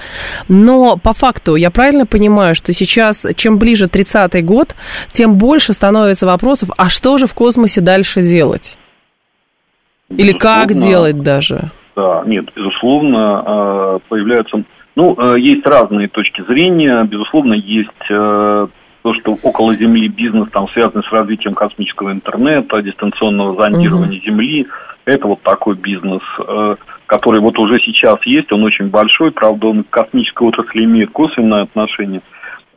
Но 0.48 0.96
по 0.96 1.12
факту 1.12 1.56
я 1.56 1.70
правильно 1.70 2.06
понимаю, 2.06 2.54
что 2.54 2.72
сейчас, 2.72 3.26
чем 3.36 3.58
ближе 3.58 3.86
30-й 3.86 4.42
год, 4.42 4.74
тем 5.10 5.36
больше 5.36 5.72
становится 5.72 6.26
вопросов, 6.26 6.70
а 6.76 6.88
что 6.88 7.18
же 7.18 7.26
в 7.26 7.34
космосе 7.34 7.80
дальше 7.80 8.22
делать? 8.22 8.76
Или 10.10 10.32
как 10.32 10.74
делать 10.74 11.22
даже? 11.22 11.70
Да, 11.96 12.22
нет, 12.26 12.46
безусловно, 12.54 13.42
а, 13.44 13.98
появляются... 14.08 14.62
Ну, 14.96 15.14
а, 15.16 15.38
есть 15.38 15.66
разные 15.66 16.08
точки 16.08 16.42
зрения. 16.48 17.00
Безусловно, 17.04 17.54
есть 17.54 18.10
э, 18.10 18.66
то, 19.02 19.14
что 19.14 19.36
около 19.42 19.74
Земли 19.74 20.08
бизнес 20.08 20.48
там 20.50 20.68
связан 20.68 21.02
с 21.02 21.12
развитием 21.12 21.54
космического 21.54 22.12
интернета, 22.12 22.82
дистанционного 22.82 23.60
зондирования 23.60 24.18
угу. 24.18 24.26
Земли. 24.26 24.66
Это 25.06 25.26
вот 25.26 25.42
такой 25.42 25.76
бизнес, 25.76 26.22
э, 26.46 26.76
который 27.06 27.40
вот 27.40 27.58
уже 27.58 27.80
сейчас 27.80 28.16
есть, 28.26 28.52
он 28.52 28.62
очень 28.64 28.88
большой, 28.88 29.32
правда, 29.32 29.68
он 29.68 29.84
к 29.84 29.90
космической 29.90 30.46
отрасли 30.46 30.84
имеет 30.84 31.10
косвенное 31.10 31.62
отношение. 31.62 32.20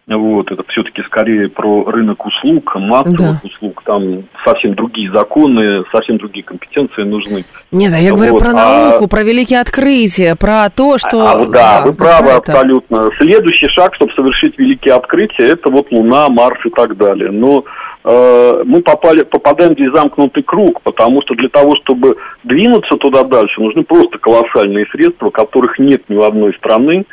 Вот, 0.06 0.52
это 0.52 0.64
все-таки 0.68 1.02
скорее 1.04 1.48
про 1.48 1.86
рынок 1.86 2.26
услуг, 2.26 2.76
массовых 2.76 3.18
да. 3.18 3.42
услуг. 3.42 3.82
Там 3.86 4.24
совсем 4.46 4.76
другие 4.76 5.10
законы, 5.14 5.86
совсем 5.94 6.18
другие 6.18 6.44
компетенции 6.44 7.04
нужны. 7.04 7.46
Нет, 7.72 7.94
а 7.94 8.00
я 8.00 8.12
вот. 8.12 8.18
говорю 8.18 8.38
про 8.38 8.50
а 8.50 8.54
науку, 8.54 9.06
а... 9.06 9.08
про 9.08 9.24
великие 9.24 9.62
открытия, 9.62 10.36
про 10.36 10.70
то, 10.70 10.98
что... 10.98 11.22
А, 11.22 11.32
а, 11.32 11.46
да, 11.46 11.82
вы 11.86 11.94
правы 11.94 12.32
это. 12.32 12.52
абсолютно. 12.52 13.12
Следующий 13.18 13.68
шаг, 13.68 13.96
чтобы 13.96 14.12
совершить 14.14 14.60
великие 14.60 14.96
открытия, 14.96 15.52
это 15.52 15.70
вот 15.70 15.90
Луна, 15.90 16.28
Марс 16.28 16.60
и 16.66 16.70
так 16.70 16.98
далее. 16.98 17.32
Но 17.32 17.64
э, 18.04 18.64
мы 18.66 18.82
попали, 18.82 19.24
попадаем 19.24 19.74
в 19.74 19.96
замкнутый 19.96 20.44
круг, 20.44 20.82
потому 20.82 21.22
что 21.22 21.34
для 21.36 21.48
того, 21.48 21.76
чтобы 21.82 22.18
двинуться 22.44 22.98
туда 22.98 23.24
дальше, 23.24 23.62
нужны 23.62 23.84
просто 23.84 24.18
колоссальные 24.18 24.86
средства, 24.88 25.30
которых 25.30 25.80
нет 25.80 26.04
ни 26.10 26.16
у 26.16 26.24
одной 26.24 26.54
страны. 26.56 27.06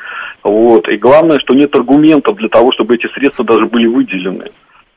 Вот. 0.43 0.89
И 0.89 0.97
главное, 0.97 1.39
что 1.39 1.55
нет 1.55 1.75
аргументов 1.75 2.37
для 2.37 2.49
того, 2.49 2.73
чтобы 2.73 2.95
эти 2.95 3.07
средства 3.13 3.45
даже 3.45 3.67
были 3.67 3.87
выделены. 3.87 4.47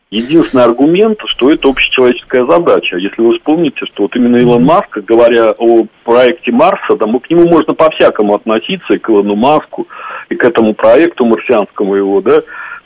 Единственный 0.10 0.66
аргумент, 0.66 1.18
что 1.26 1.50
это 1.50 1.68
общечеловеческая 1.70 2.46
задача. 2.46 2.98
Если 2.98 3.20
вы 3.20 3.34
вспомните, 3.34 3.86
что 3.88 4.04
вот 4.04 4.16
именно 4.16 4.38
Илон 4.38 4.64
Маск, 4.64 5.00
говоря 5.00 5.52
о 5.58 5.86
проекте 6.04 6.52
Марса, 6.52 6.96
да, 7.00 7.08
мы 7.08 7.20
к 7.20 7.30
нему 7.32 7.48
можно 7.48 7.74
по-всякому 7.74 8.36
относиться, 8.36 8.94
и 8.94 9.00
к 9.00 9.10
Илону 9.10 9.36
Маску, 9.36 9.88
и 10.30 10.36
к 10.36 10.44
этому 10.44 10.76
проекту 10.76 11.26
марсианскому 11.26 11.96
его, 11.96 12.22
да, 12.22 12.44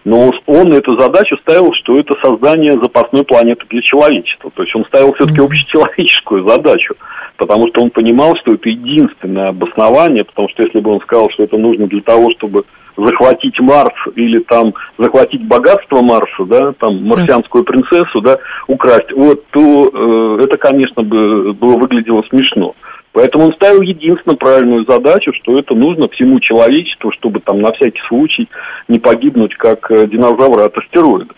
но 0.08 0.32
он 0.46 0.72
эту 0.72 0.98
задачу 0.98 1.36
ставил, 1.42 1.74
что 1.74 2.00
это 2.00 2.14
создание 2.24 2.80
запасной 2.82 3.26
планеты 3.26 3.66
для 3.70 3.82
человечества. 3.82 4.50
То 4.56 4.64
есть 4.64 4.74
он 4.74 4.86
ставил 4.86 5.14
все-таки 5.14 5.42
общечеловеческую 5.42 6.48
задачу, 6.48 6.96
потому 7.36 7.68
что 7.68 7.82
он 7.82 7.90
понимал, 7.90 8.34
что 8.38 8.54
это 8.54 8.70
единственное 8.70 9.50
обоснование, 9.50 10.24
потому 10.24 10.48
что 10.48 10.64
если 10.64 10.80
бы 10.80 10.92
он 10.92 11.02
сказал, 11.02 11.30
что 11.32 11.44
это 11.44 11.58
нужно 11.58 11.88
для 11.88 12.00
того, 12.00 12.32
чтобы 12.38 12.64
захватить 12.96 13.60
Марс 13.60 13.94
или 14.16 14.40
там 14.40 14.74
захватить 14.98 15.46
богатство 15.46 16.02
Марса, 16.02 16.46
да, 16.46 16.72
там 16.80 17.04
марсианскую 17.04 17.66
принцессу, 17.66 18.22
да, 18.22 18.38
украсть, 18.68 19.12
вот, 19.12 19.46
то 19.50 19.92
э, 19.94 20.44
это, 20.46 20.58
конечно, 20.58 21.04
бы 21.04 21.52
было 21.52 21.76
выглядело 21.78 22.24
смешно. 22.30 22.76
Поэтому 23.18 23.46
он 23.46 23.54
ставил 23.54 23.82
единственную 23.82 24.38
правильную 24.38 24.86
задачу, 24.88 25.34
что 25.42 25.58
это 25.58 25.74
нужно 25.74 26.08
всему 26.10 26.40
человечеству, 26.40 27.12
чтобы 27.14 27.40
там 27.40 27.60
на 27.60 27.72
всякий 27.72 28.00
случай 28.08 28.48
не 28.88 29.00
погибнуть, 29.00 29.56
как 29.56 29.90
э, 29.90 30.06
динозавры 30.06 30.62
от 30.62 30.78
астероида. 30.78 31.34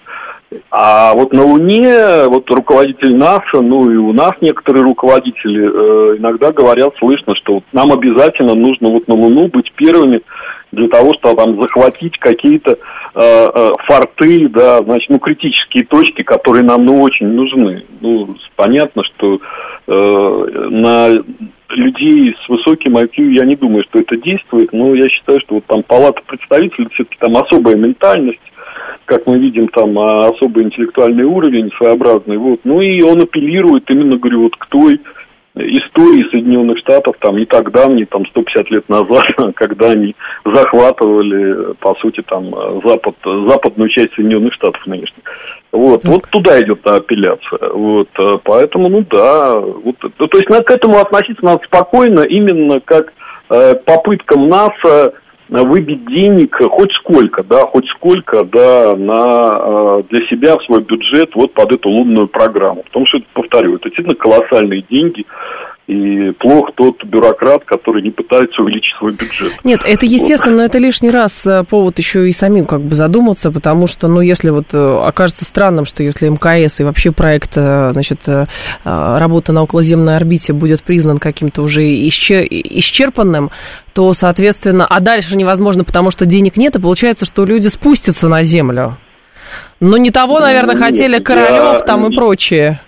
А 0.71 1.13
вот 1.13 1.32
на 1.32 1.45
Луне, 1.45 2.25
вот 2.27 2.51
руководитель 2.51 3.15
НАСА, 3.15 3.61
ну 3.61 3.89
и 3.89 3.95
у 3.95 4.11
нас 4.11 4.32
некоторые 4.41 4.84
руководители 4.84 5.67
э, 5.67 6.17
иногда 6.17 6.51
говорят, 6.51 6.95
слышно, 6.99 7.34
что 7.38 7.53
вот 7.53 7.63
нам 7.71 7.93
обязательно 7.93 8.55
нужно 8.55 8.91
вот 8.91 9.07
на 9.07 9.15
Луну 9.15 9.47
быть 9.47 9.71
первыми 9.77 10.21
для 10.72 10.88
того, 10.88 11.13
чтобы 11.15 11.36
там 11.36 11.61
захватить 11.61 12.17
какие-то 12.20 12.72
э, 12.72 12.78
э, 13.15 13.72
форты, 13.88 14.47
да, 14.49 14.82
значит, 14.84 15.09
ну, 15.09 15.20
критические 15.20 15.86
точки, 15.86 16.22
которые 16.22 16.63
нам, 16.63 16.86
ну, 16.86 17.01
очень 17.01 17.28
нужны. 17.28 17.86
Ну, 18.01 18.36
понятно, 18.55 19.03
что 19.03 19.39
э, 19.88 20.67
на 20.70 21.24
людей 21.70 22.36
с 22.45 22.49
высоким 22.49 22.97
IQ 22.97 23.32
я 23.34 23.45
не 23.45 23.55
думаю, 23.55 23.84
что 23.89 23.99
это 23.99 24.17
действует, 24.17 24.74
но 24.74 24.93
я 24.95 25.07
считаю, 25.09 25.39
что 25.41 25.55
вот 25.55 25.65
там 25.65 25.84
палата 25.84 26.22
представителей, 26.26 26.88
все-таки 26.93 27.17
там 27.20 27.36
особая 27.38 27.76
ментальность, 27.76 28.39
как 29.05 29.26
мы 29.28 29.39
видим, 29.39 29.67
там 29.70 29.97
а, 29.97 30.30
особый 30.30 30.65
интеллектуальный 30.65 31.26
уровень 31.26 31.72
своеобразный, 31.78 32.38
вот, 32.38 32.61
ну 32.63 32.82
и 32.82 33.01
он 33.01 33.22
апеллирует 33.22 33.89
именно, 33.89 34.17
говорю, 34.17 34.43
вот 34.43 34.55
к 34.55 34.65
той 34.67 34.99
истории 35.55 36.29
Соединенных 36.29 36.77
Штатов, 36.79 37.15
там, 37.19 37.37
не 37.37 37.45
так 37.45 37.71
давней, 37.71 38.05
там, 38.05 38.25
150 38.27 38.71
лет 38.71 38.89
назад, 38.89 39.25
когда 39.55 39.91
они 39.91 40.15
захватывали, 40.45 41.73
по 41.79 41.95
сути, 41.95 42.21
там, 42.21 42.51
запад, 42.85 43.15
западную 43.23 43.89
часть 43.89 44.13
Соединенных 44.15 44.53
Штатов 44.53 44.85
нынешних. 44.85 45.23
Вот, 45.71 46.03
вот 46.05 46.23
туда 46.29 46.59
идет 46.61 46.85
апелляция. 46.85 47.69
Вот, 47.73 48.09
поэтому, 48.43 48.89
ну 48.89 49.05
да, 49.09 49.59
вот, 49.59 49.97
то 49.99 50.37
есть 50.37 50.49
надо 50.49 50.63
к 50.63 50.71
этому 50.71 50.97
относиться 50.97 51.43
надо 51.43 51.61
спокойно, 51.65 52.21
именно 52.21 52.79
как 52.79 53.13
э, 53.49 53.75
попыткам 53.75 54.49
НАСА 54.49 55.13
выбить 55.49 56.05
денег 56.05 56.55
хоть 56.55 56.91
сколько, 56.93 57.43
да, 57.43 57.65
хоть 57.65 57.87
сколько, 57.89 58.43
да, 58.43 58.95
на, 58.95 59.51
э, 59.99 60.03
для 60.09 60.27
себя 60.27 60.55
в 60.57 60.63
свой 60.65 60.81
бюджет 60.81 61.31
вот 61.35 61.53
под 61.53 61.73
эту 61.73 61.89
лунную 61.89 62.27
программу. 62.27 62.83
Потому 62.83 63.05
что, 63.07 63.19
повторю, 63.33 63.75
это 63.75 63.89
действительно 63.89 64.15
колоссальные 64.15 64.83
деньги, 64.89 65.25
и 65.89 66.31
плох 66.33 66.69
тот 66.75 67.03
бюрократ, 67.03 67.65
который 67.65 68.03
не 68.03 68.11
пытается 68.11 68.61
увеличить 68.61 68.95
свой 68.99 69.11
бюджет. 69.11 69.53
Нет, 69.63 69.81
это 69.83 70.05
естественно, 70.05 70.53
вот. 70.53 70.59
но 70.59 70.65
это 70.65 70.77
лишний 70.77 71.09
раз 71.09 71.43
э, 71.47 71.63
повод 71.67 71.97
еще 71.97 72.29
и 72.29 72.31
самим 72.31 72.67
как 72.67 72.81
бы 72.81 72.95
задуматься, 72.95 73.51
потому 73.51 73.87
что, 73.87 74.07
ну, 74.07 74.21
если 74.21 74.51
вот 74.51 74.67
э, 74.71 75.01
окажется 75.03 75.45
странным, 75.45 75.85
что 75.85 76.03
если 76.03 76.29
МКС 76.29 76.79
и 76.79 76.83
вообще 76.83 77.11
проект, 77.11 77.53
э, 77.55 77.89
значит, 77.93 78.19
работа 78.83 79.51
на 79.51 79.63
околоземной 79.63 80.15
орбите 80.15 80.53
будет 80.53 80.83
признан 80.83 81.17
каким-то 81.17 81.63
уже 81.63 81.83
исчерпанным, 81.83 83.49
то, 83.93 84.13
соответственно, 84.13 84.85
а 84.85 84.99
дальше 84.99 85.35
невозможно, 85.35 85.83
потому 85.83 86.11
что 86.11 86.27
денег 86.27 86.55
нет, 86.55 86.75
и 86.75 86.79
получается, 86.79 87.25
что 87.25 87.45
люди 87.45 87.67
спустятся 87.67 88.27
на 88.27 88.43
Землю. 88.43 88.97
Но 89.79 89.97
не 89.97 90.11
того, 90.11 90.39
наверное, 90.39 90.75
ну, 90.75 90.81
хотели 90.81 91.19
Королев 91.19 91.83
там 91.85 92.05
и 92.11 92.15
прочее. 92.15 92.79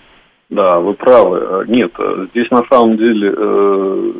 Да, 0.52 0.80
вы 0.80 0.92
правы. 0.92 1.38
Э, 1.38 1.64
нет, 1.66 1.92
э, 1.98 2.26
здесь 2.30 2.50
на 2.50 2.62
самом 2.70 2.98
деле 2.98 3.32
э, 3.34 4.12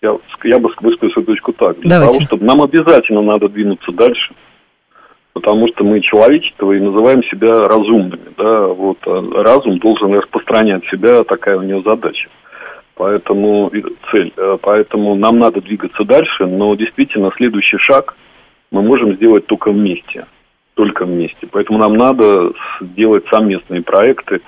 я, 0.00 0.16
я 0.44 0.58
бы 0.60 0.70
высказал 0.80 1.10
свою 1.10 1.26
точку 1.26 1.52
так. 1.54 1.80
Для 1.80 1.98
Давайте. 1.98 2.18
того, 2.18 2.26
чтобы 2.26 2.44
нам 2.44 2.62
обязательно 2.62 3.20
надо 3.22 3.48
двинуться 3.48 3.90
дальше, 3.90 4.32
потому 5.32 5.66
что 5.68 5.82
мы 5.82 6.00
человечество 6.02 6.70
и 6.70 6.78
называем 6.78 7.24
себя 7.24 7.62
разумными. 7.62 8.32
Да? 8.38 8.68
Вот, 8.68 8.98
разум 9.04 9.80
должен 9.80 10.14
распространять 10.14 10.84
себя, 10.86 11.24
такая 11.24 11.58
у 11.58 11.62
него 11.62 11.82
задача. 11.82 12.28
Поэтому 12.94 13.70
цель. 14.12 14.32
Поэтому 14.62 15.16
нам 15.16 15.40
надо 15.40 15.60
двигаться 15.60 16.04
дальше, 16.04 16.46
но 16.46 16.76
действительно 16.76 17.32
следующий 17.36 17.78
шаг 17.78 18.14
мы 18.70 18.82
можем 18.82 19.16
сделать 19.16 19.46
только 19.46 19.72
вместе. 19.72 20.26
Только 20.74 21.04
вместе. 21.04 21.48
Поэтому 21.50 21.78
нам 21.78 21.94
надо 21.94 22.52
сделать 22.80 23.24
совместные 23.30 23.82
проекты, 23.82 24.40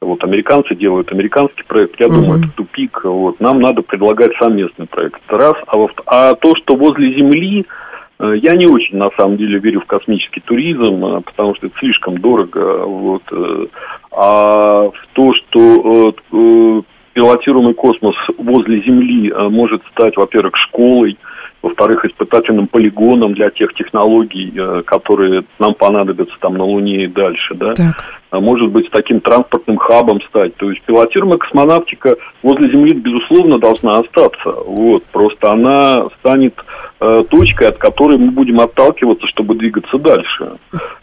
вот 0.00 0.22
американцы 0.22 0.74
делают 0.74 1.10
американский 1.12 1.64
проект, 1.66 1.98
я 2.00 2.06
угу. 2.06 2.16
думаю, 2.16 2.40
это 2.40 2.52
тупик. 2.54 3.00
Вот 3.04 3.40
нам 3.40 3.60
надо 3.60 3.82
предлагать 3.82 4.32
совместный 4.40 4.86
проект. 4.86 5.20
Раз, 5.28 5.54
а, 5.66 5.78
во, 5.78 5.90
а 6.06 6.34
то, 6.34 6.54
что 6.56 6.76
возле 6.76 7.14
Земли, 7.14 7.66
э, 8.20 8.32
я 8.42 8.54
не 8.54 8.66
очень 8.66 8.96
на 8.96 9.10
самом 9.16 9.36
деле 9.36 9.58
верю 9.58 9.80
в 9.80 9.86
космический 9.86 10.40
туризм, 10.40 11.04
э, 11.04 11.20
потому 11.22 11.54
что 11.56 11.66
это 11.66 11.78
слишком 11.78 12.18
дорого. 12.18 12.84
Вот. 12.86 13.22
Э, 13.32 13.66
а 14.12 14.90
в 14.90 15.06
то, 15.12 15.32
что 15.34 16.14
пилотируемый 17.12 17.74
космос 17.74 18.14
возле 18.38 18.80
Земли 18.82 19.32
может 19.50 19.82
стать, 19.92 20.16
во-первых, 20.16 20.56
школой, 20.68 21.18
во-вторых, 21.62 22.04
испытательным 22.04 22.68
полигоном 22.68 23.34
для 23.34 23.50
тех 23.50 23.74
технологий, 23.74 24.52
которые 24.84 25.44
нам 25.58 25.74
понадобятся 25.74 26.34
там 26.40 26.54
на 26.54 26.64
Луне 26.64 27.04
и 27.04 27.08
дальше, 27.08 27.54
да. 27.54 27.74
Так. 27.74 28.04
А 28.30 28.40
может 28.40 28.70
быть, 28.70 28.90
таким 28.90 29.20
транспортным 29.20 29.78
хабом 29.78 30.20
стать. 30.28 30.54
То 30.56 30.70
есть 30.70 30.82
пилотируемая 30.82 31.38
космонавтика 31.38 32.16
возле 32.42 32.70
Земли, 32.70 32.92
безусловно, 32.92 33.58
должна 33.58 33.92
остаться. 34.00 34.50
Вот. 34.66 35.02
Просто 35.06 35.50
она 35.50 36.08
станет 36.20 36.54
э, 37.00 37.24
точкой, 37.30 37.68
от 37.68 37.78
которой 37.78 38.18
мы 38.18 38.30
будем 38.30 38.60
отталкиваться, 38.60 39.26
чтобы 39.28 39.54
двигаться 39.54 39.96
дальше. 39.98 40.58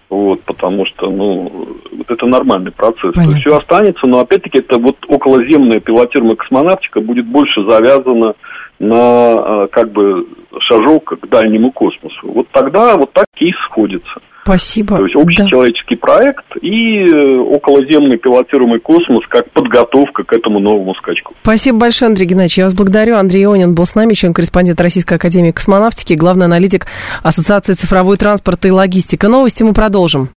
Вот, 0.08 0.42
потому 0.44 0.86
что, 0.86 1.10
ну, 1.10 1.68
вот 1.92 2.12
это 2.12 2.26
нормальный 2.28 2.72
процесс. 2.72 3.12
Понятно. 3.14 3.24
То 3.24 3.30
есть 3.32 3.42
все 3.42 3.58
останется, 3.58 4.06
но 4.06 4.20
опять-таки 4.20 4.60
это 4.60 4.78
вот 4.78 4.98
околоземная 5.08 5.80
пилотируемая 5.80 6.36
космонавтика 6.36 7.02
будет 7.02 7.26
больше 7.26 7.68
завязана 7.68 8.36
на 8.80 9.66
э, 9.66 9.68
как 9.72 9.92
бы 9.92 10.26
шажок 10.60 11.20
к 11.20 11.28
дальнему 11.28 11.72
космосу. 11.72 12.32
Вот 12.32 12.48
тогда 12.52 12.96
вот 12.96 13.12
так 13.14 13.26
кейс 13.36 13.56
сходится. 13.70 14.20
Спасибо. 14.46 14.98
То 14.98 15.06
есть 15.06 15.16
общечеловеческий 15.16 15.96
да. 15.96 16.02
проект 16.02 16.46
и 16.62 17.00
э, 17.00 17.38
околоземный 17.40 18.18
пилотируемый 18.18 18.80
космос 18.80 19.26
как 19.28 19.50
подготовка 19.50 20.24
к 20.24 20.32
этому 20.34 20.60
новому 20.60 20.94
скачку. 20.96 21.34
Спасибо 21.42 21.80
большое, 21.80 22.10
Андрей 22.10 22.28
Геннадьевич. 22.28 22.60
Я 22.60 22.66
вас 22.66 22.76
благодарю. 22.76 23.16
Андрей 23.16 23.46
Ионин 23.46 23.74
был 23.74 23.88
с 23.88 23.96
нами, 23.96 24.14
член-корреспондент 24.14 24.80
Российской 24.80 25.16
Академии 25.16 25.50
Космонавтики, 25.50 26.14
главный 26.14 26.46
аналитик 26.46 26.86
Ассоциации 27.24 27.74
цифровой 27.74 28.18
транспорта 28.18 28.68
и 28.68 28.72
логистика. 28.72 29.30
Новости 29.30 29.64
мы 29.64 29.74
продолжим. 29.74 30.30